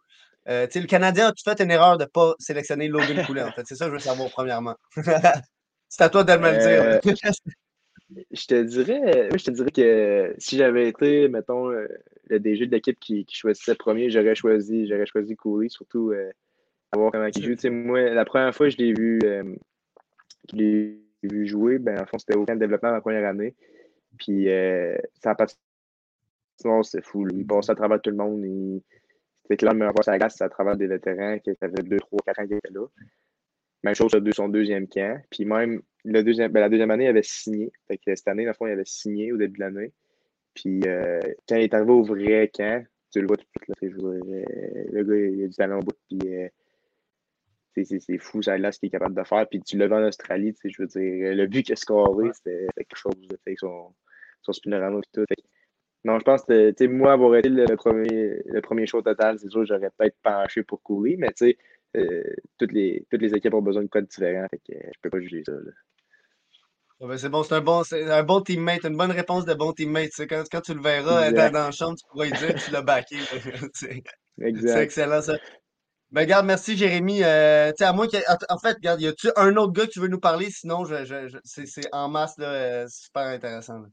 euh, 0.49 0.67
le 0.73 0.87
Canadien, 0.87 1.27
as-tu 1.27 1.43
fait 1.43 1.61
une 1.61 1.71
erreur 1.71 1.97
de 1.97 2.03
ne 2.03 2.09
pas 2.09 2.33
sélectionner 2.39 2.87
Logan 2.87 3.25
Cooley 3.25 3.43
en 3.43 3.51
fait? 3.51 3.63
C'est 3.65 3.75
ça 3.75 3.85
que 3.85 3.91
je 3.91 3.95
veux 3.95 4.01
savoir 4.01 4.29
premièrement. 4.31 4.75
C'est 5.91 6.03
à 6.03 6.09
toi 6.09 6.23
de 6.23 6.33
me 6.33 6.51
le 6.51 6.57
dire. 6.57 6.83
Euh, 6.83 7.33
je 8.31 8.45
te 8.45 8.63
dirais, 8.63 9.29
je 9.35 9.43
te 9.43 9.51
dirais 9.51 9.71
que 9.71 10.35
si 10.37 10.57
j'avais 10.57 10.89
été, 10.89 11.27
mettons, 11.29 11.69
le 12.29 12.39
DG 12.39 12.67
de 12.67 12.71
l'équipe 12.71 12.99
qui, 12.99 13.25
qui, 13.25 13.35
choisissait 13.35 13.75
premier, 13.75 14.09
j'aurais 14.09 14.35
choisi, 14.35 14.87
j'aurais 14.87 15.05
choisi 15.05 15.35
Cooley, 15.35 15.69
surtout 15.69 16.11
euh, 16.11 16.31
voir 16.93 17.11
comment 17.11 17.25
il 17.25 17.43
joue. 17.43 17.71
moi, 17.71 18.01
la 18.09 18.25
première 18.25 18.53
fois 18.55 18.67
que 18.67 18.73
je 18.73 18.77
l'ai 18.77 18.93
vu, 18.93 19.19
vu 21.23 21.47
jouer, 21.47 21.79
ben, 21.79 22.01
en 22.01 22.05
fond, 22.05 22.17
c'était 22.17 22.37
au 22.37 22.45
camp 22.45 22.55
de 22.55 22.59
développement 22.59 22.91
ma 22.91 23.01
première 23.01 23.27
année. 23.27 23.55
Puis 24.17 24.47
ça 25.21 25.31
a 25.31 25.35
pas 25.35 25.47
c'est 26.83 27.03
fou. 27.03 27.27
Il 27.31 27.45
passait 27.45 27.71
à 27.71 27.75
travers 27.75 28.01
tout 28.01 28.09
le 28.09 28.17
monde. 28.17 28.43
C'était 29.43 29.57
clair 29.57 29.73
de 29.73 29.79
me 29.79 29.87
revoir 29.87 30.03
sa 30.03 30.17
glace 30.17 30.41
à 30.41 30.49
travers 30.49 30.75
des 30.75 30.87
vétérans 30.87 31.39
qui 31.39 31.51
avaient 31.61 31.83
2, 31.83 31.97
3, 31.97 32.19
4 32.25 32.39
ans 32.39 32.47
qui 32.47 32.53
étaient 32.53 32.73
là. 32.73 32.85
Même 33.83 33.95
chose 33.95 34.11
sur 34.11 34.21
son 34.33 34.49
deuxième 34.49 34.87
camp. 34.87 35.21
Puis 35.29 35.45
même 35.45 35.81
le 36.03 36.23
deuxième, 36.23 36.51
ben, 36.51 36.59
la 36.59 36.69
deuxième 36.69 36.91
année, 36.91 37.05
il 37.05 37.09
avait 37.09 37.23
signé. 37.23 37.71
Fait 37.87 37.97
que 37.97 38.15
cette 38.15 38.27
année, 38.27 38.43
dans 38.43 38.51
le 38.51 38.55
fond, 38.55 38.67
il 38.67 38.73
avait 38.73 38.85
signé 38.85 39.31
au 39.31 39.37
début 39.37 39.57
de 39.57 39.63
l'année. 39.63 39.93
Puis 40.53 40.81
euh, 40.85 41.19
quand 41.47 41.55
il 41.55 41.63
est 41.63 41.73
arrivé 41.73 41.91
au 41.91 42.03
vrai 42.03 42.51
camp, 42.53 42.85
tu 43.11 43.21
le 43.21 43.27
vois 43.27 43.37
tout 43.37 43.45
de 43.45 43.75
suite. 43.77 43.97
Là, 43.97 44.09
euh, 44.09 44.85
le 44.91 45.03
gars, 45.03 45.15
il 45.15 45.43
a 45.43 45.47
du 45.47 45.55
talent 45.55 45.79
au 45.79 45.81
bout. 45.81 45.97
Puis, 46.09 46.19
euh, 46.25 46.47
c'est 47.85 48.17
fou, 48.17 48.41
ça 48.41 48.57
là 48.57 48.71
ce 48.71 48.79
qu'il 48.79 48.87
est 48.87 48.91
capable 48.91 49.15
de 49.15 49.23
faire. 49.23 49.47
Puis 49.49 49.61
tu 49.61 49.77
l'as 49.77 49.87
vu 49.87 49.93
en 49.93 50.07
Australie, 50.07 50.53
je 50.63 50.81
veux 50.81 50.87
dire, 50.87 51.35
le 51.35 51.47
but 51.47 51.63
qu'il 51.63 51.73
a 51.73 51.75
scoré, 51.75 52.29
c'était 52.33 52.67
quelque 52.75 52.95
chose. 52.95 53.13
Avec 53.45 53.59
son, 53.59 53.93
son 54.41 54.53
spinorama 54.53 54.99
et 54.99 55.01
tout. 55.13 55.25
non, 56.03 56.19
je 56.19 56.23
pense 56.23 56.43
que 56.43 56.87
moi, 56.87 57.13
avoir 57.13 57.35
été 57.35 57.49
le 57.49 57.75
premier, 57.75 58.41
le 58.45 58.61
premier 58.61 58.85
show 58.85 59.01
total, 59.01 59.39
c'est 59.39 59.49
sûr 59.49 59.65
j'aurais 59.65 59.91
peut-être 59.97 60.17
penché 60.23 60.63
pour 60.63 60.81
courir, 60.81 61.17
mais 61.19 61.29
tu 61.29 61.47
sais, 61.47 61.57
euh, 61.97 62.23
toutes, 62.57 62.71
les, 62.71 63.05
toutes 63.09 63.21
les 63.21 63.33
équipes 63.33 63.53
ont 63.53 63.61
besoin 63.61 63.83
de 63.83 63.87
codes 63.87 64.07
différents. 64.07 64.47
Fait 64.49 64.57
que 64.57 64.77
je 64.77 64.99
peux 65.01 65.09
pas 65.09 65.19
juger 65.19 65.43
ça. 65.45 65.53
Ben, 67.01 67.17
c'est 67.17 67.29
bon, 67.29 67.43
c'est 67.43 67.55
un 67.55 67.61
bon, 67.61 67.81
un 67.91 68.23
bon 68.23 68.41
teammate, 68.41 68.83
une 68.83 68.97
bonne 68.97 69.11
réponse 69.11 69.45
de 69.45 69.53
bon 69.53 69.71
teammate. 69.71 70.11
Quand, 70.29 70.43
quand 70.51 70.61
tu 70.61 70.73
le 70.73 70.81
verras 70.81 71.31
dans, 71.31 71.51
dans, 71.51 71.65
la 71.65 71.71
chambre, 71.71 71.97
tu 71.97 72.05
pourras 72.09 72.25
lui 72.25 72.33
dire 72.33 72.53
que 72.55 72.59
tu 72.59 72.71
l'as 72.71 72.81
backé. 72.81 73.17
c'est 73.73 74.03
excellent 74.83 75.21
ça. 75.21 75.37
Ben, 76.11 76.21
regarde, 76.21 76.47
merci 76.47 76.75
Jérémy. 76.75 77.23
Euh, 77.23 77.71
à 77.79 77.93
moins 77.93 78.07
en 78.49 78.57
fait, 78.57 78.73
regarde, 78.73 78.99
y 78.99 79.07
a-tu 79.07 79.27
un 79.35 79.55
autre 79.57 79.73
gars 79.73 79.85
que 79.85 79.91
tu 79.91 79.99
veux 79.99 80.07
nous 80.07 80.19
parler? 80.19 80.49
Sinon, 80.49 80.83
je, 80.83 81.05
je, 81.05 81.37
c'est 81.43 81.93
en 81.93 82.09
masse, 82.09 82.35
là, 82.39 82.51
euh, 82.51 82.87
super 82.87 83.23
intéressant. 83.23 83.83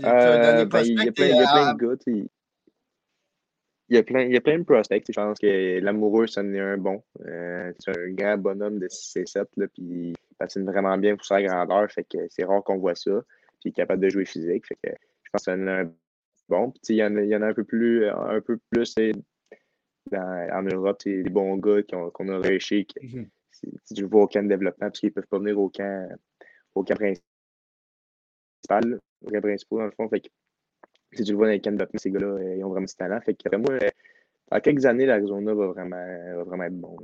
Euh, 0.00 0.64
ben, 0.64 0.82
il 0.82 1.04
y 1.04 1.08
a 1.08 1.12
plein, 1.12 1.74
de 1.74 1.78
gars. 1.78 2.02
Il 3.88 3.96
y, 3.96 3.98
a 3.98 4.02
plein, 4.02 4.22
il 4.22 4.32
y 4.32 4.36
a 4.36 4.40
plein 4.40 4.58
de 4.58 4.64
prospects. 4.64 5.04
Je 5.06 5.12
pense 5.12 5.38
que 5.38 5.78
l'amoureux, 5.80 6.26
ça 6.26 6.40
en 6.40 6.50
est 6.54 6.60
un 6.60 6.78
bon. 6.78 7.04
Euh, 7.26 7.70
c'est 7.78 7.90
un 7.90 8.10
grand 8.12 8.38
bonhomme 8.38 8.78
de 8.78 8.88
6 8.88 9.16
et 9.16 9.26
7, 9.26 9.48
là, 9.58 9.66
puis 9.68 9.82
il 9.84 10.14
patine 10.38 10.64
vraiment 10.64 10.96
bien 10.96 11.16
pour 11.16 11.26
sa 11.26 11.42
grandeur. 11.42 11.90
Fait 11.92 12.04
que 12.04 12.16
c'est 12.30 12.44
rare 12.44 12.64
qu'on 12.64 12.78
voit 12.78 12.94
ça. 12.94 13.20
Puis 13.60 13.66
il 13.66 13.68
est 13.68 13.72
capable 13.72 14.02
de 14.02 14.08
jouer 14.08 14.24
physique. 14.24 14.66
Fait 14.66 14.78
que 14.82 14.90
je 15.24 15.30
pense 15.30 15.44
que 15.44 15.44
ça 15.44 15.52
en 15.52 15.66
est 15.66 15.70
un 15.82 15.92
bon. 16.48 16.70
Puis 16.70 16.94
il 16.94 16.96
y, 16.96 17.04
en 17.04 17.14
a, 17.14 17.20
y 17.20 17.36
en 17.36 17.42
a 17.42 17.48
un 17.48 17.54
peu 17.54 17.64
plus, 17.64 18.08
un 18.08 18.40
peu 18.40 18.58
plus 18.70 18.94
en 20.10 20.62
Europe, 20.62 21.00
c'est 21.02 21.22
des 21.22 21.30
bons 21.30 21.56
gars 21.56 21.82
qu'on 21.82 22.28
a 22.28 22.38
réussi. 22.38 22.86
Mm 23.00 23.24
Si 23.52 23.94
tu 23.94 24.04
vois 24.04 24.22
aucun 24.22 24.42
développement, 24.42 24.88
parce 24.88 24.98
qu'ils 24.98 25.10
ne 25.10 25.14
peuvent 25.14 25.26
pas 25.26 25.38
venir 25.38 25.58
au 25.58 25.68
camp, 25.68 26.08
au 26.74 26.82
camp 26.82 26.96
principal, 26.96 27.22
au 29.24 29.30
camp 29.30 29.40
principal, 29.40 29.78
dans 29.78 29.84
le 29.84 29.90
fond. 29.92 30.08
Fait 30.08 30.20
que, 30.20 30.28
si 31.12 31.24
tu 31.24 31.32
le 31.32 31.36
vois 31.36 31.46
dans 31.46 31.52
les 31.52 31.60
camps 31.60 31.70
de 31.70 31.76
développement, 31.76 32.00
ces 32.00 32.10
gars-là, 32.10 32.26
euh, 32.26 32.56
ils 32.56 32.64
ont 32.64 32.70
vraiment 32.70 32.86
du 32.86 32.94
talent. 32.94 33.20
Fait 33.20 33.34
que 33.34 33.56
moi, 33.56 33.72
euh, 33.74 33.90
dans 34.50 34.60
quelques 34.60 34.86
années, 34.86 35.06
l'Arizona 35.06 35.54
va 35.54 35.66
vraiment, 35.68 35.96
va 36.36 36.44
vraiment 36.44 36.64
être 36.64 36.80
bon. 36.80 36.96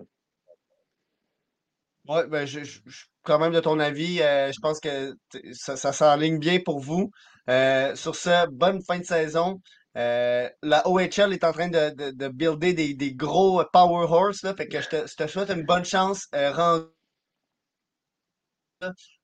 Oui, 2.09 2.20
ben, 2.28 2.46
je, 2.46 2.64
suis 2.64 2.82
quand 3.22 3.38
même 3.38 3.53
de 3.53 3.61
ton 3.61 3.78
avis. 3.78 4.22
Euh, 4.22 4.51
je 4.51 4.61
pense 4.61 4.80
que 4.80 5.14
ça, 5.53 5.76
ça 5.76 5.92
s'enligne 5.92 6.38
bien 6.38 6.59
pour 6.64 6.80
vous. 6.80 7.11
sur 7.46 8.16
ce, 8.16 8.49
bonne 8.51 8.82
fin 8.82 8.99
de 8.99 9.05
saison. 9.05 9.61
Euh, 9.99 10.49
la 10.62 10.86
OHL 10.86 11.32
est 11.32 11.42
en 11.42 11.53
train 11.53 11.68
de, 11.68 11.90
de, 12.12 12.28
builder 12.28 12.72
des, 12.72 12.94
des, 12.94 13.14
gros 13.14 13.64
power 13.72 14.07
horse. 14.09 14.42
Là, 14.42 14.55
fait 14.55 14.68
que 14.68 14.80
je 14.80 14.88
te, 14.88 15.07
je 15.09 15.16
te 15.16 15.26
souhaite 15.26 15.51
une 15.51 15.64
bonne 15.64 15.84
chance. 15.84 16.28
Euh, 16.36 16.84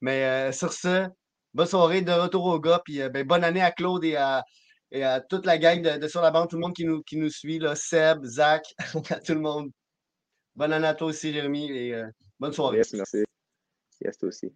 Mais 0.01 0.25
euh, 0.25 0.53
sur 0.53 0.73
ce, 0.73 1.07
bonne 1.53 1.67
soirée 1.67 2.03
de 2.03 2.11
retour 2.11 2.47
au 2.47 2.59
gars. 2.59 2.81
Puis 2.85 3.09
ben, 3.09 3.25
bonne 3.25 3.45
année 3.45 3.63
à 3.63 3.71
Claude 3.71 4.05
et 4.05 4.17
à, 4.17 4.43
et 4.91 5.05
à 5.05 5.21
toute 5.21 5.47
la 5.47 5.59
gang 5.59 5.81
de, 5.81 6.09
Sur 6.09 6.23
la 6.23 6.33
bande, 6.33 6.51
tout 6.51 6.57
le 6.57 6.63
monde 6.63 6.75
qui 6.75 6.85
nous, 6.85 7.03
qui 7.03 7.19
nous 7.19 7.31
suit, 7.31 7.61
là, 7.61 7.77
Seb, 7.77 8.25
Zach, 8.25 8.65
tout 9.25 9.35
le 9.35 9.41
monde. 9.41 9.71
Bonne 10.57 10.73
année 10.73 10.89
à 10.89 10.95
toi 10.95 11.09
aussi, 11.09 11.33
Jérémy, 11.33 11.71
et 11.71 12.03
bonne 12.41 12.53
soirée. 12.53 12.79
Yes, 12.79 12.93
merci. 12.95 13.25
Yes, 14.01 14.19
toi 14.19 14.29
aussi. 14.29 14.53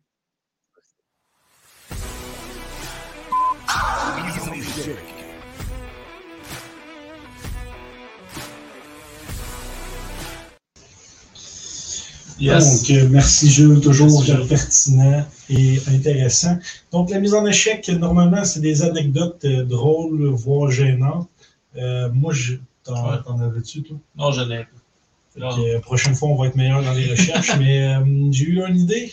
Donc, 12.41 12.91
euh, 12.91 13.09
merci 13.11 13.51
Jules, 13.51 13.81
toujours 13.81 14.25
pertinent 14.49 15.27
et 15.51 15.79
intéressant. 15.89 16.57
Donc, 16.93 17.11
la 17.11 17.19
mise 17.19 17.35
en 17.35 17.45
échec, 17.47 17.89
normalement, 17.89 18.45
c'est 18.45 18.61
des 18.61 18.83
anecdotes 18.83 19.45
euh, 19.45 19.65
drôles, 19.65 20.29
voire 20.29 20.71
gênantes. 20.71 21.29
Euh, 21.77 22.11
moi, 22.13 22.33
je... 22.33 22.55
t'en 22.85 23.41
avais-tu, 23.41 23.83
toi? 23.83 23.97
Non, 24.17 24.31
je 24.31 24.43
n'ai 24.43 24.65
pas. 24.65 25.57
La 25.57 25.81
prochaine 25.81 26.15
fois, 26.15 26.29
on 26.29 26.37
va 26.37 26.47
être 26.49 26.57
meilleur 26.57 26.83
dans 26.83 26.93
les 26.93 27.07
recherches. 27.11 27.57
mais 27.59 27.95
j'ai 28.33 28.45
eu 28.45 28.63
une 28.65 28.77
idée. 28.77 29.13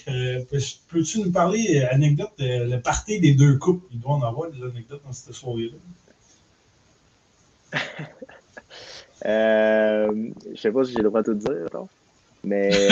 Peux-tu 0.89 1.19
nous 1.19 1.31
parler, 1.31 1.83
anecdote, 1.91 2.31
le 2.39 2.77
party 2.77 3.19
des 3.19 3.33
deux 3.33 3.57
couples? 3.57 3.85
Il 3.91 3.99
doit 3.99 4.13
en 4.13 4.23
avoir 4.23 4.49
des 4.49 4.63
anecdotes 4.63 5.01
dans 5.05 5.13
cette 5.13 5.33
soirée-là. 5.33 5.77
euh, 9.25 10.29
je 10.53 10.59
sais 10.59 10.71
pas 10.71 10.83
si 10.83 10.93
j'ai 10.93 11.01
le 11.01 11.09
droit 11.09 11.21
de 11.21 11.33
tout 11.33 11.39
dire. 11.39 11.67
Non? 11.73 11.87
Mais 12.45 12.71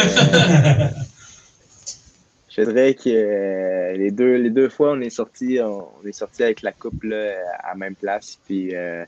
je 2.49 2.61
dirais 2.63 2.93
que 2.95 3.09
euh, 3.09 3.93
les, 3.93 4.11
deux, 4.11 4.35
les 4.35 4.49
deux 4.49 4.69
fois, 4.69 4.91
on 4.91 5.01
est 5.01 5.09
sorti, 5.09 5.59
on, 5.61 5.87
est 6.05 6.11
sorti 6.11 6.43
avec 6.43 6.61
la 6.61 6.71
coupe 6.71 7.03
à 7.05 7.69
la 7.69 7.75
même 7.75 7.95
place. 7.95 8.37
Puis 8.45 8.75
euh, 8.75 9.05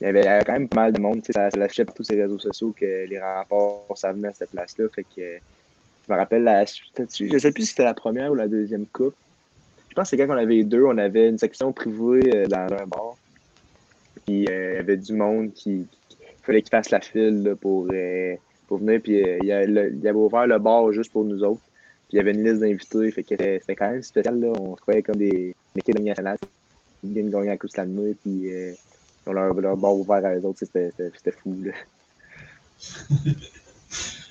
il 0.00 0.04
y 0.04 0.06
avait 0.08 0.44
quand 0.44 0.52
même 0.52 0.68
pas 0.68 0.82
mal 0.82 0.92
de 0.92 1.00
monde. 1.00 1.22
Ça, 1.24 1.50
ça 1.50 1.84
par 1.84 1.94
tous 1.94 2.04
ces 2.04 2.20
réseaux 2.20 2.38
sociaux 2.38 2.74
que 2.78 3.06
les 3.06 3.18
rapports, 3.18 3.86
ça 3.96 4.12
venait 4.12 4.28
à 4.28 4.32
cette 4.32 4.50
place-là. 4.50 4.86
Fait 4.94 5.04
que 5.04 5.38
je 6.06 6.12
me 6.12 6.16
rappelle, 6.16 6.44
la, 6.44 6.64
je 6.64 7.38
sais 7.38 7.52
plus 7.52 7.62
si 7.62 7.68
c'était 7.70 7.84
la 7.84 7.94
première 7.94 8.32
ou 8.32 8.34
la 8.34 8.48
deuxième 8.48 8.86
coupe. 8.86 9.14
Je 9.90 9.94
pense 9.94 10.04
que 10.10 10.16
c'est 10.16 10.24
quand 10.24 10.32
on 10.32 10.38
avait 10.38 10.62
deux, 10.62 10.84
on 10.84 10.98
avait 10.98 11.28
une 11.28 11.38
section 11.38 11.72
privée 11.72 12.34
euh, 12.34 12.46
dans 12.46 12.72
un 12.72 12.86
bar. 12.86 13.16
Puis 14.24 14.44
il 14.44 14.44
y 14.44 14.48
avait 14.48 14.96
du 14.96 15.12
monde 15.12 15.52
qui, 15.52 15.86
fallait 16.42 16.62
qu'il 16.62 16.70
fasse 16.70 16.90
la 16.90 17.00
file 17.00 17.56
pour 17.60 17.88
pour 18.70 18.78
venir. 18.78 19.00
Puis 19.02 19.22
euh, 19.22 19.38
il, 19.42 19.52
avait 19.52 20.12
ouvert 20.12 20.46
le 20.46 20.58
bar 20.58 20.90
juste 20.92 21.12
pour 21.12 21.24
nous 21.24 21.42
autres. 21.42 21.60
Puis 22.08 22.12
il 22.12 22.16
y 22.16 22.20
avait 22.20 22.30
une 22.30 22.44
liste 22.44 22.60
d'invités. 22.60 23.10
Fait 23.10 23.24
que 23.24 23.34
c'était 23.36 23.76
quand 23.76 23.90
même 23.90 24.02
spécial. 24.02 24.40
Là. 24.40 24.52
On 24.58 24.76
se 24.76 24.80
croyait 24.80 25.02
comme 25.02 25.16
des 25.16 25.54
équipes 25.76 25.98
de 25.98 26.02
nationale. 26.02 26.38
Ils 27.02 27.12
viennent 27.12 27.30
gagner 27.30 27.48
la 27.48 27.58
Coupe 27.58 27.70
Stanley. 27.70 28.14
Puis 28.22 28.50
euh, 28.50 28.72
ils 29.26 29.30
ont 29.30 29.32
leur, 29.32 29.52
leur, 29.54 29.76
bar 29.76 29.94
ouvert 29.94 30.24
à 30.24 30.34
eux 30.36 30.44
autres. 30.46 30.60
C'était 30.60 31.32
fou. 31.32 31.56
Là. 31.64 31.72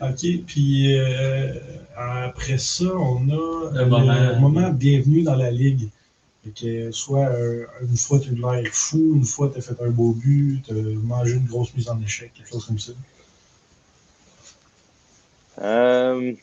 OK. 0.10 0.26
Puis 0.48 0.98
euh, 0.98 1.54
après 1.98 2.58
ça, 2.58 2.86
on 2.96 3.30
a 3.30 3.72
le 3.74 4.40
moment, 4.40 4.70
bienvenue 4.72 5.22
dans 5.24 5.36
la 5.36 5.52
ligue. 5.52 5.90
que 6.56 6.92
soit 6.92 7.30
une 7.82 7.98
fois 7.98 8.20
tu 8.20 8.30
as 8.30 8.62
l'air 8.62 8.72
fou, 8.72 9.16
une 9.16 9.26
fois 9.26 9.50
tu 9.50 9.58
as 9.60 9.62
fait 9.62 9.80
un 9.84 9.90
beau 9.90 10.14
but, 10.14 10.64
tu 10.66 10.72
as 10.72 10.76
mangé 11.04 11.34
une 11.34 11.46
grosse 11.46 11.76
mise 11.76 11.90
en 11.90 12.02
échec, 12.02 12.32
quelque 12.34 12.50
chose 12.50 12.66
comme 12.66 12.80
ça. 12.80 12.94
Euh, 15.62 16.34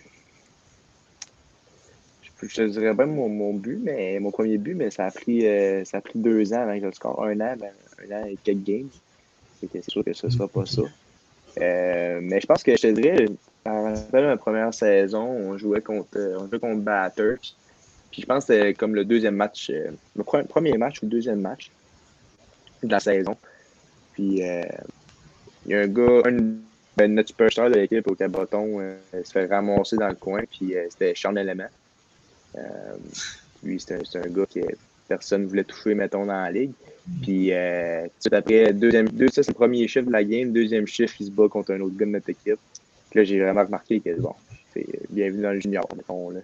je, 2.23 2.55
te 2.55 2.63
dirais 2.69 2.95
bien 2.95 3.07
mon, 3.07 3.55
but, 3.55 3.81
mais 3.83 4.19
mon 4.21 4.31
premier 4.31 4.59
but, 4.59 4.75
mais 4.75 4.91
ça 4.91 5.07
a 5.07 5.11
pris, 5.11 5.47
euh, 5.47 5.85
ça 5.85 5.99
a 5.99 6.01
pris 6.01 6.19
deux 6.19 6.53
ans 6.53 6.63
avant 6.63 6.79
je 6.79 6.91
score. 6.93 7.25
Un 7.25 7.41
an, 7.41 7.57
ben, 7.59 7.73
un 8.05 8.23
an 8.23 8.27
et 8.27 8.37
quelques 8.43 8.65
games. 8.65 8.91
C'est 9.73 9.91
sûr 9.91 10.05
que 10.05 10.13
ce 10.13 10.27
ne 10.27 10.33
sera 10.33 10.49
pas 10.49 10.67
ça. 10.67 10.83
Euh, 11.61 12.21
mais 12.23 12.41
je 12.41 12.47
pense 12.47 12.63
que 12.63 12.77
je 12.77 12.83
te 12.83 12.87
dirais, 12.89 13.27
dans 13.65 13.97
ma 14.13 14.37
première 14.37 14.75
saison, 14.75 15.25
on 15.25 15.57
jouait 15.57 15.81
contre, 15.81 16.37
on 16.39 16.47
jouait 16.47 16.59
contre 16.59 16.81
Batters. 16.81 17.55
Puis 18.11 18.23
je 18.23 18.27
pense 18.27 18.45
que 18.45 18.53
c'était 18.53 18.75
comme 18.75 18.95
le 18.95 19.05
deuxième 19.05 19.35
match, 19.35 19.73
le 20.15 20.23
premier 20.23 20.77
match 20.77 21.03
ou 21.03 21.07
le 21.07 21.11
deuxième 21.11 21.41
match 21.41 21.71
de 22.83 22.91
la 22.91 23.01
saison. 23.01 23.37
Puis 24.13 24.43
il 25.65 25.73
y 25.73 25.75
a 25.75 25.81
un 25.81 25.89
gars, 25.89 26.23
un 26.27 26.37
ben, 26.97 27.15
notre 27.15 27.29
superstar 27.29 27.69
de 27.71 27.75
l'équipe 27.75 28.07
au 28.09 28.15
Caboton 28.15 28.81
euh, 28.81 28.97
se 29.23 29.31
fait 29.31 29.47
ramasser 29.47 29.97
dans 29.97 30.09
le 30.09 30.15
coin, 30.15 30.43
puis 30.51 30.77
euh, 30.77 30.87
c'était 30.89 31.13
Sean 31.15 31.37
Element. 31.37 31.69
Euh, 32.57 32.97
lui, 33.63 33.79
c'est 33.79 33.95
un, 33.95 34.29
gars 34.29 34.47
que 34.47 34.61
personne 35.07 35.43
ne 35.43 35.47
voulait 35.47 35.65
toucher, 35.65 35.95
mettons, 35.95 36.25
dans 36.25 36.41
la 36.41 36.51
ligue. 36.51 36.73
Puis, 37.23 37.53
tout 38.23 38.35
après, 38.35 38.73
deuxième, 38.73 39.09
deux, 39.09 39.29
ça, 39.29 39.43
c'est 39.43 39.51
le 39.51 39.55
premier 39.55 39.87
chiffre 39.87 40.07
de 40.07 40.13
la 40.13 40.25
game. 40.25 40.53
Deuxième 40.53 40.87
chiffre, 40.87 41.15
il 41.21 41.27
se 41.27 41.31
bat 41.31 41.49
contre 41.49 41.73
un 41.73 41.81
autre 41.81 41.97
gars 41.97 42.07
de 42.07 42.11
notre 42.11 42.31
équipe. 42.31 42.59
Là, 43.15 43.25
j'ai 43.25 43.41
vraiment 43.41 43.65
remarqué 43.65 44.01
que, 44.01 44.19
bon, 44.19 44.35
c'est 44.73 44.87
bienvenue 45.11 45.43
dans 45.43 45.53
le 45.53 45.61
junior, 45.61 45.89
mettons, 45.95 46.31
là. 46.31 46.41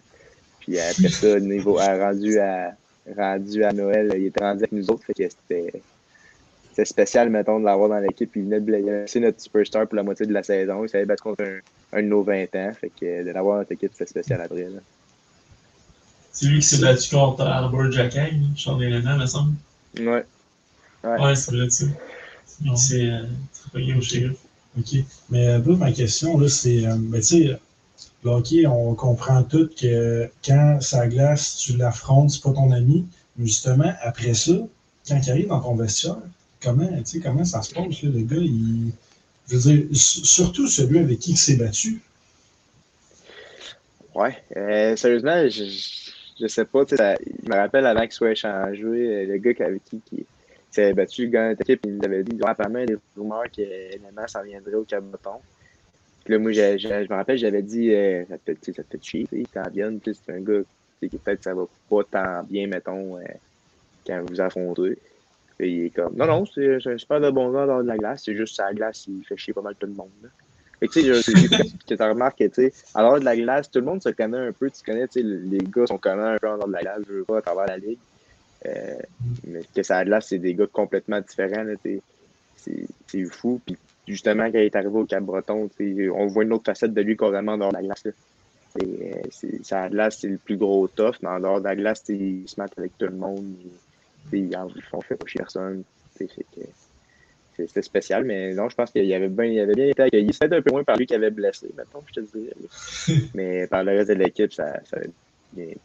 Puis 0.61 0.78
après 0.78 1.09
ça, 1.09 1.40
niveau, 1.40 1.74
rendu 1.74 2.38
à, 2.38 2.76
rendu 3.16 3.64
à 3.64 3.72
Noël, 3.72 4.12
il 4.16 4.26
était 4.26 4.44
rendu 4.44 4.61
avec 4.61 4.72
nous 4.72 4.90
autres, 4.90 5.05
fait 5.05 5.14
que 5.14 5.28
c'était 5.28 5.82
c'était 6.73 6.87
spécial, 6.87 7.29
mettons, 7.29 7.61
de 7.61 7.66
l'avoir 7.66 7.91
dans 7.91 7.99
l'équipe. 7.99 8.31
Il 8.35 8.45
venait 8.45 8.61
de 8.61 8.64
blesser 8.64 9.20
notre 9.20 9.41
superstar 9.41 9.87
pour 9.87 9.97
la 9.97 10.03
moitié 10.03 10.25
de 10.25 10.33
la 10.33 10.43
saison. 10.43 10.83
Il 10.85 10.89
savait 10.89 11.05
battre 11.05 11.23
contre 11.23 11.45
un, 11.45 11.99
un 11.99 12.03
de 12.03 12.09
nos 12.09 12.23
20 12.23 12.55
ans. 12.55 12.73
Fait 12.81 12.91
que 12.99 13.25
de 13.25 13.31
l'avoir 13.31 13.57
dans 13.57 13.61
notre 13.61 13.73
équipe, 13.73 13.91
c'était 13.93 14.07
spécial 14.07 14.41
après. 14.41 14.66
C'est 16.33 16.47
lui 16.47 16.61
qui 16.61 16.66
s'est 16.66 16.79
battu 16.79 17.14
contre 17.14 17.43
Arbor 17.43 17.93
Jackay, 17.93 18.33
Sean 18.57 18.81
Elena, 18.81 19.18
me 19.18 19.27
semble. 19.27 19.53
Ouais. 19.99 20.25
Ouais, 21.05 21.20
ouais 21.20 21.35
c'est 21.35 21.55
vrai, 21.55 21.68
ça. 21.68 21.85
C'est 22.77 23.11
euh, 23.11 23.27
au 23.75 24.01
shérif. 24.01 24.39
OK. 24.79 25.05
Mais 25.29 25.49
un 25.49 25.61
peu 25.61 25.77
ma 25.77 25.93
question, 25.93 26.39
là, 26.39 26.49
c'est, 26.49 26.87
euh, 26.87 26.97
ben, 26.97 27.20
tu 27.20 27.27
sais, 27.27 27.59
le 28.25 28.68
on 28.68 28.95
comprend 28.95 29.43
tout 29.43 29.68
que 29.79 30.31
quand 30.43 30.79
ça 30.81 31.07
glace, 31.07 31.57
tu 31.57 31.77
l'affrontes, 31.77 32.31
c'est 32.31 32.43
pas 32.43 32.53
ton 32.53 32.73
ami. 32.73 33.07
Mais 33.37 33.47
justement, 33.47 33.93
après 34.03 34.33
ça, 34.33 34.53
quand 35.07 35.20
il 35.23 35.31
arrive 35.31 35.49
dans 35.49 35.61
ton 35.61 35.75
vestiaire, 35.75 36.16
comment, 36.62 36.88
comment 37.22 37.44
ça 37.44 37.62
se 37.62 37.74
passe? 37.74 38.02
le 38.02 38.22
gars, 38.22 38.36
il, 38.36 38.92
Je 39.48 39.56
veux 39.56 39.72
dire, 39.72 39.86
surtout 39.96 40.66
celui 40.66 40.98
avec 40.98 41.18
qui 41.18 41.32
il 41.32 41.36
s'est 41.36 41.56
battu. 41.56 42.00
Ouais, 44.14 44.36
euh, 44.56 44.94
sérieusement, 44.96 45.48
je, 45.48 45.64
je 46.40 46.46
sais 46.46 46.64
pas. 46.64 46.84
Ça, 46.86 47.14
il 47.16 47.48
me 47.48 47.54
rappelle 47.54 47.86
avant 47.86 48.02
qu'il 48.02 48.12
soit 48.12 48.32
échangé, 48.32 48.82
euh, 48.82 49.26
le 49.26 49.36
gars 49.38 49.64
avec 49.64 49.84
qui, 49.84 50.00
qui 50.00 50.26
s'est 50.70 50.92
battu, 50.92 51.24
le 51.24 51.30
gars 51.30 51.54
de 51.54 51.62
équipe, 51.62 51.80
il 51.84 51.96
nous 51.96 52.04
avait 52.04 52.22
dit 52.22 52.38
apparemment 52.44 52.84
des 52.84 52.96
rumeurs 53.16 53.50
que 53.54 53.62
l'élément 53.62 54.26
s'en 54.26 54.42
viendrait 54.42 54.74
au 54.74 54.84
Caboton. 54.84 55.40
Puis 56.24 56.34
là, 56.34 56.38
moi, 56.38 56.52
je, 56.52 56.78
je, 56.78 56.88
me 56.88 57.14
rappelle, 57.14 57.38
j'avais 57.38 57.62
dit 57.62 57.90
euh, 57.92 58.24
ça, 58.28 58.38
te 58.38 58.54
fait, 58.54 58.72
ça 58.72 58.82
te 58.82 58.96
fait 58.96 59.02
chier, 59.02 59.26
quand 59.52 59.68
vienne, 59.72 59.98
c'est 60.04 60.32
un 60.32 60.40
gars 60.40 60.60
qui 61.00 61.08
peut-être 61.08 61.42
ça 61.42 61.54
va 61.54 61.64
pas 61.90 62.04
tant 62.04 62.42
bien, 62.44 62.68
mettons, 62.68 63.18
quand 64.06 64.22
vous 64.28 64.40
affrontez. 64.40 64.98
Et 65.62 65.92
Non, 66.14 66.26
non, 66.26 66.44
c'est 66.46 66.86
un 66.86 66.98
super 66.98 67.20
de 67.20 67.30
bon 67.30 67.50
gars 67.52 67.66
dans 67.66 67.82
de 67.82 67.86
la 67.86 67.96
glace, 67.96 68.22
c'est 68.24 68.34
juste 68.34 68.56
sa 68.56 68.72
glace, 68.72 69.06
il 69.08 69.24
fait 69.24 69.36
chier 69.36 69.54
pas 69.54 69.62
mal 69.62 69.74
tout 69.78 69.86
le 69.86 69.94
monde. 69.94 70.10
Là. 70.22 70.28
Que, 70.80 70.86
tu 70.86 71.22
sais, 71.22 71.96
tu 71.96 72.02
as 72.02 72.08
remarqué, 72.08 72.48
tu 72.48 72.54
sais, 72.56 72.72
alors 72.94 73.20
de 73.20 73.24
la 73.24 73.36
glace, 73.36 73.70
tout 73.70 73.78
le 73.78 73.84
monde 73.84 74.02
se 74.02 74.08
connaît 74.08 74.48
un 74.48 74.52
peu. 74.52 74.68
Tu 74.68 74.82
connais, 74.84 75.06
tu 75.06 75.20
sais, 75.20 75.22
les 75.22 75.58
gars 75.58 75.86
sont 75.86 75.98
connus 75.98 76.22
un 76.22 76.38
peu 76.38 76.48
en 76.48 76.56
dehors 76.56 76.66
de 76.66 76.72
la 76.72 76.80
glace, 76.80 77.02
je 77.08 77.12
veux 77.12 77.24
pas, 77.24 77.38
à 77.38 77.42
travers 77.42 77.66
la 77.66 77.76
ligue. 77.76 77.98
Euh, 78.66 78.96
mais 79.46 79.60
que 79.74 79.82
ça 79.84 80.04
glace, 80.04 80.26
c'est 80.28 80.38
des 80.38 80.54
gars 80.54 80.66
complètement 80.66 81.20
différents, 81.20 81.64
C'est 82.56 83.24
fou. 83.26 83.60
Puis 83.64 83.76
justement, 84.08 84.50
quand 84.50 84.58
il 84.58 84.64
est 84.64 84.76
arrivé 84.76 84.98
au 84.98 85.04
Cap-Breton, 85.04 85.70
on 86.14 86.26
voit 86.26 86.42
une 86.42 86.52
autre 86.52 86.64
facette 86.64 86.92
de 86.94 87.00
lui 87.00 87.16
carrément 87.16 87.56
dans 87.56 87.70
la 87.70 87.82
glace. 87.82 88.04
Là. 88.04 88.10
Et, 88.80 89.12
ça 89.62 89.82
a 89.82 89.88
de 89.88 89.94
glace, 89.94 90.18
c'est 90.20 90.28
le 90.28 90.38
plus 90.38 90.56
gros 90.56 90.88
tough, 90.88 91.16
mais 91.22 91.28
en 91.28 91.38
dehors 91.38 91.60
de 91.60 91.64
la 91.64 91.76
glace, 91.76 92.02
il 92.08 92.48
se 92.48 92.60
met 92.60 92.66
avec 92.76 92.96
tout 92.98 93.06
le 93.06 93.16
monde. 93.16 93.54
Ils 94.33 94.83
font 94.91 95.01
fait 95.01 95.16
pas 95.16 95.27
personne. 95.35 95.83
C'était 97.57 97.83
spécial, 97.83 98.25
mais 98.25 98.55
non, 98.55 98.68
je 98.68 98.75
pense 98.75 98.91
qu'il 98.91 99.12
avait 99.12 99.29
bien, 99.29 99.45
il 99.45 99.61
avait 99.61 99.75
bien 99.75 99.89
été 99.89 100.03
accueilli. 100.03 100.33
C'était 100.33 100.57
un 100.57 100.62
peu 100.62 100.73
moins 100.73 100.85
par 100.85 100.97
lui 100.97 101.07
qui 101.07 101.14
avait 101.14 101.31
blessé, 101.31 101.68
maintenant, 101.77 102.03
je 102.07 102.20
te 102.20 102.39
dirais. 102.39 103.27
mais 103.35 103.66
par 103.66 103.85
le 103.85 103.93
reste 103.93 104.09
de 104.09 104.14
l'équipe, 104.14 104.53
ça, 104.53 104.81
ça 104.89 104.97
avait 104.97 105.11
bien 105.53 105.66
été. 105.66 105.81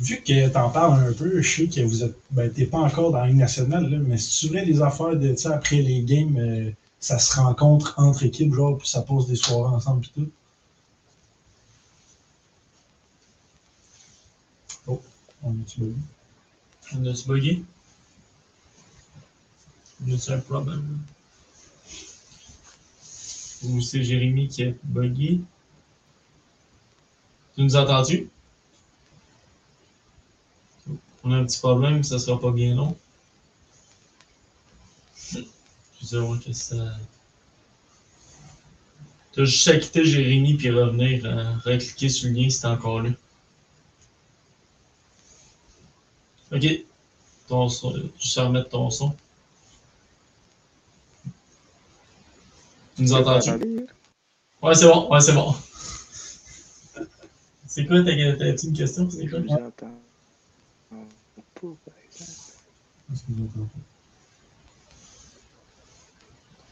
Vu 0.00 0.16
que 0.22 0.48
tu 0.48 0.56
en 0.56 0.70
parles 0.70 1.08
un 1.08 1.12
peu, 1.12 1.42
je 1.42 1.56
sais 1.56 1.68
que 1.68 1.82
vous 1.82 2.02
êtes 2.02 2.16
ben, 2.30 2.50
pas 2.70 2.78
encore 2.78 3.10
dans 3.12 3.20
la 3.20 3.26
Ligue 3.26 3.36
nationale, 3.36 3.90
là, 3.90 3.98
mais 3.98 4.16
si 4.16 4.46
tu 4.46 4.54
veux 4.54 4.62
les 4.62 4.80
affaires 4.80 5.14
de 5.16 5.34
après 5.48 5.76
les 5.76 6.00
games, 6.02 6.38
euh, 6.38 6.70
ça 7.00 7.18
se 7.18 7.38
rencontre 7.38 7.94
entre 7.98 8.24
équipes, 8.24 8.54
genre, 8.54 8.78
puis 8.78 8.88
ça 8.88 9.02
pose 9.02 9.26
des 9.28 9.36
soirées 9.36 9.74
ensemble 9.74 10.06
et 10.06 10.20
tout. 10.20 10.30
Oh, 14.86 15.00
on 15.42 15.50
a-tu 15.50 15.80
bugué? 16.92 16.98
On 16.98 17.06
a-tu 17.06 17.28
bugué? 17.28 17.64
a 20.06 20.32
un 20.34 20.40
problème? 20.40 20.98
Ou 23.62 23.80
c'est 23.80 24.02
Jérémy 24.02 24.48
qui 24.48 24.62
est 24.62 24.76
bugué? 24.84 25.40
Tu 27.54 27.62
nous 27.62 27.76
entends-tu? 27.76 28.30
On 31.22 31.32
a 31.32 31.36
un 31.36 31.44
petit 31.44 31.58
problème, 31.58 32.02
ça 32.02 32.18
sera 32.18 32.40
pas 32.40 32.50
bien 32.50 32.74
long. 32.74 32.96
Je 35.32 36.06
sais 36.06 36.18
pas 36.18 36.38
que 36.38 36.52
ça. 36.52 36.98
Tu 39.32 39.42
as 39.42 39.44
juste 39.44 39.68
à 39.68 39.78
quitter 39.78 40.04
Jérémy 40.04 40.54
puis 40.54 40.70
revenir, 40.70 41.24
euh, 41.24 41.54
recliquer 41.64 42.08
sur 42.08 42.28
le 42.30 42.34
lien 42.34 42.48
si 42.48 42.60
t'es 42.60 42.66
encore 42.66 43.02
là. 43.02 43.10
Ok. 46.52 46.66
Ton 47.48 47.68
son, 47.68 47.92
tu 48.18 48.28
sais 48.28 48.40
remettre 48.42 48.68
ton 48.68 48.90
son. 48.90 49.14
Tu 52.96 53.02
nous 53.02 53.12
entends-tu? 53.12 53.50
Ouais, 54.62 54.74
c'est 54.74 54.86
bon. 54.86 55.10
Ouais, 55.10 55.20
c'est 55.20 55.32
bon. 55.32 55.54
C'est 57.66 57.86
quoi 57.86 58.02
ta, 58.02 58.12
ta, 58.36 58.48
une 58.62 58.72
question? 58.72 59.08
C'est 59.10 59.26
quoi? 59.26 59.40
J'entends. 59.48 60.00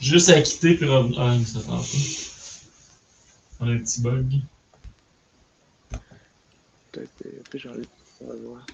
Juste 0.01 0.29
à 0.29 0.41
quitter 0.43 0.77
puis 0.77 0.87
revenir. 0.87 1.21
Ah, 1.21 1.37
ça 1.45 1.61
pas. 1.61 1.83
On 3.61 3.69
a 3.69 3.73
un 3.73 3.79
petit 3.79 4.01
bug. 4.01 4.41
Peut-être. 6.93 7.11
Après, 7.41 7.59
j'enlève. 7.59 7.87
On 8.21 8.27
va 8.27 8.35
voir. 8.35 8.67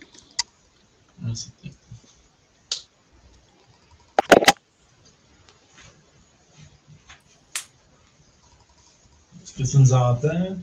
Ah. 1.22 1.30
Est-ce 1.30 1.50
que 9.52 9.62
tu 9.62 9.78
nous 9.78 9.92
entends? 9.92 10.56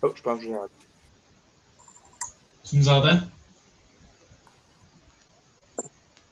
Oh, 0.00 0.12
je 0.14 0.22
pense 0.22 0.38
que 0.38 0.44
je 0.44 0.50
vous 0.50 0.68
Tu 2.64 2.76
nous 2.76 2.88
entends? 2.88 3.18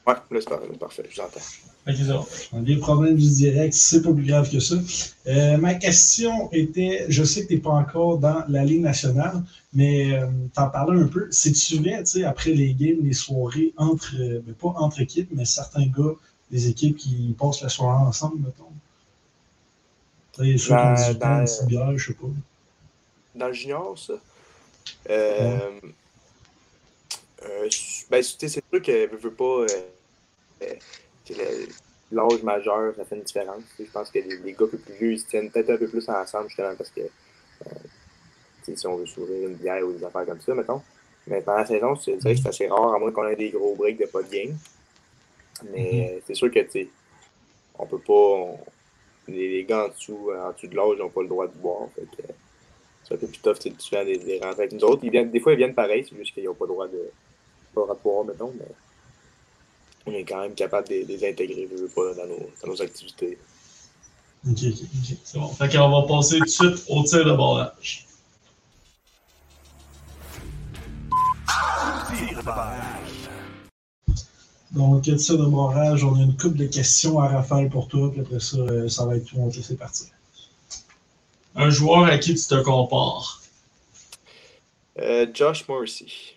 Ouais, 0.06 0.14
là 0.30 0.40
c'est 0.40 0.78
parfait, 0.78 1.08
je 1.10 1.20
vous 1.20 1.26
entends. 1.26 1.40
Ok, 1.88 1.94
On 2.52 2.58
a 2.58 2.62
des 2.62 2.76
problèmes 2.78 3.14
du 3.14 3.30
direct, 3.30 3.72
c'est 3.72 4.02
pas 4.02 4.12
plus 4.12 4.24
grave 4.26 4.50
que 4.50 4.58
ça. 4.58 4.74
Euh, 5.28 5.56
ma 5.56 5.74
question 5.74 6.50
était, 6.50 7.06
je 7.08 7.22
sais 7.22 7.44
que 7.44 7.48
tu 7.48 7.54
n'es 7.54 7.60
pas 7.60 7.70
encore 7.70 8.18
dans 8.18 8.44
la 8.48 8.64
Ligue 8.64 8.82
nationale, 8.82 9.44
mais 9.72 10.12
euh, 10.12 10.26
t'en 10.52 10.68
parlais 10.68 11.00
un 11.00 11.06
peu. 11.06 11.28
C'est-tu 11.30 11.78
vrai, 11.78 11.98
tu 12.00 12.06
sais, 12.06 12.24
après 12.24 12.50
les 12.50 12.74
games, 12.74 12.98
les 13.02 13.12
soirées 13.12 13.72
entre, 13.76 14.16
euh, 14.18 14.40
pas 14.60 14.74
entre 14.76 15.00
équipes, 15.00 15.28
mais 15.30 15.44
certains 15.44 15.86
gars 15.86 16.14
des 16.50 16.68
équipes 16.68 16.96
qui 16.96 17.36
passent 17.38 17.62
la 17.62 17.68
soirée 17.68 18.04
ensemble, 18.04 18.38
mettons? 18.38 18.64
dans, 20.38 21.14
dans, 21.14 21.96
je 21.96 22.06
sais 22.06 22.14
pas. 22.14 22.26
Dans 23.34 23.46
le 23.46 23.52
junior, 23.52 23.96
ça. 23.96 24.14
Euh, 25.08 25.70
euh, 27.44 27.68
ben, 28.10 28.22
c'est 28.22 28.48
sûr 28.48 28.62
que 28.70 29.08
je 29.12 29.16
veux 29.16 29.32
pas 29.32 29.66
l'âge 32.12 32.42
majeur, 32.42 32.94
ça 32.96 33.04
fait 33.04 33.16
une 33.16 33.22
différence. 33.22 33.62
Je 33.78 33.84
pense 33.84 34.10
que 34.10 34.18
les, 34.18 34.36
les, 34.38 34.52
gars 34.52 34.66
plus 34.66 34.80
vieux, 34.98 35.12
ils 35.12 35.18
se 35.20 35.26
tiennent 35.26 35.50
peut-être 35.50 35.70
un 35.70 35.76
peu 35.76 35.88
plus 35.88 36.08
ensemble, 36.08 36.48
justement, 36.48 36.74
parce 36.76 36.90
que 36.90 37.00
euh, 37.00 37.70
si 38.74 38.86
on 38.86 38.96
veut 38.96 39.06
s'ouvrir 39.06 39.48
une 39.48 39.54
bière 39.54 39.86
ou 39.86 39.92
des 39.92 40.04
affaires 40.04 40.26
comme 40.26 40.40
ça, 40.40 40.54
mettons. 40.54 40.82
Mais 41.26 41.40
pendant 41.40 41.58
la 41.58 41.66
saison, 41.66 41.96
c'est 41.96 42.16
vrai 42.16 42.34
que 42.34 42.40
c'est 42.40 42.48
assez 42.48 42.68
rare, 42.68 42.94
à 42.94 42.98
moins 42.98 43.10
qu'on 43.10 43.26
ait 43.26 43.36
des 43.36 43.50
gros 43.50 43.74
breaks 43.74 43.98
de 43.98 44.06
pas 44.06 44.22
de 44.22 44.30
game. 44.30 44.56
Mais 45.72 46.18
mm-hmm. 46.18 46.22
c'est 46.26 46.34
sûr 46.34 46.50
que, 46.50 46.60
tu 46.60 46.70
sais, 46.70 46.88
on 47.78 47.86
peut 47.86 47.98
pas. 47.98 48.12
On, 48.12 48.58
les, 49.28 49.48
les, 49.48 49.64
gars 49.64 49.86
en 49.86 49.88
dessous, 49.88 50.30
en 50.30 50.52
dessous 50.52 50.68
de 50.68 50.76
l'âge 50.76 50.98
n'ont 50.98 51.08
pas 51.08 51.22
le 51.22 51.28
droit 51.28 51.48
de 51.48 51.54
boire. 51.54 51.88
Fait 51.96 52.02
que, 52.02 52.28
c'est 53.02 53.14
un 53.14 53.16
peu 53.18 53.26
plus 53.26 53.38
tough, 53.38 53.56
fais 53.56 54.04
des, 54.04 54.18
des 54.18 54.40
nous 54.72 54.84
autres. 54.84 55.02
Ils 55.04 55.10
viennent, 55.10 55.30
des 55.30 55.40
fois, 55.40 55.52
ils 55.52 55.58
viennent 55.58 55.74
pareil, 55.74 56.06
c'est 56.08 56.16
juste 56.16 56.34
qu'ils 56.34 56.44
n'ont 56.44 56.54
pas 56.54 56.64
le 56.64 56.72
droit 56.72 56.86
de, 56.86 57.10
pas 57.74 57.80
le 57.80 57.86
droit 57.86 57.94
de 57.94 58.02
boire, 58.02 58.24
mettons, 58.24 58.52
mais 58.58 58.66
on 60.06 60.12
est 60.12 60.24
quand 60.24 60.40
même 60.40 60.54
capable 60.54 60.88
de, 60.88 61.04
les 61.06 61.28
intégrer, 61.28 61.68
je 61.70 61.82
veux 61.82 61.88
pas, 61.88 62.14
dans 62.14 62.26
nos, 62.26 62.50
dans 62.62 62.68
nos 62.68 62.82
activités. 62.82 63.38
Ok, 64.48 64.58
ok, 64.62 64.74
ok. 64.80 65.16
C'est 65.24 65.38
bon. 65.38 65.48
Fait 65.48 65.68
qu'on 65.68 65.90
va 65.90 66.06
passer 66.06 66.38
tout 66.38 66.44
de 66.44 66.48
suite 66.48 66.84
au 66.88 67.02
tir 67.02 67.24
de 67.24 67.32
barrage. 67.32 68.06
Tir 72.16 72.38
de 72.38 72.42
barrage. 72.44 72.76
Donc, 74.70 75.02
tir 75.02 75.38
de 75.38 75.46
barrage, 75.46 76.04
on 76.04 76.14
a 76.14 76.22
une 76.22 76.36
couple 76.36 76.58
de 76.58 76.66
questions 76.66 77.18
à 77.18 77.28
rafale 77.28 77.68
pour 77.68 77.88
toi, 77.88 78.10
puis 78.12 78.20
après 78.20 78.40
ça, 78.40 78.58
euh, 78.58 78.88
ça 78.88 79.04
va 79.04 79.16
être 79.16 79.24
tout, 79.24 79.36
on 79.38 79.50
te 79.50 79.72
partir. 79.74 80.06
Un 81.56 81.70
joueur 81.70 82.04
à 82.04 82.18
qui 82.18 82.34
tu 82.34 82.46
te 82.46 82.62
compares? 82.62 83.42
Euh, 84.98 85.26
Josh 85.32 85.66
Morrissey. 85.66 86.35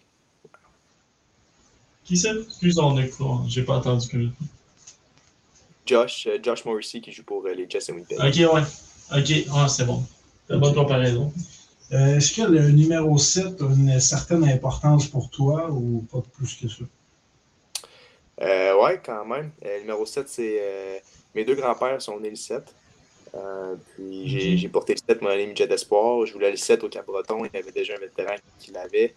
Qui 2.10 2.18
c'est? 2.18 2.32
Excuse 2.42 2.74
ton 2.74 2.98
écran, 2.98 3.46
j'ai 3.48 3.62
pas 3.62 3.76
entendu 3.76 4.08
que. 4.08 4.18
Josh, 5.86 6.26
euh, 6.26 6.40
Josh 6.42 6.66
Morrissey 6.66 7.02
qui 7.02 7.12
joue 7.12 7.22
pour 7.22 7.46
euh, 7.46 7.54
les 7.54 7.70
Jets 7.70 7.78
et 7.88 7.92
Winnipeg. 7.92 8.18
Ok, 8.18 8.52
ouais. 8.52 8.62
Ok, 9.16 9.46
ah, 9.54 9.68
c'est 9.68 9.86
bon. 9.86 10.04
C'est 10.48 10.56
une 10.56 10.60
bonne 10.60 10.74
comparaison. 10.74 11.32
Euh, 11.92 12.18
Est-ce 12.18 12.34
que 12.34 12.42
le 12.42 12.72
numéro 12.72 13.16
7 13.20 13.62
a 13.62 13.66
une 13.66 14.00
certaine 14.00 14.44
importance 14.44 15.06
pour 15.06 15.30
toi 15.30 15.70
ou 15.70 16.04
pas 16.12 16.24
plus 16.36 16.56
que 16.56 16.68
ça? 16.68 16.84
Euh, 18.42 18.82
ouais, 18.82 19.00
quand 19.06 19.24
même. 19.26 19.52
Euh, 19.64 19.76
le 19.76 19.82
numéro 19.82 20.04
7, 20.04 20.28
c'est. 20.28 21.04
mes 21.36 21.46
deux 21.46 21.54
grands-pères 21.54 22.02
sont 22.02 22.20
nés 22.20 22.32
le 22.32 22.36
7. 22.36 22.74
Euh, 23.36 23.76
puis 23.94 24.58
j'ai 24.58 24.70
porté 24.70 24.96
le 24.96 25.00
7, 25.08 25.22
mon 25.22 25.30
année 25.30 25.46
midget 25.46 25.68
d'espoir. 25.68 26.26
Je 26.26 26.34
voulais 26.34 26.50
le 26.50 26.58
7 26.58 26.84
au 26.84 26.90
Cap-Breton. 26.90 27.46
Il 27.46 27.52
y 27.54 27.58
avait 27.60 27.72
déjà 27.72 27.94
un 27.94 28.00
vétéran 28.00 28.34
qui 28.58 28.72
l'avait. 28.72 29.14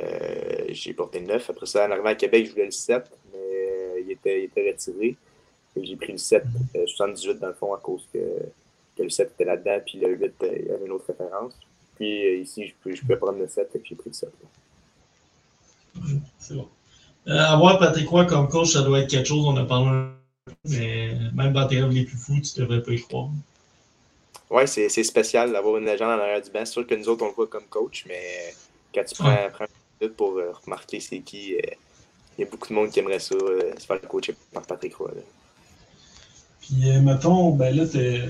Euh, 0.00 0.66
j'ai 0.70 0.94
porté 0.94 1.20
le 1.20 1.26
9. 1.26 1.50
Après 1.50 1.66
ça, 1.66 1.86
en 1.86 1.90
arrivant 1.90 2.08
à 2.08 2.14
Québec, 2.14 2.46
je 2.46 2.52
voulais 2.52 2.64
le 2.66 2.70
7, 2.70 3.04
mais 3.32 3.38
euh, 3.38 4.00
il, 4.00 4.10
était, 4.10 4.40
il, 4.40 4.44
était, 4.44 4.70
retiré. 4.70 5.16
J'ai 5.76 5.96
pris 5.96 6.12
le 6.12 6.18
7, 6.18 6.44
78 6.86 7.38
dans 7.38 7.48
le 7.48 7.54
fond, 7.54 7.74
à 7.74 7.78
cause 7.78 8.06
que, 8.12 8.18
que 8.96 9.02
le 9.02 9.10
7 9.10 9.32
était 9.34 9.44
là-dedans, 9.44 9.80
puis 9.84 9.98
le 9.98 10.14
8, 10.14 10.34
il 10.42 10.66
y 10.66 10.70
avait 10.70 10.86
une 10.86 10.92
autre 10.92 11.06
référence. 11.06 11.54
Puis 11.96 12.40
ici, 12.40 12.72
je, 12.84 12.94
je 12.94 13.00
pouvais 13.00 13.16
prendre 13.16 13.38
le 13.38 13.48
7, 13.48 13.70
et 13.74 13.80
j'ai 13.84 13.94
pris 13.94 14.10
le 14.10 14.14
7. 14.14 14.30
C'est 16.38 16.54
bon. 16.54 16.68
Euh, 17.28 17.38
avoir 17.38 17.78
Patrick 17.78 18.08
Roy 18.08 18.24
comme 18.24 18.48
coach, 18.48 18.72
ça 18.72 18.82
doit 18.82 19.00
être 19.00 19.10
quelque 19.10 19.26
chose, 19.26 19.44
on 19.46 19.56
a 19.56 19.64
parlé 19.64 19.88
un 19.88 20.10
peu, 20.46 20.52
mais 20.64 21.14
même 21.34 21.52
dans 21.52 21.66
tes 21.68 21.80
rêves 21.80 21.92
les 21.92 22.04
plus 22.04 22.16
fous, 22.16 22.40
tu 22.40 22.60
devrais 22.60 22.82
pas 22.82 22.92
y 22.92 23.00
croire. 23.00 23.28
C'est 24.66 24.88
c'est 24.90 25.04
spécial 25.04 25.52
d'avoir 25.52 25.78
une 25.78 25.86
légende 25.86 26.10
en 26.10 26.22
arrière 26.22 26.42
du 26.42 26.50
banc. 26.50 26.60
C'est 26.64 26.72
sûr 26.72 26.86
que 26.86 26.94
nous 26.94 27.08
autres, 27.08 27.24
on 27.24 27.28
le 27.28 27.32
voit 27.32 27.46
comme 27.46 27.64
coach, 27.70 28.04
mais 28.06 28.52
quand 28.94 29.04
tu 29.04 29.14
prends, 29.14 29.28
Ouais. 29.28 29.50
prends 29.50 29.64
pour 30.08 30.38
euh, 30.38 30.52
remarquer 30.64 31.00
c'est 31.00 31.20
qui, 31.20 31.54
euh, 31.56 31.60
il 32.38 32.42
y 32.42 32.44
a 32.44 32.50
beaucoup 32.50 32.68
de 32.68 32.74
monde 32.74 32.90
qui 32.90 33.00
aimerait 33.00 33.18
ça, 33.18 33.34
euh, 33.34 33.72
se 33.78 33.86
faire 33.86 34.00
coacher 34.02 34.34
par 34.52 34.62
Patrick 34.62 34.94
Roy. 34.94 35.12
là. 35.14 35.22
Puis, 36.62 36.96
mettons, 37.00 37.50
ben 37.50 37.74
là, 37.74 37.84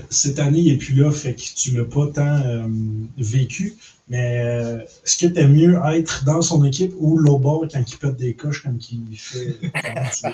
cette 0.09 0.39
année, 0.39 0.59
il 0.59 0.71
n'est 0.71 0.79
plus 0.79 0.95
là, 0.95 1.11
fait 1.11 1.35
que 1.35 1.41
tu 1.55 1.77
l'as 1.77 1.85
pas 1.85 2.07
tant 2.07 2.41
euh, 2.43 2.67
vécu. 3.15 3.75
Mais 4.09 4.41
euh, 4.43 4.81
est-ce 5.05 5.17
que 5.17 5.31
tu 5.31 5.39
aimes 5.39 5.53
mieux 5.53 5.79
être 5.93 6.25
dans 6.25 6.41
son 6.41 6.65
équipe 6.65 6.93
ou 6.97 7.17
l'autre 7.17 7.39
bord 7.39 7.65
quand 7.71 7.83
il 7.87 7.97
pète 7.97 8.15
des 8.17 8.33
coches 8.33 8.63
comme 8.63 8.79
il 8.91 9.17
fait? 9.17 9.55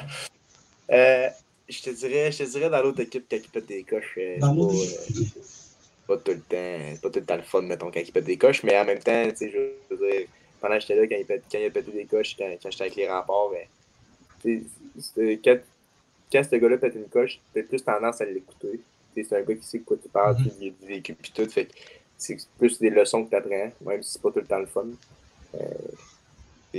Euh, 0.92 1.28
je 1.70 1.84
te 1.84 1.92
dirais, 1.92 2.32
je 2.32 2.40
te 2.40 2.50
dirais 2.50 2.68
dans 2.68 2.82
l'autre 2.82 3.02
équipe 3.02 3.26
quand 3.30 3.38
il 3.38 3.48
pète 3.48 3.68
des 3.68 3.84
coches. 3.84 4.18
Dans 4.40 4.56
l'autre 4.56 4.74
pas, 6.08 6.16
pas 6.16 6.18
tout 6.18 6.32
le 6.32 6.40
temps, 6.40 7.00
pas 7.00 7.10
tout 7.12 7.20
le 7.20 7.26
temps 7.28 7.36
le 7.36 7.44
fun, 7.44 7.62
mettons, 7.62 7.92
quand 7.92 8.00
il 8.00 8.12
pète 8.12 8.26
des 8.26 8.38
coches, 8.38 8.64
mais 8.64 8.76
en 8.76 8.86
même 8.86 8.98
temps, 8.98 9.24
tu 9.30 9.36
sais, 9.36 9.52
je 9.52 9.96
veux 9.96 10.10
dire, 10.10 10.26
pendant 10.62 10.76
que 10.76 10.82
j'étais 10.82 10.96
là, 10.96 11.08
quand 11.08 11.16
il, 11.20 11.26
pète, 11.26 11.44
quand 11.52 11.58
il 11.60 11.66
a 11.66 11.70
pété 11.70 11.92
des 11.92 12.06
coches, 12.06 12.36
quand, 12.38 12.50
quand 12.62 12.70
j'étais 12.72 12.84
avec 12.84 12.96
les 12.96 13.10
remparts, 13.10 13.50
ben, 13.52 14.64
quand, 15.44 15.58
quand 16.32 16.44
ce 16.44 16.56
gars-là 16.56 16.78
pète 16.78 16.96
une 16.96 17.08
coche, 17.10 17.40
t'as 17.54 17.64
plus 17.64 17.84
tendance 17.84 18.22
à 18.22 18.26
l'écouter. 18.26 18.80
C'est 19.16 19.34
un 19.34 19.42
gars 19.42 19.56
qui 19.56 19.66
sait 19.66 19.80
de 19.80 19.84
quoi 19.84 19.98
tu 20.02 20.08
parles, 20.10 20.38
Mhm. 20.40 20.44
qui 20.52 20.68
a 20.68 20.70
du 20.72 20.74
vécu 20.88 21.14
pis 21.14 21.32
tout, 21.32 21.50
fait 21.50 21.68
c'est 22.18 22.38
plus 22.58 22.78
des 22.80 22.90
leçons 22.90 23.24
que 23.26 23.30
tu 23.30 23.36
apprends, 23.36 23.72
même 23.86 24.04
si 24.04 24.12
c'est 24.14 24.22
pas 24.22 24.32
tout 24.32 24.40
le 24.40 24.46
temps 24.46 24.60
le 24.60 24.66
fun. 24.66 24.86
Euh, 25.56 25.60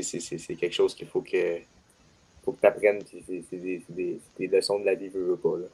c'est- 0.03 0.21
quelque 0.57 0.73
chose 0.73 0.95
qu'il 0.95 1.09
faut 1.09 1.23
que 1.23 1.59
faut 2.45 2.53
que 2.53 2.61
tu 2.61 2.67
apprennes, 2.67 3.03
c'est 3.11 3.23
c'est 3.51 3.57
des, 3.57 3.83
c'est 3.87 3.95
des, 3.95 4.21
c'est 4.39 4.47
des 4.49 4.57
leçons 4.57 4.79
de 4.79 4.85
la 4.87 4.95
vie, 4.95 5.09
veux, 5.09 5.25
veux 5.31 5.37
pas. 5.37 5.57
Là. 5.59 5.67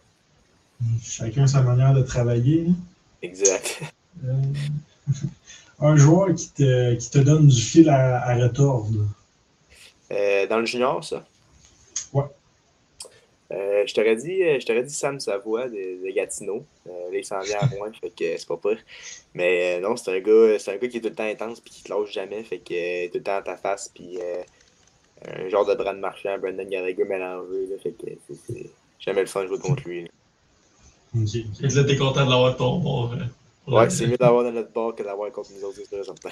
Chacun 1.02 1.46
sa 1.46 1.62
manière 1.62 1.94
de 1.94 2.02
travailler. 2.02 2.66
hein? 2.68 2.74
Exact. 3.22 3.80
Euh, 4.24 4.32
un 5.80 5.96
joueur 5.96 6.34
qui 6.34 6.50
te, 6.50 6.94
qui 6.94 7.10
te 7.10 7.18
donne 7.18 7.48
du 7.48 7.60
fil 7.60 7.88
à, 7.88 8.22
à 8.22 8.34
retordre. 8.36 9.06
Euh, 10.12 10.46
dans 10.46 10.58
le 10.58 10.66
junior, 10.66 11.02
ça? 11.04 11.24
Ouais. 12.12 12.24
Euh, 13.52 13.84
je 13.86 13.94
t'aurais 13.94 14.16
dit, 14.16 14.42
euh, 14.42 14.58
je 14.58 14.66
t'aurais 14.66 14.82
dit 14.82 14.92
Sam 14.92 15.20
Savoie 15.20 15.68
de, 15.68 16.04
de 16.04 16.14
Gatineau. 16.14 16.64
Euh, 16.88 17.10
là, 17.12 17.18
il 17.18 17.24
s'en 17.24 17.40
vient 17.40 17.58
à 17.60 17.66
Rouen, 17.66 17.92
fait 18.00 18.10
que 18.10 18.36
c'est 18.36 18.46
pas 18.46 18.56
pire. 18.56 18.78
Mais 19.34 19.76
euh, 19.76 19.80
non, 19.80 19.96
c'est 19.96 20.16
un 20.16 20.20
gars, 20.20 20.58
c'est 20.58 20.72
un 20.72 20.76
gars 20.76 20.88
qui 20.88 20.96
est 20.96 21.00
tout 21.00 21.08
le 21.08 21.14
temps 21.14 21.24
intense 21.24 21.60
puis 21.60 21.70
qui 21.70 21.82
te 21.84 21.92
lâche 21.92 22.12
jamais, 22.12 22.42
fait 22.42 22.58
que 22.58 22.74
euh, 22.74 23.08
tout 23.08 23.18
le 23.18 23.22
temps 23.22 23.36
à 23.36 23.42
ta 23.42 23.56
face 23.56 23.90
puis 23.94 24.18
euh, 24.20 24.42
un 25.26 25.48
genre 25.48 25.64
de 25.64 25.74
Brand 25.74 25.98
Marchand, 25.98 26.38
Brandon 26.38 26.64
Gallagher 26.68 27.04
mélangé, 27.04 27.66
là, 27.70 27.76
fait 27.82 27.92
que 27.92 28.06
c'est, 28.46 28.70
jamais 28.98 29.20
le 29.20 29.26
fun 29.26 29.42
de 29.42 29.48
jouer 29.48 29.58
contre 29.58 29.82
lui. 29.86 30.02
là. 30.02 30.08
Ok. 31.16 31.30
Fait 31.60 31.68
que 31.68 31.74
là, 31.74 31.84
t'es 31.84 31.96
content 31.96 32.24
de 32.26 32.30
l'avoir 32.30 32.56
ton 32.56 32.78
bord. 32.78 33.10
pour 33.10 33.18
Ouais, 33.66 33.90
c'est 33.90 34.06
mieux 34.06 34.16
d'avoir 34.16 34.44
dans 34.44 34.52
notre 34.52 34.70
bord 34.72 34.94
que 34.94 35.02
d'avoir 35.02 35.30
contre 35.32 35.50
nous 35.52 35.64
autres, 35.64 35.78
c'est 35.88 36.04
certain. 36.04 36.30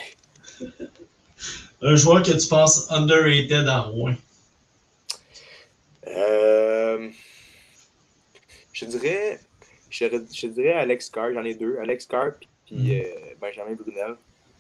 Un 1.82 1.97
joueur 1.97 2.22
que 2.22 2.30
tu 2.30 2.49
penses 2.49 2.91
underrated 2.91 3.66
à 3.68 3.80
Rouen? 3.80 4.14
Euh, 6.07 7.11
je 8.72 8.85
dirais, 8.85 9.41
je, 9.91 10.05
je 10.32 10.47
dirais 10.47 10.72
Alex 10.74 11.11
Carr, 11.11 11.32
j'en 11.32 11.45
ai 11.45 11.55
deux. 11.55 11.78
Alex 11.78 12.07
Carr 12.07 12.32
puis 12.66 12.76
Mhm. 12.76 12.91
euh, 12.91 13.35
Benjamin 13.41 13.74
Brunel. 13.74 14.16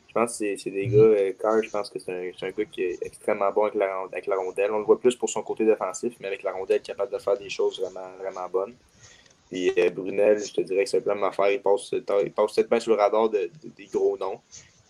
Je 0.08 0.12
pense 0.12 0.38
que 0.38 0.56
c'est- 0.56 0.70
des 0.70 0.86
gars. 0.88 0.98
euh, 0.98 1.32
Carr, 1.40 1.62
je 1.62 1.70
pense 1.70 1.90
que 1.90 1.98
c'est 1.98 2.12
un, 2.12 2.46
un 2.46 2.50
gars 2.50 2.64
qui 2.66 2.82
est 2.82 2.98
extrêmement 3.02 3.50
bon 3.52 3.62
avec 3.64 3.74
la, 3.74 3.96
rond- 3.98 4.08
avec 4.12 4.26
la 4.26 4.36
rondelle. 4.36 4.70
On 4.72 4.78
le 4.78 4.84
voit 4.84 5.00
plus 5.00 5.16
pour 5.16 5.28
son 5.30 5.42
côté 5.42 5.64
défensif, 5.64 6.14
mais 6.20 6.26
avec 6.28 6.42
la 6.42 6.52
rondelle, 6.52 6.82
capable 6.82 7.12
de 7.12 7.18
faire 7.18 7.36
des 7.38 7.48
choses 7.50 7.80
vraiment, 7.80 8.08
vraiment 8.20 8.48
bonnes. 8.48 8.74
Puis 9.54 9.70
euh, 9.78 9.88
Brunel, 9.90 10.44
je 10.44 10.52
te 10.52 10.60
dirais 10.62 10.82
que 10.82 10.90
c'est 10.90 11.00
plein 11.00 11.22
affaire. 11.22 11.48
Il 11.52 11.60
passe, 11.62 11.92
il 11.92 12.32
passe 12.32 12.54
peut-être 12.54 12.68
bien 12.68 12.80
sur 12.80 12.90
le 12.90 12.96
radar 13.00 13.30
de, 13.30 13.48
de- 13.62 13.68
des 13.76 13.86
gros 13.86 14.18
noms, 14.18 14.40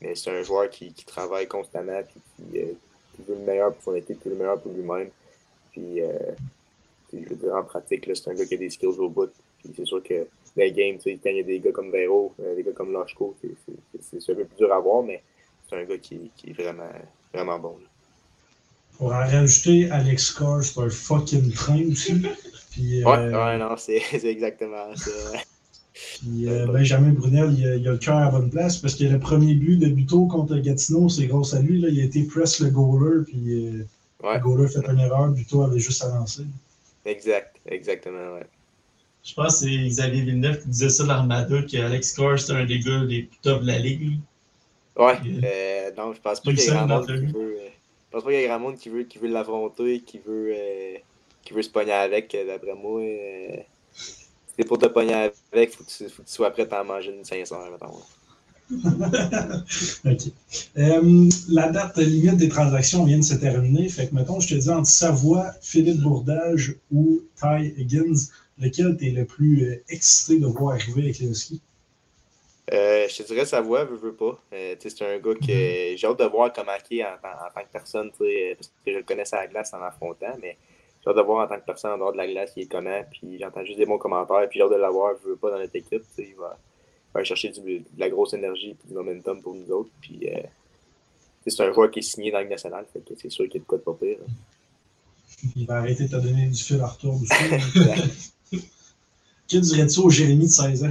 mais 0.00 0.14
c'est 0.14 0.30
un 0.30 0.42
joueur 0.42 0.70
qui, 0.70 0.90
qui 0.94 1.04
travaille 1.04 1.46
constamment 1.46 2.00
puis 2.02 2.18
qui, 2.50 2.60
euh, 2.60 2.72
qui 3.14 3.22
veut 3.28 3.34
le 3.34 3.44
meilleur 3.44 3.74
pour 3.74 3.82
son 3.82 3.94
équipe, 3.94 4.18
qui 4.22 4.28
veut 4.30 4.34
le 4.36 4.40
meilleur 4.40 4.58
pour 4.58 4.72
lui-même. 4.72 5.10
Puis, 5.70 6.00
euh, 6.00 6.08
puis 7.10 7.24
je 7.24 7.28
veux 7.28 7.36
dire, 7.36 7.54
en 7.54 7.62
pratique, 7.62 8.08
c'est 8.14 8.28
un 8.30 8.34
gars 8.34 8.46
qui 8.46 8.54
a 8.54 8.56
des 8.56 8.70
skills 8.70 8.98
au 8.98 9.10
bout. 9.10 9.28
Puis 9.62 9.70
c'est 9.76 9.84
sûr 9.84 10.02
que 10.02 10.26
les 10.56 10.72
games, 10.72 10.96
tu 10.96 11.10
sais, 11.12 11.18
quand 11.22 11.28
il 11.28 11.36
y 11.36 11.40
a 11.40 11.42
des 11.42 11.60
gars 11.60 11.72
comme 11.72 11.90
Vero, 11.90 12.32
euh, 12.40 12.54
des 12.56 12.62
gars 12.62 12.72
comme 12.72 12.90
Lashko, 12.94 13.36
c'est- 13.42 13.50
un 14.30 14.34
peu 14.34 14.44
plus 14.46 14.56
dur 14.56 14.72
à 14.72 14.80
voir, 14.80 15.02
mais 15.02 15.22
c'est 15.68 15.76
un 15.76 15.84
gars 15.84 15.98
qui, 15.98 16.30
qui 16.38 16.50
est 16.50 16.52
vraiment, 16.54 16.88
vraiment 17.34 17.58
bon. 17.58 17.76
là. 17.82 17.88
Pour 18.96 19.08
en 19.08 19.18
rajouter, 19.18 19.90
Alex 19.90 20.30
Carr, 20.30 20.62
c'est 20.64 20.80
un 20.80 20.88
fucking 20.88 21.52
train 21.52 21.82
aussi. 21.90 22.22
Puis, 22.74 23.04
Ouais, 23.04 23.16
euh, 23.16 23.30
ouais, 23.32 23.58
non, 23.58 23.76
c'est 23.76 24.00
c'est 24.10 24.24
exactement 24.26 24.94
ça. 24.96 25.10
puis, 26.12 26.48
euh, 26.48 26.66
Benjamin 26.66 27.12
Brunel, 27.12 27.52
il 27.56 27.66
a, 27.68 27.76
il 27.76 27.88
a 27.88 27.92
le 27.92 27.98
cœur 27.98 28.16
à 28.16 28.24
la 28.26 28.30
bonne 28.30 28.50
place 28.50 28.78
parce 28.78 28.94
que 28.96 29.04
le 29.04 29.18
premier 29.20 29.54
but 29.54 29.76
de 29.78 29.88
Buto 29.88 30.26
contre 30.26 30.56
Gatineau, 30.58 31.08
c'est 31.08 31.26
grâce 31.26 31.54
à 31.54 31.60
lui. 31.62 31.80
Là, 31.80 31.88
il 31.88 32.00
a 32.00 32.04
été 32.04 32.24
press 32.24 32.60
le 32.60 32.70
goaler, 32.70 33.24
puis 33.24 33.66
euh, 33.80 33.86
Ouais. 34.22 34.38
le 34.38 34.40
goaler 34.40 34.68
fait 34.68 34.86
une 34.90 34.98
erreur, 35.00 35.28
Buto 35.30 35.62
avait 35.62 35.78
juste 35.80 36.02
avancé. 36.04 36.42
Exact, 37.06 37.60
exactement, 37.66 38.34
ouais. 38.34 38.46
Je 39.24 39.34
pense 39.34 39.58
que 39.60 39.66
c'est 39.66 39.88
Xavier 39.88 40.22
Villeneuve 40.22 40.62
qui 40.62 40.68
disait 40.68 40.88
ça 40.88 41.02
dans 41.02 41.14
l'Armada, 41.14 41.62
que 41.64 41.76
Alex 41.78 42.12
Carr, 42.12 42.38
c'est 42.38 42.52
un 42.52 42.64
des 42.64 42.78
gars 42.78 43.02
les 43.02 43.24
plus 43.24 43.38
top 43.40 43.62
de 43.62 43.66
la 43.66 43.80
ligue. 43.80 44.20
Ouais, 44.96 45.20
euh, 45.44 45.92
non, 45.96 46.12
je 46.12 46.20
pense 46.20 46.40
pas 46.40 46.52
Il 46.52 46.54
qu'il 46.54 46.64
y 46.64 46.66
ait 46.66 46.70
le 46.70 46.74
grand 46.74 46.86
monde 46.88 47.12
qui 47.12 47.26
veut. 47.26 47.58
euh, 47.60 47.68
je 47.68 48.10
pense 48.10 48.24
pas 48.24 48.30
qu'il 48.30 48.40
y 48.40 48.42
ait 48.44 48.46
grand 48.48 48.60
monde 48.60 48.76
qui 48.78 48.88
veut, 48.88 49.04
qui 49.04 49.18
veut 49.18 49.28
l'affronter, 49.28 50.02
qui 50.02 50.18
veut, 50.18 50.52
euh, 50.54 50.98
qui 51.44 51.52
veut 51.54 51.62
se 51.62 51.70
pogner 51.70 51.92
avec, 51.92 52.34
euh, 52.34 52.46
d'après 52.46 52.74
moi. 52.74 53.00
euh, 53.02 53.56
c'est 54.56 54.64
pour 54.66 54.78
te 54.78 54.86
pogner 54.86 55.14
avec, 55.14 55.72
faut 55.74 55.84
que 55.84 55.90
tu, 55.90 56.08
faut 56.08 56.22
que 56.22 56.28
tu 56.28 56.34
sois 56.34 56.50
prêt 56.52 56.68
à 56.72 56.82
en 56.82 56.84
manger 56.84 57.12
une 57.12 57.24
500, 57.24 57.70
mettons. 57.70 58.06
OK. 60.06 60.22
Euh, 60.78 61.28
la 61.48 61.70
date 61.70 61.98
limite 61.98 62.36
des 62.36 62.48
transactions 62.48 63.04
vient 63.04 63.18
de 63.18 63.24
se 63.24 63.34
terminer. 63.34 63.88
Fait 63.88 64.08
que, 64.08 64.14
mettons, 64.14 64.40
je 64.40 64.48
te 64.54 64.60
dis 64.60 64.70
entre 64.70 64.88
Savoie, 64.88 65.52
Philippe 65.62 66.00
Bourdage 66.00 66.76
ou 66.92 67.22
Ty 67.36 67.72
Higgins, 67.78 68.30
lequel 68.58 68.96
tu 68.96 69.08
es 69.08 69.10
le 69.10 69.24
plus 69.26 69.64
euh, 69.64 69.82
excité 69.88 70.38
de 70.40 70.46
voir 70.46 70.74
arriver 70.74 71.02
avec 71.04 71.18
les 71.18 71.34
skis? 71.34 71.60
Euh, 72.72 73.06
je 73.08 73.16
te 73.22 73.22
dirais 73.24 73.44
sa 73.44 73.60
voix, 73.60 73.84
veut, 73.84 73.96
veut 73.96 74.14
pas. 74.14 74.40
C'est 74.80 75.02
un 75.02 75.18
gars 75.18 75.34
que 75.34 75.42
j'ai 75.46 75.98
hâte 76.06 76.18
de 76.18 76.24
voir 76.24 76.52
comment 76.52 76.72
il 76.90 76.98
est 76.98 77.04
en, 77.04 77.18
tant- 77.22 77.28
en 77.28 77.50
tant 77.54 77.62
que 77.62 77.70
personne, 77.72 78.10
parce 78.10 78.20
que 78.84 78.92
je 78.92 78.98
le 78.98 79.02
connaissais 79.02 79.36
à 79.36 79.40
la 79.42 79.46
glace 79.48 79.74
en 79.74 79.82
affrontant, 79.82 80.34
mais 80.40 80.56
j'ai 81.04 81.10
hâte 81.10 81.16
de 81.16 81.22
voir 81.22 81.44
en 81.44 81.48
tant 81.48 81.60
que 81.60 81.66
personne 81.66 81.92
en 81.92 81.98
dehors 81.98 82.12
de 82.12 82.16
la 82.16 82.26
glace, 82.26 82.52
il 82.56 82.62
est 82.62 82.66
comment, 82.66 83.02
puis 83.10 83.38
j'entends 83.38 83.64
juste 83.64 83.78
des 83.78 83.84
bons 83.86 83.98
commentaires, 83.98 84.48
puis 84.48 84.58
j'ai 84.58 84.64
hâte 84.64 84.70
de 84.72 84.76
l'avoir, 84.76 85.14
veut, 85.16 85.30
veut 85.30 85.36
pas 85.36 85.50
dans 85.50 85.58
notre 85.58 85.76
équipe, 85.76 86.02
il 86.18 86.34
va, 86.34 86.58
il 86.58 87.12
va 87.14 87.24
chercher 87.24 87.50
du- 87.50 87.80
de 87.80 87.84
la 87.98 88.08
grosse 88.08 88.32
énergie 88.32 88.70
et 88.70 88.88
du 88.88 88.94
momentum 88.94 89.40
pour 89.42 89.54
nous 89.54 89.70
autres, 89.70 89.90
puis 90.00 90.20
euh, 90.30 90.40
c'est 91.46 91.60
un 91.62 91.72
joueur 91.72 91.90
qui 91.90 91.98
est 91.98 92.02
signé 92.02 92.30
dans 92.30 92.40
le 92.40 92.48
national, 92.48 92.86
fait 92.92 93.00
que 93.00 93.14
c'est 93.20 93.28
sûr 93.30 93.46
qu'il 93.48 93.60
a 93.60 93.64
de 93.64 93.66
quoi 93.68 93.76
de 93.78 93.82
pas 93.82 93.94
pire. 93.94 94.16
hein. 94.26 94.32
Il 95.56 95.66
va 95.66 95.74
arrêter 95.76 96.04
de 96.04 96.08
te 96.08 96.16
donner 96.16 96.46
du 96.46 96.62
fil 96.62 96.80
à 96.80 96.86
retour 96.86 97.16
aussi. 97.20 97.28
que 99.50 99.56
dirais-tu 99.58 100.00
au 100.00 100.08
Jérémy 100.08 100.44
de 100.46 100.50
16 100.50 100.84
ans? 100.84 100.90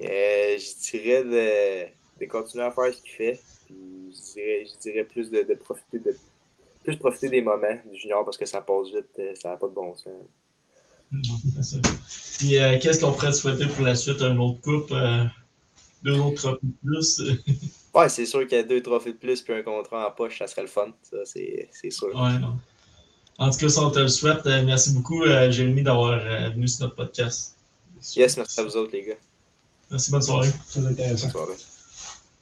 Euh, 0.00 0.58
je 0.58 0.90
dirais 0.90 1.22
de, 1.24 1.86
de 2.24 2.28
continuer 2.28 2.64
à 2.64 2.72
faire 2.72 2.92
ce 2.92 3.00
qu'il 3.00 3.10
fait. 3.12 3.40
Puis 3.66 3.76
je 4.12 4.32
dirais, 4.32 4.66
je 4.66 4.80
dirais 4.80 5.04
plus 5.04 5.30
de, 5.30 5.42
de 5.42 5.54
profiter 5.54 5.98
de 6.00 6.16
plus 6.84 6.96
profiter 6.96 7.28
des 7.28 7.42
moments 7.42 7.76
du 7.90 7.98
junior 7.98 8.24
parce 8.24 8.36
que 8.36 8.46
ça 8.46 8.60
passe 8.60 8.88
vite, 8.88 9.06
euh, 9.18 9.34
ça 9.34 9.50
n'a 9.50 9.56
pas 9.56 9.68
de 9.68 9.74
bon 9.74 9.94
sens. 9.96 10.12
Ça. 11.62 11.76
Puis 12.38 12.58
euh, 12.58 12.78
qu'est-ce 12.80 13.00
qu'on 13.00 13.12
pourrait 13.12 13.30
te 13.30 13.36
souhaiter 13.36 13.66
pour 13.66 13.84
la 13.84 13.94
suite? 13.94 14.20
Un 14.22 14.36
autre 14.38 14.60
coupe, 14.60 14.90
euh, 14.92 15.24
deux 16.02 16.18
autres 16.18 16.36
trophées 16.36 16.58
de 16.62 16.88
plus? 16.88 17.22
Ouais, 17.94 18.08
c'est 18.08 18.26
sûr 18.26 18.40
qu'il 18.48 18.58
y 18.58 18.60
a 18.60 18.64
deux 18.64 18.82
trophées 18.82 19.12
de 19.12 19.18
plus 19.18 19.40
puis 19.40 19.54
un 19.54 19.62
contrat 19.62 20.08
en 20.08 20.10
poche, 20.10 20.40
ça 20.40 20.48
serait 20.48 20.62
le 20.62 20.66
fun. 20.66 20.88
Ça, 21.02 21.18
c'est 21.24 21.68
c'est 21.70 21.90
sûr. 21.90 22.08
ouais, 22.08 22.38
non. 22.40 22.58
En 23.38 23.50
tout 23.50 23.58
cas, 23.58 23.68
ça, 23.68 23.82
on 23.82 23.90
te 23.90 23.98
le 23.98 24.08
souhaite. 24.08 24.46
Euh, 24.46 24.64
Merci 24.64 24.92
beaucoup, 24.92 25.22
euh, 25.22 25.50
Jérémy, 25.50 25.82
d'avoir 25.82 26.12
euh, 26.12 26.50
venu 26.50 26.68
sur 26.68 26.84
notre 26.84 26.96
podcast. 26.96 27.56
Yes, 28.16 28.36
merci 28.36 28.60
à 28.60 28.62
vous 28.62 28.76
autres, 28.76 28.92
les 28.92 29.02
gars. 29.02 29.14
Merci, 29.90 30.10
bonne 30.10 30.22
soirée. 30.22 30.50
Très 30.70 30.86
intéressant. 30.86 31.26
Bonne 31.26 31.32
soirée. 31.32 31.54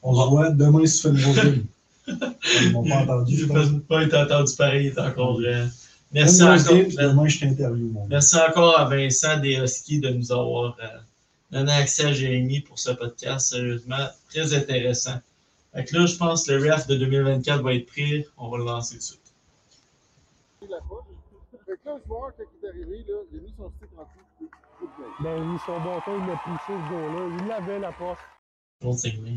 On 0.03 0.14
se 0.14 0.28
voit 0.28 0.51
demain 0.51 0.84
si 0.84 0.97
tu 0.97 1.03
fais 1.03 1.14
le 1.14 1.22
gros 1.22 1.32
game. 1.34 1.64
Ils 2.07 2.73
m'ont 2.73 2.89
pas 2.89 2.97
entendu. 3.03 3.37
J'ai 3.37 3.47
je 3.47 3.79
pas, 3.79 4.03
été 4.03 4.17
entendu 4.17 4.53
pareil, 4.57 4.87
il 4.87 4.93
est 4.93 4.99
encore. 5.01 5.39
euh, 5.41 5.67
merci, 6.13 6.43
encore, 6.43 6.75
demain, 6.75 7.29
je 7.29 7.41
t'interview, 7.41 7.95
merci 8.09 8.37
encore 8.37 8.79
à 8.79 8.89
Vincent 8.89 9.39
des 9.39 9.57
Huskies 9.57 10.01
de 10.01 10.11
nous 10.11 10.33
avoir 10.33 10.77
euh, 10.83 10.87
donné 11.51 11.73
accès 11.73 12.07
à 12.07 12.13
Jérémy 12.13 12.61
pour 12.61 12.79
ce 12.79 12.91
podcast. 12.91 13.51
Sérieusement, 13.51 14.09
très 14.29 14.55
intéressant. 14.55 15.21
Fait 15.75 15.85
que 15.85 15.97
là, 15.97 16.07
je 16.07 16.17
pense 16.17 16.47
que 16.47 16.53
le 16.53 16.73
ref 16.73 16.87
de 16.87 16.97
2024 16.97 17.63
va 17.63 17.75
être 17.75 17.87
pris. 17.87 18.25
On 18.37 18.51
va 18.51 18.59
le 18.59 18.65
lancer 18.65 18.95
tout 18.95 18.99
de 18.99 19.03
suite. 19.05 19.33
Fait 20.61 20.67
que 20.67 20.73
là, 20.73 20.79
le 21.97 22.03
joueur, 22.07 22.33
quand 22.37 22.45
il 22.61 22.67
est 22.67 22.69
arrivé, 22.69 23.05
là, 23.09 23.15
il 23.33 23.39
a 23.39 23.43
mis 23.43 23.55
son 23.57 23.71
stick 23.77 23.89
en 23.97 24.03
dessous. 24.03 24.51
Ben 25.21 25.41
oui, 25.41 25.59
son 25.65 25.79
bâton, 25.81 26.21
il 26.21 26.27
l'a 26.27 26.41
poussé 26.45 26.63
ce 26.67 26.73
gars-là. 26.73 27.39
Il 27.41 27.47
l'avait 27.49 27.79
la 27.79 27.93
poche. 27.93 28.19
Bon 28.83 28.93
segment. 28.93 29.29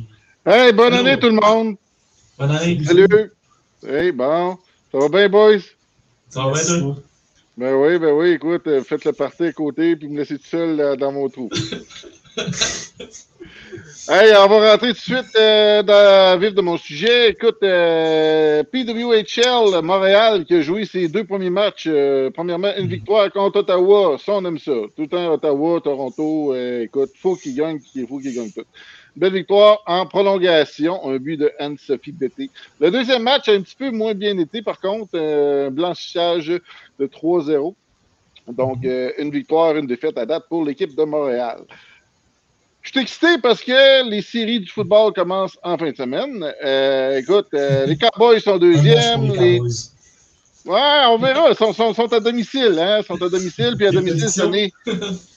Hey, 0.45 0.73
bonne 0.73 0.93
année 0.93 1.19
tout 1.19 1.29
le 1.29 1.39
monde! 1.39 1.77
Bonne 2.37 2.51
année. 2.51 2.83
Salut! 2.83 3.31
Hey, 3.87 4.11
bon. 4.11 4.57
Ça 4.91 4.99
va 4.99 5.07
bien, 5.07 5.29
boys? 5.29 5.59
Ça 6.27 6.45
va 6.45 6.51
bien, 6.51 6.79
toi? 6.81 6.97
Ben 7.57 7.73
oui, 7.75 7.97
ben 7.97 8.11
oui, 8.11 8.31
écoute, 8.31 8.67
euh, 8.67 8.83
faites 8.83 9.05
le 9.05 9.13
party 9.13 9.45
à 9.45 9.53
côté 9.53 9.95
puis 9.95 10.09
me 10.09 10.17
laissez 10.17 10.37
tout 10.37 10.45
seul 10.45 10.77
euh, 10.81 10.97
dans 10.97 11.13
mon 11.13 11.29
trou. 11.29 11.49
hey, 14.09 14.33
on 14.35 14.47
va 14.47 14.71
rentrer 14.71 14.89
tout 14.89 14.93
de 14.93 14.97
suite 14.97 15.33
euh, 15.37 15.81
dans 15.81 16.37
le 16.37 16.45
vif 16.45 16.53
de 16.53 16.59
mon 16.59 16.75
sujet. 16.75 17.29
Écoute, 17.29 17.59
euh, 17.63 18.63
PWHL 18.63 19.81
Montréal 19.81 20.43
qui 20.43 20.55
a 20.55 20.61
joué 20.61 20.83
ses 20.83 21.07
deux 21.07 21.23
premiers 21.23 21.49
matchs. 21.49 21.87
euh, 21.87 22.29
premièrement, 22.31 22.73
une 22.77 22.87
victoire 22.87 23.31
contre 23.31 23.59
Ottawa. 23.59 24.17
Ça, 24.17 24.33
on 24.33 24.43
aime 24.43 24.59
ça. 24.59 24.73
Tout 24.97 25.03
le 25.03 25.07
temps, 25.07 25.31
Ottawa, 25.35 25.79
Toronto, 25.79 26.53
euh, 26.53 26.81
écoute, 26.81 27.11
faut 27.17 27.37
qu'ils 27.37 27.55
gagnent, 27.55 27.79
il 27.95 28.05
faut 28.05 28.19
qu'ils 28.19 28.35
gagnent 28.35 28.51
tout. 28.51 28.65
Belle 29.15 29.33
victoire 29.33 29.81
en 29.87 30.05
prolongation, 30.05 31.07
un 31.09 31.17
but 31.17 31.37
de 31.37 31.51
Anne-Sophie 31.57 32.11
Bété. 32.11 32.49
Le 32.81 32.91
deuxième 32.91 33.23
match 33.23 33.47
a 33.47 33.53
un 33.53 33.61
petit 33.61 33.75
peu 33.75 33.89
moins 33.89 34.13
bien 34.13 34.37
été, 34.37 34.61
par 34.61 34.79
contre, 34.79 35.11
euh, 35.15 35.69
blanchissage 35.69 36.47
de 36.47 37.07
3-0. 37.07 37.73
Donc, 38.49 38.83
euh, 38.83 39.11
une 39.17 39.31
victoire, 39.31 39.77
une 39.77 39.87
défaite 39.87 40.17
à 40.17 40.25
date 40.25 40.43
pour 40.49 40.65
l'équipe 40.65 40.93
de 40.95 41.03
Montréal. 41.03 41.61
Je 42.81 42.91
suis 42.91 42.99
excité 42.99 43.37
parce 43.41 43.61
que 43.61 44.07
les 44.09 44.21
séries 44.21 44.59
du 44.59 44.67
football 44.67 45.13
commencent 45.13 45.57
en 45.63 45.77
fin 45.77 45.91
de 45.91 45.95
semaine. 45.95 46.53
Euh, 46.63 47.17
écoute, 47.17 47.47
les 47.53 47.97
Cowboys 47.97 48.41
sont 48.41 48.55
Un 48.55 48.59
deuxièmes. 48.59 49.31
les 49.31 49.37
Les... 49.39 49.57
Cowboys. 49.57 49.91
Ouais, 50.65 51.03
on 51.07 51.17
verra. 51.17 51.49
Ils 51.49 51.55
sont, 51.55 51.73
sont, 51.73 51.93
sont 51.93 52.11
à 52.11 52.19
domicile. 52.19 52.77
Hein? 52.79 52.99
Ils 52.99 53.05
sont 53.05 53.21
à 53.21 53.29
domicile. 53.29 53.75
Puis 53.77 53.87
à 53.87 53.91
domicile 53.91 54.29
cette 54.29 54.49
prédictions. 54.49 55.21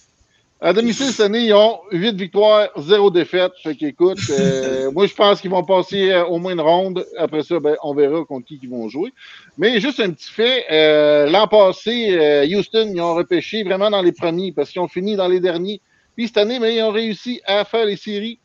À 0.61 0.72
domicile 0.72 1.06
cette 1.06 1.20
année, 1.20 1.46
ils 1.46 1.54
ont 1.54 1.78
8 1.92 2.16
victoires, 2.16 2.68
0 2.76 3.12
défaite. 3.12 3.52
Fait 3.62 3.76
qu'écoute, 3.76 4.18
euh, 4.30 4.90
moi 4.90 5.06
je 5.06 5.14
pense 5.14 5.40
qu'ils 5.40 5.52
vont 5.52 5.62
passer 5.62 6.11
euh, 6.11 6.24
au 6.24 6.38
moins 6.38 6.52
une 6.52 6.61
ronde. 6.61 7.06
Après 7.16 7.44
ça, 7.44 7.61
ben, 7.61 7.76
on 7.84 7.94
verra 7.94 8.24
contre 8.24 8.46
qui 8.48 8.59
ils 8.61 8.68
vont 8.68 8.88
jouer. 8.88 9.12
Mais 9.56 9.78
juste 9.78 10.00
un 10.00 10.11
petit 10.11 10.32
fait, 10.32 10.64
euh, 10.72 11.30
l'an 11.30 11.46
passé, 11.46 12.09
euh, 12.11 12.44
Houston, 12.44 12.90
ils 12.92 13.00
ont 13.00 13.14
repêché 13.14 13.62
vraiment 13.62 13.88
dans 13.88 14.02
les 14.02 14.11
premiers 14.11 14.50
parce 14.50 14.70
qu'ils 14.70 14.82
ont 14.82 14.88
fini 14.88 15.14
dans 15.14 15.28
les 15.28 15.38
derniers. 15.38 15.80
Puis 16.16 16.26
cette 16.26 16.38
année, 16.38 16.59
ben, 16.59 16.74
ils 16.74 16.82
ont 16.82 16.90
réussi 16.90 17.40
à 17.46 17.64
faire 17.64 17.84
les 17.84 17.96
séries, 17.96 18.40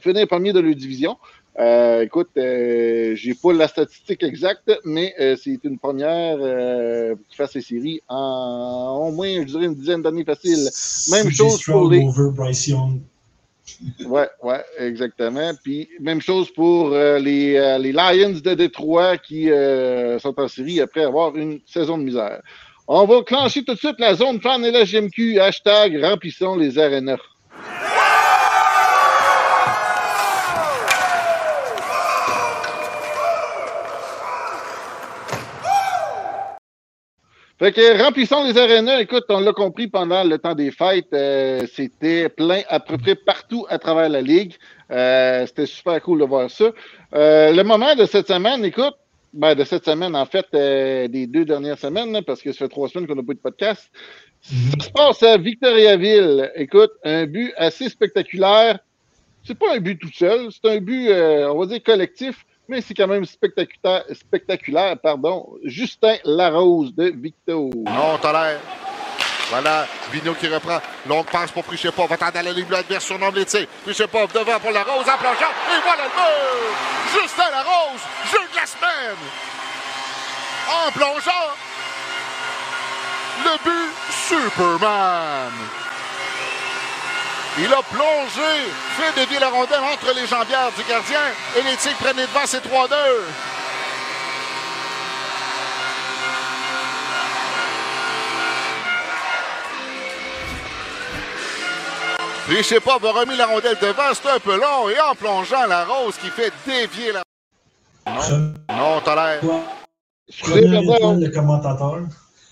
finir 0.00 0.26
premier 0.26 0.52
de 0.52 0.58
leur 0.58 0.74
division. 0.74 1.16
Euh, 1.58 2.02
écoute, 2.02 2.30
euh, 2.36 3.14
j'ai 3.14 3.34
pas 3.34 3.52
la 3.52 3.68
statistique 3.68 4.22
exacte, 4.24 4.72
mais 4.84 5.14
euh, 5.20 5.36
c'est 5.40 5.58
une 5.62 5.78
première 5.78 6.36
qui 7.28 7.36
fasse 7.36 7.54
les 7.54 7.60
séries 7.60 8.00
en 8.08 9.06
au 9.08 9.12
moins, 9.12 9.40
je 9.42 9.44
dirais, 9.44 9.66
une 9.66 9.74
dizaine 9.74 10.02
d'années 10.02 10.24
facile. 10.24 10.68
Même 11.10 11.30
chose 11.30 11.62
pour 11.62 11.88
les- 11.90 12.00
over 12.00 12.30
Bryce 12.34 12.66
Young? 12.66 13.00
Ouais, 14.06 14.28
ouais, 14.42 14.64
exactement. 14.78 15.52
Puis 15.62 15.88
même 16.00 16.20
chose 16.20 16.50
pour 16.52 16.90
les, 16.90 17.78
les 17.78 17.92
Lions 17.92 18.38
de 18.42 18.54
Détroit 18.54 19.16
qui 19.18 19.48
sont 20.20 20.34
en 20.38 20.48
série 20.48 20.80
après 20.80 21.04
avoir 21.04 21.34
une 21.36 21.60
saison 21.66 21.98
de 21.98 22.02
misère. 22.02 22.40
On 22.86 23.06
va 23.06 23.22
clencher 23.22 23.64
tout 23.64 23.74
de 23.74 23.78
suite 23.78 23.98
la 23.98 24.14
zone 24.14 24.40
fan 24.40 24.62
et 24.64 24.70
la 24.70 24.84
GMQ. 24.84 25.40
Hashtag 25.40 25.98
remplissons 26.02 26.56
les 26.56 26.78
arénas. 26.78 27.16
Fait 37.64 37.72
que 37.72 38.02
remplissons 38.02 38.44
les 38.44 38.58
arénas. 38.58 39.00
Écoute, 39.00 39.24
on 39.30 39.40
l'a 39.40 39.54
compris 39.54 39.88
pendant 39.88 40.22
le 40.22 40.36
temps 40.36 40.54
des 40.54 40.70
fêtes, 40.70 41.06
euh, 41.14 41.62
c'était 41.72 42.28
plein 42.28 42.60
à 42.68 42.78
peu 42.78 42.98
près 42.98 43.14
partout 43.14 43.64
à 43.70 43.78
travers 43.78 44.10
la 44.10 44.20
ligue. 44.20 44.52
Euh, 44.90 45.46
c'était 45.46 45.64
super 45.64 46.02
cool 46.02 46.20
de 46.20 46.26
voir 46.26 46.50
ça. 46.50 46.72
Euh, 47.14 47.52
le 47.52 47.62
moment 47.62 47.94
de 47.94 48.04
cette 48.04 48.28
semaine, 48.28 48.66
écoute, 48.66 48.92
ben 49.32 49.54
de 49.54 49.64
cette 49.64 49.86
semaine, 49.86 50.14
en 50.14 50.26
fait, 50.26 50.44
des 50.52 51.26
deux 51.26 51.46
dernières 51.46 51.78
semaines, 51.78 52.20
parce 52.26 52.42
que 52.42 52.52
ça 52.52 52.58
fait 52.58 52.68
trois 52.68 52.90
semaines 52.90 53.06
qu'on 53.06 53.14
n'a 53.14 53.22
pas 53.22 53.32
eu 53.32 53.36
de 53.36 53.40
podcast. 53.40 53.90
Ça 54.42 54.84
se 54.84 54.90
passe 54.90 55.22
à 55.22 55.38
Victoriaville. 55.38 56.52
Écoute, 56.56 56.90
un 57.02 57.24
but 57.24 57.54
assez 57.56 57.88
spectaculaire. 57.88 58.78
C'est 59.42 59.58
pas 59.58 59.74
un 59.74 59.80
but 59.80 59.98
tout 59.98 60.12
seul, 60.12 60.48
c'est 60.52 60.70
un 60.70 60.80
but, 60.80 61.10
on 61.10 61.58
va 61.58 61.64
dire, 61.64 61.82
collectif, 61.82 62.44
mais 62.68 62.80
c'est 62.80 62.94
quand 62.94 63.06
même 63.06 63.24
spectaculaire, 63.24 64.98
pardon. 64.98 65.48
Justin 65.64 66.16
Larose 66.24 66.94
de 66.94 67.12
Victo. 67.14 67.70
Non, 67.74 68.18
tolère. 68.20 68.60
Voilà, 69.50 69.86
Vigneault 70.10 70.34
qui 70.34 70.48
reprend. 70.48 70.78
Longue 71.06 71.26
passe 71.26 71.50
pour 71.50 71.64
Prichepov. 71.64 72.08
Va 72.08 72.16
tendre 72.16 72.38
à 72.38 72.42
la 72.42 72.52
ligne 72.52 72.72
adverse 72.72 73.04
sur 73.04 73.18
nombre 73.18 73.36
l'été. 73.36 73.68
Prichepov 73.84 74.32
devant 74.32 74.58
pour 74.58 74.72
la 74.72 74.82
Rose 74.82 75.06
en 75.06 75.18
plongeant. 75.18 75.52
Et 75.70 75.80
voilà 75.82 76.04
le 76.04 76.10
but! 76.10 77.20
Justin 77.20 77.50
Larose, 77.50 78.00
jeu 78.32 78.38
de 78.50 78.56
la 78.56 78.66
semaine! 78.66 79.16
En 80.66 80.90
plongeant. 80.92 81.50
Le 83.44 83.58
but 83.64 83.92
Superman. 84.10 85.83
Il 87.56 87.72
a 87.72 87.82
plongé, 87.82 88.70
fait 88.96 89.20
dévier 89.20 89.38
la 89.38 89.48
rondelle 89.48 89.78
entre 89.78 90.12
les 90.12 90.26
jambières 90.26 90.72
du 90.76 90.82
gardien 90.88 91.20
et 91.56 91.62
les 91.62 91.76
Tigres 91.76 91.96
prennent 91.98 92.16
les 92.16 92.26
devants, 92.26 92.46
c'est 92.46 92.58
3-2. 92.58 92.94
Prichepov 102.46 103.06
a 103.06 103.12
remis 103.12 103.36
la 103.36 103.46
rondelle 103.46 103.76
devant, 103.80 104.12
c'est 104.12 104.28
un 104.28 104.40
peu 104.40 104.56
long, 104.56 104.88
et 104.90 105.00
en 105.00 105.14
plongeant 105.14 105.66
la 105.66 105.84
rose 105.84 106.16
qui 106.16 106.30
fait 106.30 106.52
dévier 106.66 107.12
la... 107.12 107.22
Non, 108.68 109.00
tolère. 109.04 109.40
Pardon. 109.40 109.62
étoile, 110.82 111.20
le 111.20 111.28
commentateur. 111.30 112.00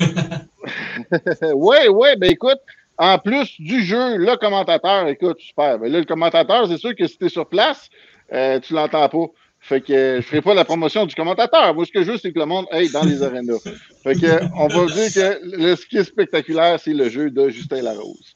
ouais, 1.54 1.88
ouais, 1.88 2.16
ben 2.16 2.30
écoute, 2.30 2.60
en 2.98 3.18
plus 3.18 3.60
du 3.60 3.82
jeu, 3.82 4.16
le 4.16 4.36
commentateur, 4.36 5.08
écoute, 5.08 5.40
super. 5.40 5.78
Ben 5.78 5.90
là, 5.90 5.98
le 5.98 6.04
commentateur, 6.04 6.66
c'est 6.68 6.78
sûr 6.78 6.94
que 6.94 7.06
si 7.06 7.18
t'es 7.18 7.28
sur 7.28 7.48
place, 7.48 7.88
euh, 8.32 8.60
tu 8.60 8.74
l'entends 8.74 9.08
pas. 9.08 9.26
Fait 9.60 9.80
que 9.80 9.92
euh, 9.92 10.16
je 10.16 10.26
ferai 10.26 10.42
pas 10.42 10.54
la 10.54 10.64
promotion 10.64 11.06
du 11.06 11.14
commentateur. 11.14 11.72
Moi, 11.74 11.86
ce 11.86 11.92
que 11.92 12.02
je 12.02 12.10
veux, 12.10 12.18
c'est 12.18 12.32
que 12.32 12.38
le 12.38 12.46
monde 12.46 12.66
aille 12.72 12.90
dans 12.90 13.04
les 13.04 13.22
arénas. 13.22 13.60
Fait 14.02 14.14
que 14.14 14.40
on 14.56 14.66
va 14.66 14.86
dire 14.86 15.12
que 15.14 15.38
le, 15.42 15.76
ce 15.76 15.86
qui 15.86 15.98
est 15.98 16.04
spectaculaire, 16.04 16.80
c'est 16.80 16.92
le 16.92 17.08
jeu 17.08 17.30
de 17.30 17.48
Justin 17.48 17.82
Larose. 17.82 18.34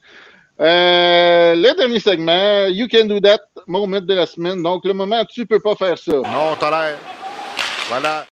Euh, 0.61 1.55
le 1.57 1.77
dernier 1.77 1.99
segment, 1.99 2.67
You 2.69 2.87
Can 2.89 3.07
Do 3.07 3.19
That, 3.21 3.41
moment 3.67 4.01
de 4.01 4.15
la 4.15 4.27
semaine. 4.27 4.63
Donc, 4.63 4.85
le 4.85 4.95
moment, 4.95 5.25
tu 5.25 5.45
peux 5.47 5.61
pas 5.61 5.75
faire 5.75 5.99
ça. 5.99 6.13
Non, 6.13 6.57
tolère. 6.59 6.99
Voilà. 7.89 8.27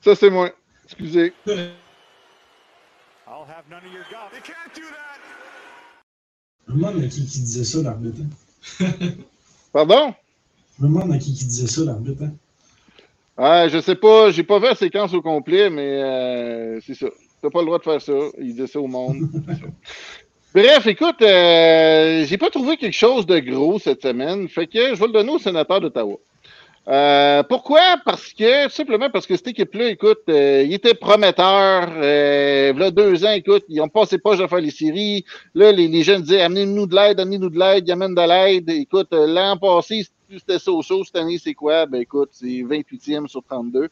Ça, 0.00 0.14
c'est 0.14 0.30
moi. 0.30 0.50
Excusez. 0.86 1.34
Je 6.68 6.72
me 6.72 6.76
demande 6.78 7.02
à 7.02 7.06
qui 7.08 7.26
qui 7.26 7.40
disait 7.40 7.64
ça, 7.64 7.82
l'arbitre. 7.82 8.20
hein? 8.80 8.86
Pardon? 9.72 10.14
Je 10.78 10.84
me 10.84 10.88
demande 10.88 11.12
à 11.12 11.18
qui 11.18 11.34
qui 11.34 11.44
disait 11.46 11.66
ça, 11.66 11.84
l'arbitre. 11.84 12.22
hein? 12.24 12.32
Ouais, 13.38 13.68
je 13.70 13.80
sais 13.80 13.94
pas, 13.96 14.30
j'ai 14.30 14.42
pas 14.44 14.58
vu 14.58 14.66
la 14.66 14.74
séquence 14.74 15.12
au 15.14 15.22
complet, 15.22 15.70
mais 15.70 16.02
euh, 16.02 16.80
c'est 16.86 16.94
ça. 16.94 17.06
T'as 17.40 17.50
pas 17.50 17.60
le 17.60 17.66
droit 17.66 17.78
de 17.78 17.82
faire 17.84 18.00
ça. 18.00 18.12
Il 18.38 18.54
dit 18.54 18.68
ça 18.68 18.78
au 18.80 18.86
monde. 18.86 19.28
Ça. 19.48 19.66
Bref, 20.54 20.86
écoute, 20.86 21.22
euh, 21.22 22.26
j'ai 22.26 22.36
pas 22.36 22.50
trouvé 22.50 22.76
quelque 22.76 22.92
chose 22.94 23.24
de 23.24 23.38
gros 23.38 23.78
cette 23.78 24.02
semaine, 24.02 24.48
fait 24.50 24.66
que 24.66 24.94
je 24.94 25.00
vais 25.00 25.06
le 25.06 25.12
donner 25.12 25.30
au 25.32 25.38
sénateur 25.38 25.80
d'Ottawa. 25.80 26.16
Euh, 26.88 27.44
pourquoi? 27.44 27.96
Parce 28.04 28.32
que, 28.32 28.68
simplement 28.68 29.08
parce 29.08 29.26
que 29.26 29.36
cette 29.36 29.48
équipe-là, 29.48 29.90
écoute, 29.90 30.22
euh, 30.28 30.64
il 30.66 30.74
était 30.74 30.94
prometteur. 30.94 31.88
Euh, 31.96 32.72
là, 32.72 32.90
deux 32.90 33.24
ans, 33.24 33.30
écoute, 33.30 33.64
ils 33.68 33.80
ont 33.80 33.88
passé 33.88 34.18
pas 34.18 34.42
à 34.42 34.48
faire 34.48 34.60
les 34.60 34.70
séries. 34.70 35.24
Là, 35.54 35.70
les, 35.70 35.86
les 35.86 36.02
jeunes 36.02 36.22
disaient, 36.22 36.42
amenez-nous 36.42 36.86
de 36.86 36.96
l'aide, 36.96 37.20
amenez-nous 37.20 37.50
de 37.50 37.58
l'aide, 37.58 37.86
ils 37.86 37.92
amènent 37.92 38.14
de 38.14 38.28
l'aide. 38.28 38.68
Écoute, 38.68 39.12
euh, 39.12 39.26
l'an 39.28 39.56
passé, 39.58 40.04
c'était 40.28 40.58
so-so. 40.58 41.04
Cette 41.04 41.16
année, 41.16 41.38
c'est 41.38 41.54
quoi? 41.54 41.86
Ben, 41.86 42.00
écoute, 42.00 42.30
c'est 42.32 42.46
28e 42.46 43.28
sur 43.28 43.44
32. 43.44 43.88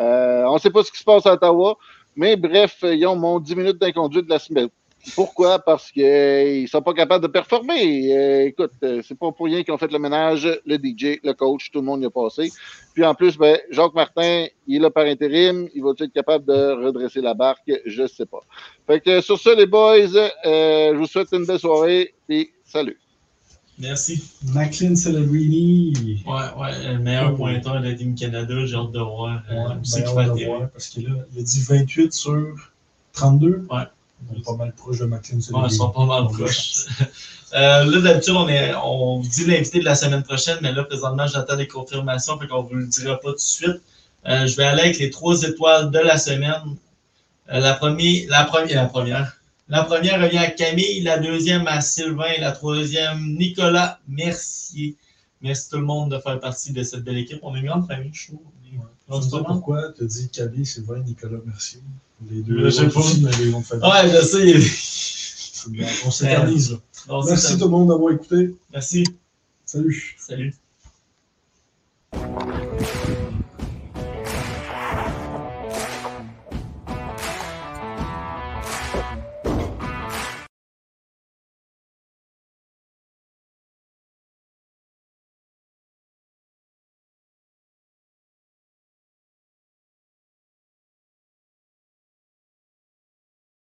Euh, 0.00 0.44
on 0.46 0.58
sait 0.58 0.70
pas 0.70 0.82
ce 0.82 0.90
qui 0.90 0.98
se 0.98 1.04
passe 1.04 1.26
à 1.26 1.34
Ottawa. 1.34 1.76
Mais 2.16 2.36
bref, 2.36 2.78
ils 2.82 3.06
ont 3.06 3.16
mon 3.16 3.38
10 3.38 3.56
minutes 3.56 3.78
d'inconduite 3.78 4.24
de 4.24 4.30
la 4.30 4.38
semaine. 4.38 4.68
Pourquoi? 5.14 5.58
Parce 5.58 5.90
qu'ils 5.90 6.62
ne 6.62 6.66
sont 6.66 6.80
pas 6.80 6.94
capables 6.94 7.22
de 7.22 7.28
performer. 7.30 8.16
Euh, 8.16 8.46
écoute, 8.46 8.70
euh, 8.84 9.02
c'est 9.06 9.18
pas 9.18 9.32
pour 9.32 9.46
rien 9.46 9.62
qu'ils 9.64 9.74
ont 9.74 9.78
fait 9.78 9.90
le 9.90 9.98
ménage, 9.98 10.48
le 10.64 10.76
DJ, 10.76 11.18
le 11.24 11.32
coach, 11.32 11.70
tout 11.72 11.80
le 11.80 11.86
monde 11.86 12.02
y 12.02 12.06
a 12.06 12.10
passé. 12.10 12.52
Puis 12.94 13.04
en 13.04 13.14
plus, 13.14 13.36
ben, 13.36 13.58
Jacques 13.70 13.94
Martin, 13.94 14.46
il 14.66 14.76
est 14.76 14.78
là 14.78 14.90
par 14.90 15.04
intérim. 15.06 15.68
Il 15.74 15.82
va 15.82 15.90
être 15.90 16.12
capable 16.12 16.44
de 16.46 16.84
redresser 16.86 17.20
la 17.20 17.34
barque? 17.34 17.70
Je 17.84 18.06
sais 18.06 18.26
pas. 18.26 18.40
Fait 18.86 19.00
que 19.00 19.20
sur 19.20 19.38
ça, 19.38 19.54
les 19.54 19.66
boys, 19.66 19.96
euh, 20.46 20.92
je 20.92 20.96
vous 20.96 21.06
souhaite 21.06 21.28
une 21.32 21.46
belle 21.46 21.58
soirée 21.58 22.14
et 22.28 22.50
salut. 22.64 22.98
Merci. 23.78 24.22
Macklin 24.54 24.94
Celebrini. 24.94 26.22
Ouais, 26.26 26.32
ouais, 26.60 26.92
le 26.92 26.98
meilleur 26.98 27.34
pointeur 27.34 27.80
de 27.80 27.88
la 27.88 27.94
Team 27.94 28.14
Canada, 28.14 28.54
j'ai 28.66 28.76
hâte 28.76 28.92
de 28.92 29.00
voir. 29.00 29.42
euh, 29.50 29.54
Ouais, 29.54 29.74
c'est 29.82 30.04
ben, 30.14 30.32
voir, 30.46 30.70
parce 30.70 30.88
que 30.90 31.00
là, 31.00 31.10
il 31.34 31.40
a 31.40 31.42
dit 31.42 31.60
28 31.68 32.12
sur 32.12 32.54
32. 33.14 33.66
Ouais. 33.70 33.78
On 34.30 34.38
est 34.38 34.44
pas 34.44 34.56
mal 34.56 34.72
proche 34.72 34.98
de 34.98 35.08
Celebrini. 35.22 35.66
ils 35.68 35.76
sont 35.76 35.90
pas 35.90 36.06
mal 36.06 36.28
proches. 36.28 36.86
Euh, 37.54 37.84
là, 37.84 38.00
d'habitude, 38.00 38.34
on, 38.34 38.48
est, 38.48 38.72
on 38.82 39.20
vous 39.20 39.28
dit 39.28 39.44
l'invité 39.44 39.80
de 39.80 39.84
la 39.84 39.94
semaine 39.94 40.22
prochaine, 40.22 40.56
mais 40.62 40.72
là, 40.72 40.84
présentement, 40.84 41.26
j'attends 41.26 41.56
des 41.56 41.68
confirmations, 41.68 42.38
fait 42.38 42.48
qu'on 42.48 42.62
vous 42.62 42.76
le 42.76 42.86
dira 42.86 43.20
pas 43.20 43.28
tout 43.28 43.34
de 43.34 43.40
suite. 43.40 43.82
Euh, 44.26 44.46
je 44.46 44.56
vais 44.56 44.64
aller 44.64 44.80
avec 44.80 44.98
les 44.98 45.10
trois 45.10 45.42
étoiles 45.42 45.90
de 45.90 45.98
la 45.98 46.16
semaine. 46.16 46.76
Euh, 47.52 47.60
la, 47.60 47.74
première, 47.74 48.26
la, 48.30 48.44
première, 48.44 48.82
la 48.82 48.88
première. 48.88 49.36
La 49.68 49.84
première 49.84 50.18
revient 50.22 50.38
à 50.38 50.50
Camille, 50.50 51.02
la 51.02 51.18
deuxième 51.18 51.66
à 51.66 51.82
Sylvain, 51.82 52.32
la 52.40 52.52
troisième 52.52 53.36
Nicolas 53.36 53.98
Mercier. 54.08 54.96
Merci 55.42 55.68
tout 55.68 55.76
le 55.76 55.84
monde 55.84 56.10
de 56.10 56.18
faire 56.18 56.40
partie 56.40 56.72
de 56.72 56.82
cette 56.82 57.04
belle 57.04 57.18
équipe. 57.18 57.40
On 57.42 57.54
est 57.54 57.60
une 57.60 57.66
grande 57.66 57.86
famille, 57.86 58.12
je 58.14 58.28
trouve. 58.28 58.40
Je 59.14 59.20
sais 59.20 59.30
pas 59.30 59.44
pourquoi 59.44 59.92
tu 59.92 60.04
as 60.04 60.06
dit 60.06 60.28
Camille, 60.28 60.66
Sylvain, 60.66 61.00
Nicolas, 61.00 61.38
merci. 61.44 61.80
Les 62.30 62.42
deux. 62.42 62.64
Je 62.64 62.70
sais 62.70 62.88
pas. 62.88 63.00
Ouais, 63.00 64.10
je 64.10 64.24
sais. 64.24 64.60
On 66.06 66.10
s'éternise 66.10 66.72
là. 66.72 66.78
On 67.08 67.24
Merci 67.24 67.58
tout 67.58 67.64
le 67.64 67.70
monde 67.70 67.88
d'avoir 67.88 68.12
écouté. 68.12 68.54
Merci. 68.72 69.04
Salut. 69.64 70.16
Salut. 70.18 70.54